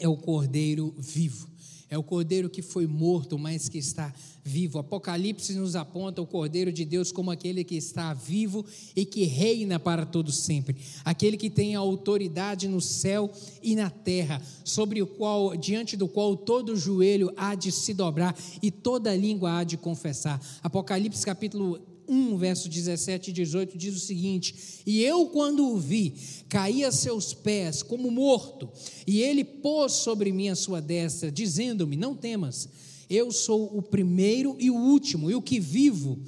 é 0.00 0.08
o 0.08 0.16
cordeiro 0.16 0.92
vivo. 0.98 1.48
É 1.90 1.98
o 1.98 2.04
cordeiro 2.04 2.48
que 2.48 2.62
foi 2.62 2.86
morto, 2.86 3.36
mas 3.36 3.68
que 3.68 3.78
está 3.78 4.14
vivo. 4.44 4.78
Apocalipse 4.78 5.52
nos 5.54 5.74
aponta 5.74 6.22
o 6.22 6.26
cordeiro 6.26 6.72
de 6.72 6.84
Deus 6.84 7.10
como 7.10 7.32
aquele 7.32 7.64
que 7.64 7.74
está 7.74 8.14
vivo 8.14 8.64
e 8.94 9.04
que 9.04 9.24
reina 9.24 9.78
para 9.78 10.06
todo 10.06 10.30
sempre. 10.30 10.76
Aquele 11.04 11.36
que 11.36 11.50
tem 11.50 11.74
autoridade 11.74 12.68
no 12.68 12.80
céu 12.80 13.28
e 13.60 13.74
na 13.74 13.90
terra, 13.90 14.40
sobre 14.64 15.02
o 15.02 15.06
qual 15.06 15.56
diante 15.56 15.96
do 15.96 16.06
qual 16.06 16.36
todo 16.36 16.76
joelho 16.76 17.32
há 17.36 17.56
de 17.56 17.72
se 17.72 17.92
dobrar 17.92 18.38
e 18.62 18.70
toda 18.70 19.14
língua 19.16 19.58
há 19.58 19.64
de 19.64 19.76
confessar. 19.76 20.40
Apocalipse 20.62 21.26
capítulo 21.26 21.89
1, 22.10 22.36
verso 22.36 22.68
17 22.68 23.30
e 23.30 23.32
18 23.32 23.78
diz 23.78 23.96
o 23.96 24.00
seguinte: 24.00 24.82
E 24.84 25.02
eu, 25.02 25.26
quando 25.26 25.66
o 25.68 25.78
vi, 25.78 26.14
caí 26.48 26.84
a 26.84 26.90
seus 26.90 27.32
pés 27.32 27.82
como 27.82 28.10
morto, 28.10 28.68
e 29.06 29.22
ele 29.22 29.44
pôs 29.44 29.92
sobre 29.92 30.32
mim 30.32 30.48
a 30.48 30.56
sua 30.56 30.80
destra, 30.80 31.30
dizendo-me: 31.30 31.96
Não 31.96 32.16
temas, 32.16 32.68
eu 33.08 33.30
sou 33.30 33.76
o 33.76 33.80
primeiro 33.80 34.56
e 34.58 34.70
o 34.70 34.76
último, 34.76 35.30
e 35.30 35.34
o 35.34 35.42
que 35.42 35.60
vivo 35.60 36.18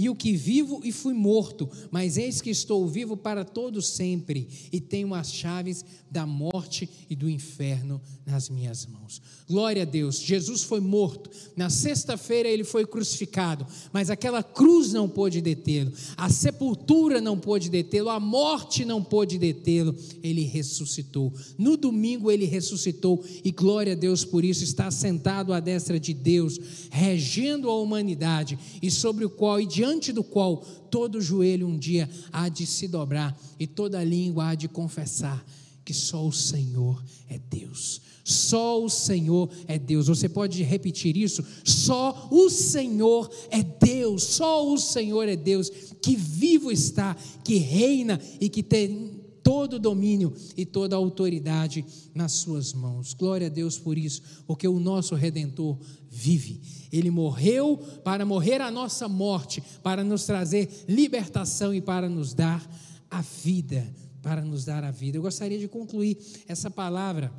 e 0.00 0.08
o 0.08 0.14
que 0.14 0.34
vivo 0.34 0.80
e 0.82 0.90
fui 0.90 1.12
morto, 1.12 1.68
mas 1.90 2.16
eis 2.16 2.40
que 2.40 2.48
estou 2.48 2.88
vivo 2.88 3.18
para 3.18 3.44
todo 3.44 3.82
sempre 3.82 4.48
e 4.72 4.80
tenho 4.80 5.12
as 5.12 5.30
chaves 5.30 5.84
da 6.10 6.26
morte 6.26 6.88
e 7.10 7.14
do 7.14 7.28
inferno 7.28 8.00
nas 8.24 8.48
minhas 8.48 8.86
mãos. 8.86 9.20
Glória 9.46 9.82
a 9.82 9.84
Deus. 9.84 10.18
Jesus 10.18 10.62
foi 10.62 10.80
morto. 10.80 11.30
Na 11.54 11.68
sexta-feira 11.68 12.48
ele 12.48 12.64
foi 12.64 12.86
crucificado, 12.86 13.66
mas 13.92 14.08
aquela 14.08 14.42
cruz 14.42 14.92
não 14.92 15.06
pôde 15.06 15.42
detê-lo. 15.42 15.92
A 16.16 16.30
sepultura 16.30 17.20
não 17.20 17.38
pôde 17.38 17.68
detê-lo, 17.68 18.08
a 18.08 18.18
morte 18.18 18.86
não 18.86 19.04
pôde 19.04 19.38
detê-lo. 19.38 19.94
Ele 20.22 20.44
ressuscitou. 20.44 21.30
No 21.58 21.76
domingo 21.76 22.30
ele 22.30 22.46
ressuscitou 22.46 23.22
e 23.44 23.50
glória 23.50 23.92
a 23.92 23.96
Deus 23.96 24.24
por 24.24 24.44
isso 24.46 24.64
está 24.64 24.90
sentado 24.90 25.52
à 25.52 25.60
destra 25.60 26.00
de 26.00 26.14
Deus, 26.14 26.58
regendo 26.90 27.68
a 27.68 27.78
humanidade 27.78 28.58
e 28.80 28.90
sobre 28.90 29.26
o 29.26 29.30
qual 29.30 29.60
e 29.60 29.66
diante 29.66 29.89
diante 29.90 30.12
do 30.12 30.22
qual 30.22 30.58
todo 30.90 31.20
joelho 31.20 31.66
um 31.66 31.76
dia 31.76 32.08
há 32.32 32.48
de 32.48 32.64
se 32.66 32.86
dobrar 32.86 33.36
e 33.58 33.66
toda 33.66 34.02
língua 34.04 34.50
há 34.50 34.54
de 34.54 34.68
confessar 34.68 35.44
que 35.84 35.92
só 35.92 36.24
o 36.24 36.32
Senhor 36.32 37.02
é 37.28 37.38
Deus. 37.38 38.00
Só 38.22 38.82
o 38.84 38.88
Senhor 38.88 39.50
é 39.66 39.76
Deus. 39.78 40.06
Você 40.06 40.28
pode 40.28 40.62
repetir 40.62 41.16
isso? 41.16 41.44
Só 41.64 42.28
o 42.30 42.48
Senhor 42.48 43.28
é 43.50 43.62
Deus. 43.62 44.22
Só 44.22 44.72
o 44.72 44.78
Senhor 44.78 45.28
é 45.28 45.34
Deus 45.34 45.68
que 46.00 46.14
vivo 46.14 46.70
está, 46.70 47.16
que 47.42 47.56
reina 47.56 48.20
e 48.40 48.48
que 48.48 48.62
tem 48.62 49.19
todo 49.50 49.80
domínio 49.80 50.32
e 50.56 50.64
toda 50.64 50.94
autoridade 50.94 51.84
nas 52.14 52.30
suas 52.30 52.72
mãos. 52.72 53.12
Glória 53.12 53.48
a 53.48 53.50
Deus 53.50 53.76
por 53.76 53.98
isso, 53.98 54.22
porque 54.46 54.68
o 54.68 54.78
nosso 54.78 55.16
redentor 55.16 55.76
vive. 56.08 56.60
Ele 56.92 57.10
morreu 57.10 57.76
para 58.04 58.24
morrer 58.24 58.60
a 58.60 58.70
nossa 58.70 59.08
morte, 59.08 59.60
para 59.82 60.04
nos 60.04 60.24
trazer 60.24 60.84
libertação 60.88 61.74
e 61.74 61.80
para 61.80 62.08
nos 62.08 62.32
dar 62.32 62.64
a 63.10 63.20
vida, 63.22 63.92
para 64.22 64.40
nos 64.40 64.64
dar 64.64 64.84
a 64.84 64.92
vida. 64.92 65.18
Eu 65.18 65.22
gostaria 65.22 65.58
de 65.58 65.66
concluir 65.66 66.16
essa 66.46 66.70
palavra 66.70 67.32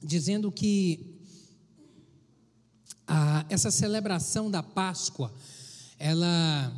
dizendo 0.00 0.52
que 0.52 1.18
a, 3.04 3.44
essa 3.48 3.72
celebração 3.72 4.48
da 4.48 4.62
Páscoa, 4.62 5.34
ela 5.98 6.72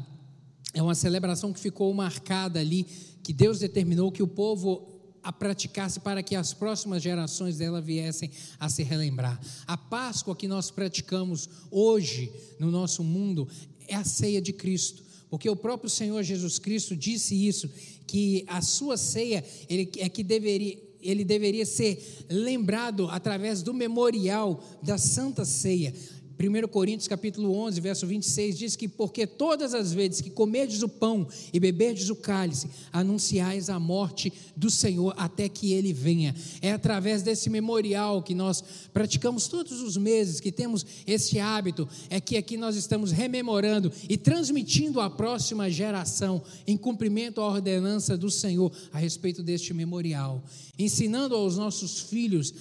é 0.73 0.83
uma 0.83 0.95
celebração 0.95 1.53
que 1.53 1.61
ficou 1.61 1.93
marcada 1.93 2.61
ali, 2.61 2.87
que 3.25 3.33
Deus 3.33 3.59
determinou 3.59 4.13
que 4.13 4.23
o 4.23 4.29
povo 4.29 4.95
a 5.23 5.33
praticasse 5.33 5.99
para 5.99 6.23
que 6.23 6.37
as 6.37 6.53
próximas 6.53 7.03
gerações 7.03 7.57
dela 7.57 7.81
viessem 7.81 8.31
a 8.61 8.69
se 8.69 8.83
relembrar. 8.83 9.41
A 9.67 9.77
Páscoa 9.77 10.37
que 10.37 10.47
nós 10.47 10.71
praticamos 10.71 11.49
hoje 11.71 12.31
no 12.61 12.71
nosso 12.71 13.03
mundo 13.03 13.49
é 13.89 13.95
a 13.95 14.05
ceia 14.05 14.41
de 14.41 14.53
Cristo. 14.53 15.03
Porque 15.31 15.49
o 15.49 15.57
próprio 15.57 15.89
Senhor 15.89 16.23
Jesus 16.23 16.59
Cristo 16.59 16.95
disse 16.95 17.35
isso, 17.35 17.71
que 18.07 18.45
a 18.47 18.61
sua 18.61 18.99
ceia 18.99 19.43
ele, 19.69 19.91
é 19.97 20.09
que 20.11 20.23
deveria, 20.23 20.79
ele 21.01 21.25
deveria 21.25 21.65
ser 21.65 22.27
lembrado 22.29 23.09
através 23.09 23.63
do 23.63 23.73
memorial 23.73 24.63
da 24.83 24.99
Santa 24.99 25.45
Ceia. 25.45 25.95
1 26.39 26.69
Coríntios 26.69 27.07
capítulo 27.07 27.55
11, 27.57 27.81
verso 27.81 28.07
26 28.07 28.59
diz 28.59 28.77
que 28.77 28.89
porque 28.89 29.27
todas 29.27 29.73
as 29.73 29.93
vezes 29.93 30.21
que 30.21 30.31
comerdes 30.31 30.83
o 30.83 30.89
pão 30.89 31.27
e 31.53 31.61
beberdes 31.61 32.11
o 32.11 32.17
cálice, 32.17 32.69
anunciais 32.93 33.71
a 33.71 33.79
morte 33.79 34.33
do 34.57 34.69
Senhor 34.69 35.15
até 35.17 35.49
que 35.49 35.73
ele 35.73 35.93
venha. 35.93 36.35
É 36.61 36.73
através 36.73 37.23
desse 37.23 37.49
memorial 37.49 38.23
que 38.23 38.35
nós 38.35 38.63
praticamos 38.93 39.47
todos 39.47 39.81
os 39.81 39.97
meses, 39.97 40.41
que 40.41 40.51
temos 40.51 40.85
esse 41.07 41.39
hábito, 41.39 41.89
é 42.11 42.21
que 42.21 42.37
aqui 42.37 42.57
nós 42.57 42.75
estamos 42.75 43.13
rememorando 43.13 43.93
e 44.09 44.17
transmitindo 44.17 45.01
à 45.01 45.09
próxima 45.09 45.71
geração 45.71 46.43
em 46.67 46.77
cumprimento 46.77 47.41
à 47.41 47.47
ordenança 47.47 48.17
do 48.17 48.31
Senhor 48.31 48.73
a 48.93 48.99
respeito 48.99 49.43
deste 49.43 49.73
memorial, 49.73 50.43
ensinando 50.79 51.37
aos 51.37 51.57
nossos 51.57 52.01
filhos 52.01 52.53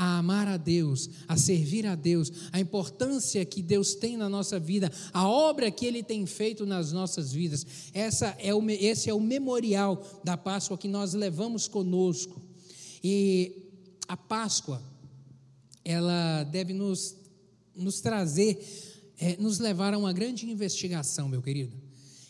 a 0.00 0.16
amar 0.16 0.48
a 0.48 0.56
Deus, 0.56 1.10
a 1.28 1.36
servir 1.36 1.84
a 1.84 1.94
Deus, 1.94 2.32
a 2.52 2.58
importância 2.58 3.44
que 3.44 3.60
Deus 3.60 3.94
tem 3.94 4.16
na 4.16 4.30
nossa 4.30 4.58
vida, 4.58 4.90
a 5.12 5.28
obra 5.28 5.70
que 5.70 5.84
Ele 5.84 6.02
tem 6.02 6.24
feito 6.24 6.64
nas 6.64 6.90
nossas 6.90 7.34
vidas. 7.34 7.66
Essa 7.92 8.34
é 8.38 8.54
o, 8.54 8.70
esse 8.70 9.10
é 9.10 9.14
o 9.14 9.20
memorial 9.20 10.02
da 10.24 10.38
Páscoa 10.38 10.78
que 10.78 10.88
nós 10.88 11.12
levamos 11.12 11.68
conosco. 11.68 12.40
E 13.04 13.52
a 14.08 14.16
Páscoa, 14.16 14.82
ela 15.84 16.44
deve 16.44 16.72
nos, 16.72 17.14
nos 17.76 18.00
trazer, 18.00 18.58
é, 19.18 19.36
nos 19.36 19.58
levar 19.58 19.92
a 19.92 19.98
uma 19.98 20.14
grande 20.14 20.50
investigação, 20.50 21.28
meu 21.28 21.42
querido. 21.42 21.76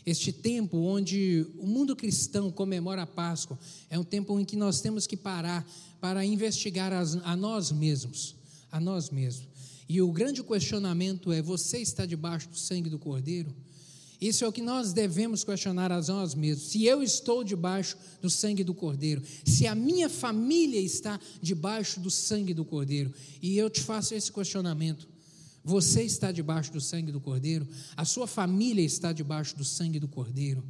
Este 0.05 0.33
tempo 0.33 0.79
onde 0.79 1.47
o 1.59 1.67
mundo 1.67 1.95
cristão 1.95 2.51
comemora 2.51 3.03
a 3.03 3.07
Páscoa 3.07 3.59
é 3.89 3.99
um 3.99 4.05
tempo 4.05 4.39
em 4.41 4.45
que 4.45 4.57
nós 4.57 4.81
temos 4.81 5.07
que 5.07 5.17
parar 5.17 5.67
para 6.01 6.25
investigar 6.25 6.93
as, 6.93 7.17
a 7.17 7.37
nós 7.37 7.71
mesmos, 7.71 8.35
a 8.73 8.81
nós 8.81 9.11
mesmos. 9.11 9.49
E 9.89 10.01
o 10.01 10.11
grande 10.11 10.43
questionamento 10.43 11.33
é: 11.33 11.43
você 11.43 11.79
está 11.79 12.07
debaixo 12.07 12.49
do 12.49 12.57
sangue 12.57 12.89
do 12.89 12.99
Cordeiro? 12.99 13.55
Isso 14.21 14.45
é 14.45 14.49
o 14.49 14.53
que 14.53 14.61
nós 14.61 14.93
devemos 14.93 15.43
questionar 15.43 15.91
a 15.91 16.01
nós 16.03 16.35
mesmos. 16.35 16.69
Se 16.69 16.85
eu 16.85 17.03
estou 17.03 17.43
debaixo 17.43 17.97
do 18.21 18.29
sangue 18.29 18.63
do 18.63 18.75
Cordeiro, 18.75 19.23
se 19.47 19.67
a 19.67 19.75
minha 19.75 20.11
família 20.11 20.79
está 20.79 21.19
debaixo 21.41 21.99
do 21.99 22.11
sangue 22.11 22.53
do 22.53 22.65
Cordeiro, 22.65 23.13
e 23.41 23.57
eu 23.57 23.71
te 23.71 23.81
faço 23.81 24.15
esse 24.15 24.31
questionamento: 24.31 25.09
você 25.65 26.03
está 26.03 26.33
debaixo 26.33 26.73
do 26.73 26.81
sangue 26.81 27.13
do 27.13 27.21
Cordeiro? 27.21 27.67
A 27.97 28.05
sua 28.05 28.27
família 28.27 28.85
está 28.85 29.13
debaixo 29.13 29.57
do 29.57 29.65
sangue 29.65 30.01
do 30.01 30.09
Cordeiro? 30.09 30.65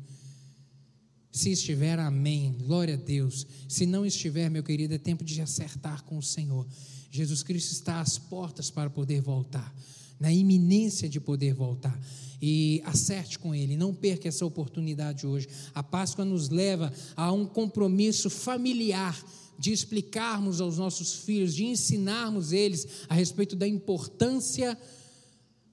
Se 1.32 1.52
estiver, 1.52 1.98
amém. 1.98 2.56
Glória 2.58 2.94
a 2.94 2.96
Deus. 2.96 3.46
Se 3.68 3.86
não 3.86 4.04
estiver, 4.04 4.50
meu 4.50 4.64
querido, 4.64 4.94
é 4.94 4.98
tempo 4.98 5.24
de 5.24 5.40
acertar 5.40 6.02
com 6.04 6.18
o 6.18 6.22
Senhor. 6.22 6.66
Jesus 7.10 7.42
Cristo 7.42 7.72
está 7.72 8.00
às 8.00 8.18
portas 8.18 8.70
para 8.70 8.90
poder 8.90 9.20
voltar, 9.20 9.72
na 10.18 10.32
iminência 10.32 11.08
de 11.08 11.20
poder 11.20 11.54
voltar. 11.54 11.98
E 12.42 12.82
acerte 12.84 13.38
com 13.38 13.54
Ele, 13.54 13.76
não 13.76 13.94
perca 13.94 14.26
essa 14.26 14.44
oportunidade 14.44 15.26
hoje. 15.26 15.48
A 15.74 15.82
Páscoa 15.82 16.24
nos 16.24 16.48
leva 16.48 16.92
a 17.14 17.30
um 17.30 17.46
compromisso 17.46 18.28
familiar 18.28 19.16
de 19.60 19.72
explicarmos 19.72 20.58
aos 20.58 20.78
nossos 20.78 21.12
filhos, 21.16 21.54
de 21.54 21.66
ensinarmos 21.66 22.50
eles 22.50 22.88
a 23.10 23.14
respeito 23.14 23.54
da 23.54 23.68
importância 23.68 24.76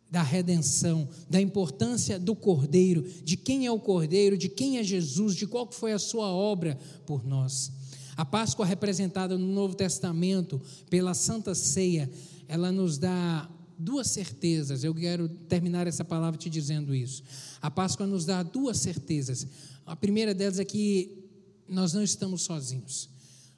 da 0.10 0.22
redenção, 0.22 1.08
da 1.30 1.40
importância 1.40 2.20
do 2.20 2.36
Cordeiro, 2.36 3.06
de 3.24 3.36
quem 3.36 3.66
é 3.66 3.72
o 3.72 3.80
Cordeiro, 3.80 4.38
de 4.38 4.50
quem 4.50 4.78
é 4.78 4.84
Jesus, 4.84 5.36
de 5.36 5.48
qual 5.48 5.70
foi 5.72 5.94
a 5.94 6.00
sua 6.00 6.28
obra 6.28 6.78
por 7.06 7.26
nós. 7.26 7.72
A 8.16 8.26
Páscoa 8.26 8.66
representada 8.66 9.38
no 9.38 9.48
Novo 9.48 9.76
Testamento 9.76 10.62
pela 10.90 11.14
Santa 11.14 11.56
Ceia, 11.56 12.10
ela 12.48 12.72
nos 12.72 12.98
dá 12.98 13.50
duas 13.78 14.08
certezas. 14.08 14.84
Eu 14.84 14.94
quero 14.94 15.30
terminar 15.30 15.88
essa 15.88 16.04
palavra 16.04 16.38
te 16.38 16.50
dizendo 16.50 16.94
isso. 16.94 17.24
A 17.62 17.72
Páscoa 17.72 18.06
nos 18.06 18.26
dá 18.26 18.44
duas 18.44 18.78
certezas. 18.78 19.48
A 19.86 19.96
primeira 19.96 20.34
delas 20.34 20.60
é 20.60 20.66
que 20.66 21.24
nós 21.68 21.94
não 21.94 22.04
estamos 22.04 22.42
sozinhos. 22.42 23.10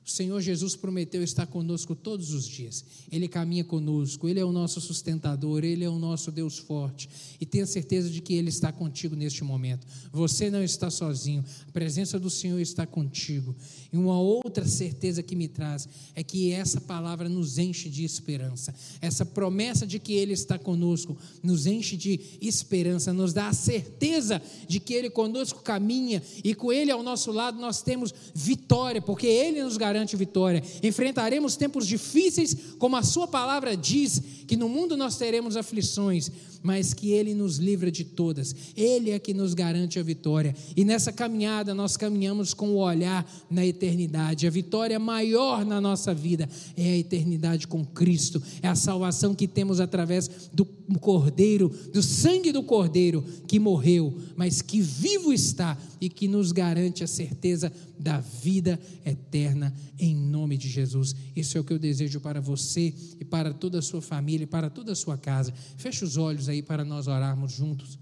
O 0.10 0.12
Senhor 0.12 0.42
Jesus 0.42 0.76
prometeu 0.76 1.22
estar 1.22 1.46
conosco 1.46 1.94
todos 1.94 2.34
os 2.34 2.48
dias. 2.48 2.84
Ele 3.12 3.28
caminha 3.28 3.64
conosco, 3.64 4.28
Ele 4.28 4.40
é 4.40 4.44
o 4.44 4.52
nosso 4.52 4.82
sustentador, 4.82 5.64
Ele 5.64 5.84
é 5.84 5.90
o 5.90 6.00
nosso 6.00 6.32
Deus 6.32 6.58
forte. 6.58 7.08
E 7.40 7.46
tenha 7.46 7.68
certeza 7.68 8.10
de 8.10 8.20
que 8.20 8.34
Ele 8.34 8.50
está 8.50 8.72
contigo 8.72 9.16
neste 9.16 9.44
momento. 9.44 9.86
Você 10.12 10.50
não 10.50 10.64
está 10.64 10.90
sozinho, 10.90 11.46
a 11.68 11.72
presença 11.72 12.20
do 12.20 12.28
Senhor 12.28 12.60
está 12.60 12.88
contigo. 12.88 13.56
E 13.94 13.98
uma 13.98 14.20
outra 14.20 14.66
certeza 14.66 15.22
que 15.22 15.36
me 15.36 15.48
traz 15.48 15.88
é 16.16 16.24
que 16.24 16.52
essa 16.52 16.82
palavra 16.82 17.30
nos 17.30 17.60
enche 17.60 17.88
de 17.88 18.04
esperança. 18.04 18.74
Essa 19.00 19.24
promessa 19.24 19.86
de 19.86 20.00
que 20.00 20.14
Ele 20.14 20.34
está 20.34 20.58
conosco 20.58 21.16
nos 21.44 21.68
enche 21.68 21.96
de 21.96 22.20
esperança, 22.42 23.14
nos 23.14 23.32
dá 23.32 23.50
a 23.50 23.54
certeza 23.54 24.42
de 24.68 24.80
que 24.80 24.96
Ele 24.96 25.12
conosco 25.12 25.62
caminha 25.62 26.24
e 26.44 26.56
com 26.56 26.74
Ele 26.74 26.90
ao 26.90 27.04
nosso 27.04 27.32
lado 27.32 27.62
nós 27.62 27.84
temos 27.84 28.12
vitória, 28.34 29.00
porque 29.00 29.28
Ele 29.28 29.64
nos 29.64 29.78
garante 29.78 29.99
garante 30.00 30.16
vitória. 30.16 30.64
Enfrentaremos 30.82 31.58
tempos 31.58 31.86
difíceis, 31.86 32.56
como 32.78 32.96
a 32.96 33.04
Sua 33.04 33.28
palavra 33.28 33.76
diz, 33.76 34.22
que 34.48 34.56
no 34.56 34.70
mundo 34.70 34.96
nós 34.96 35.18
teremos 35.18 35.56
aflições, 35.58 36.32
mas 36.64 36.94
que 36.94 37.12
Ele 37.12 37.34
nos 37.34 37.58
livra 37.58 37.92
de 37.92 38.04
todas. 38.04 38.56
Ele 38.76 39.12
é 39.12 39.20
que 39.20 39.34
nos 39.34 39.54
garante 39.54 40.00
a 40.00 40.04
vitória. 40.04 40.56
E 40.76 40.86
nessa 40.86 41.12
caminhada 41.12 41.74
nós 41.74 41.98
caminhamos 41.98 42.54
com 42.54 42.70
o 42.70 42.78
olhar 42.78 43.30
na 43.50 43.66
eternidade. 43.66 44.48
A 44.48 44.50
vitória 44.50 44.98
maior 44.98 45.66
na 45.66 45.80
nossa 45.80 46.14
vida 46.14 46.50
é 46.76 46.94
a 46.94 46.98
eternidade 46.98 47.68
com 47.68 47.86
Cristo. 47.86 48.42
É 48.62 48.68
a 48.68 48.76
salvação 48.76 49.36
que 49.36 49.48
temos 49.48 49.80
através 49.80 50.50
do 50.54 50.66
Cordeiro, 51.00 51.70
do 51.94 52.02
sangue 52.02 52.52
do 52.52 52.64
Cordeiro 52.64 53.24
que 53.48 53.60
morreu, 53.60 54.18
mas 54.36 54.62
que 54.62 54.82
vivo 54.82 55.32
está 55.32 55.78
e 56.02 56.10
que 56.10 56.28
nos 56.28 56.52
garante 56.52 57.04
a 57.04 57.08
certeza 57.08 57.72
da 58.00 58.20
vida 58.20 58.80
eterna 59.06 59.74
em 59.98 60.16
nome 60.16 60.58
de 60.58 60.68
Jesus. 60.68 61.16
Isso 61.36 61.58
é 61.58 61.62
o 61.62 61.64
que 61.64 61.74
eu 61.74 61.80
desejo 61.80 62.20
para 62.20 62.42
você 62.42 62.94
e 63.20 63.26
para 63.26 63.54
toda 63.54 63.80
a 63.80 63.82
sua 63.82 64.02
família 64.02 64.46
para 64.48 64.70
toda 64.70 64.92
a 64.92 64.96
sua 64.96 65.18
casa. 65.18 65.54
Feche 65.78 66.04
os 66.04 66.18
olhos 66.18 66.50
aí 66.50 66.62
para 66.62 66.84
nós 66.84 67.08
orarmos 67.08 67.52
juntos. 67.52 67.98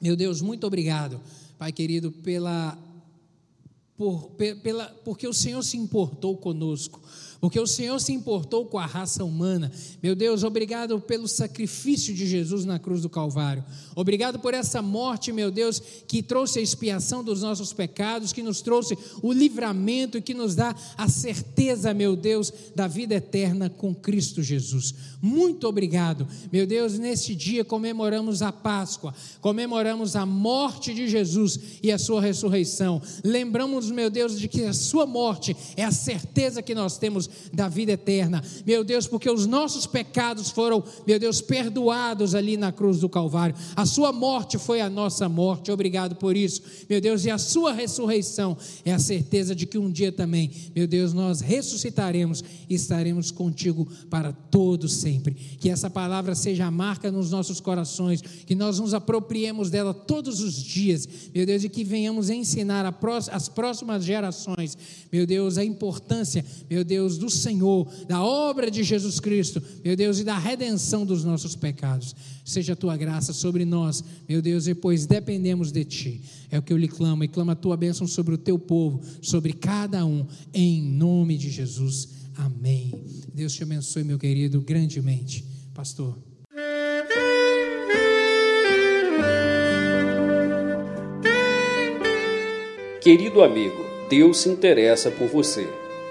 Meu 0.00 0.16
Deus, 0.16 0.40
muito 0.40 0.66
obrigado, 0.66 1.20
Pai 1.58 1.72
querido, 1.72 2.12
pela, 2.12 2.78
por, 3.96 4.30
pela, 4.62 4.86
porque 5.04 5.26
o 5.26 5.32
Senhor 5.32 5.62
se 5.62 5.76
importou 5.76 6.36
conosco 6.36 7.00
porque 7.46 7.60
o 7.60 7.66
Senhor 7.66 8.00
se 8.00 8.12
importou 8.12 8.66
com 8.66 8.76
a 8.76 8.84
raça 8.84 9.22
humana. 9.24 9.70
Meu 10.02 10.16
Deus, 10.16 10.42
obrigado 10.42 11.00
pelo 11.00 11.28
sacrifício 11.28 12.12
de 12.12 12.26
Jesus 12.26 12.64
na 12.64 12.76
cruz 12.76 13.02
do 13.02 13.08
Calvário. 13.08 13.64
Obrigado 13.94 14.40
por 14.40 14.52
essa 14.52 14.82
morte, 14.82 15.30
meu 15.30 15.48
Deus, 15.48 15.80
que 16.08 16.24
trouxe 16.24 16.58
a 16.58 16.62
expiação 16.62 17.22
dos 17.22 17.42
nossos 17.42 17.72
pecados, 17.72 18.32
que 18.32 18.42
nos 18.42 18.62
trouxe 18.62 18.98
o 19.22 19.32
livramento 19.32 20.18
e 20.18 20.22
que 20.22 20.34
nos 20.34 20.56
dá 20.56 20.74
a 20.98 21.08
certeza, 21.08 21.94
meu 21.94 22.16
Deus, 22.16 22.52
da 22.74 22.88
vida 22.88 23.14
eterna 23.14 23.70
com 23.70 23.94
Cristo 23.94 24.42
Jesus. 24.42 24.92
Muito 25.22 25.68
obrigado, 25.68 26.26
meu 26.52 26.66
Deus. 26.66 26.98
Neste 26.98 27.32
dia 27.32 27.64
comemoramos 27.64 28.42
a 28.42 28.50
Páscoa, 28.50 29.14
comemoramos 29.40 30.16
a 30.16 30.26
morte 30.26 30.92
de 30.92 31.08
Jesus 31.08 31.60
e 31.80 31.92
a 31.92 31.98
sua 31.98 32.20
ressurreição. 32.20 33.00
Lembramos, 33.22 33.88
meu 33.88 34.10
Deus, 34.10 34.36
de 34.36 34.48
que 34.48 34.64
a 34.64 34.72
sua 34.72 35.06
morte 35.06 35.56
é 35.76 35.84
a 35.84 35.92
certeza 35.92 36.60
que 36.60 36.74
nós 36.74 36.98
temos 36.98 37.35
da 37.52 37.68
vida 37.68 37.92
eterna. 37.92 38.42
Meu 38.66 38.84
Deus, 38.84 39.06
porque 39.06 39.30
os 39.30 39.46
nossos 39.46 39.86
pecados 39.86 40.50
foram, 40.50 40.82
meu 41.06 41.18
Deus, 41.18 41.40
perdoados 41.40 42.34
ali 42.34 42.56
na 42.56 42.72
cruz 42.72 43.00
do 43.00 43.08
Calvário. 43.08 43.56
A 43.74 43.86
sua 43.86 44.12
morte 44.12 44.58
foi 44.58 44.80
a 44.80 44.90
nossa 44.90 45.28
morte. 45.28 45.70
Obrigado 45.70 46.16
por 46.16 46.36
isso, 46.36 46.62
meu 46.88 47.00
Deus. 47.00 47.24
E 47.24 47.30
a 47.30 47.38
sua 47.38 47.72
ressurreição 47.72 48.56
é 48.84 48.92
a 48.92 48.98
certeza 48.98 49.54
de 49.54 49.66
que 49.66 49.78
um 49.78 49.90
dia 49.90 50.12
também, 50.12 50.50
meu 50.74 50.86
Deus, 50.86 51.12
nós 51.12 51.40
ressuscitaremos 51.40 52.42
e 52.68 52.74
estaremos 52.74 53.30
contigo 53.30 53.86
para 54.10 54.32
todos 54.32 54.94
sempre. 54.94 55.34
Que 55.34 55.70
essa 55.70 55.88
palavra 55.88 56.34
seja 56.34 56.66
a 56.66 56.70
marca 56.70 57.10
nos 57.10 57.30
nossos 57.30 57.60
corações, 57.60 58.20
que 58.20 58.54
nós 58.54 58.78
nos 58.78 58.94
apropriemos 58.94 59.70
dela 59.70 59.92
todos 59.92 60.40
os 60.40 60.54
dias, 60.54 61.08
meu 61.34 61.46
Deus, 61.46 61.64
e 61.64 61.68
que 61.68 61.84
venhamos 61.84 62.30
ensinar 62.30 62.84
as 63.32 63.48
próximas 63.48 64.04
gerações, 64.04 64.76
meu 65.12 65.26
Deus, 65.26 65.58
a 65.58 65.64
importância, 65.64 66.44
meu 66.68 66.84
Deus, 67.16 67.18
do 67.18 67.30
Senhor, 67.30 67.88
da 68.06 68.22
obra 68.22 68.70
de 68.70 68.82
Jesus 68.82 69.18
Cristo, 69.18 69.62
meu 69.84 69.96
Deus, 69.96 70.18
e 70.18 70.24
da 70.24 70.38
redenção 70.38 71.04
dos 71.04 71.24
nossos 71.24 71.56
pecados. 71.56 72.14
Seja 72.44 72.74
a 72.74 72.76
tua 72.76 72.96
graça 72.96 73.32
sobre 73.32 73.64
nós, 73.64 74.04
meu 74.28 74.40
Deus, 74.40 74.66
e 74.66 74.74
pois 74.74 75.06
dependemos 75.06 75.72
de 75.72 75.84
ti. 75.84 76.20
É 76.50 76.58
o 76.58 76.62
que 76.62 76.72
eu 76.72 76.76
lhe 76.76 76.88
clamo 76.88 77.24
e 77.24 77.28
clamo 77.28 77.50
a 77.50 77.56
tua 77.56 77.76
bênção 77.76 78.06
sobre 78.06 78.34
o 78.34 78.38
teu 78.38 78.58
povo, 78.58 79.00
sobre 79.20 79.52
cada 79.52 80.04
um, 80.04 80.26
em 80.52 80.82
nome 80.82 81.36
de 81.36 81.50
Jesus. 81.50 82.08
Amém. 82.36 82.92
Deus 83.34 83.54
te 83.54 83.62
abençoe, 83.62 84.04
meu 84.04 84.18
querido, 84.18 84.60
grandemente. 84.60 85.44
Pastor. 85.74 86.16
Querido 93.00 93.40
amigo, 93.42 93.84
Deus 94.10 94.38
se 94.38 94.48
interessa 94.48 95.12
por 95.12 95.28
você. 95.28 95.85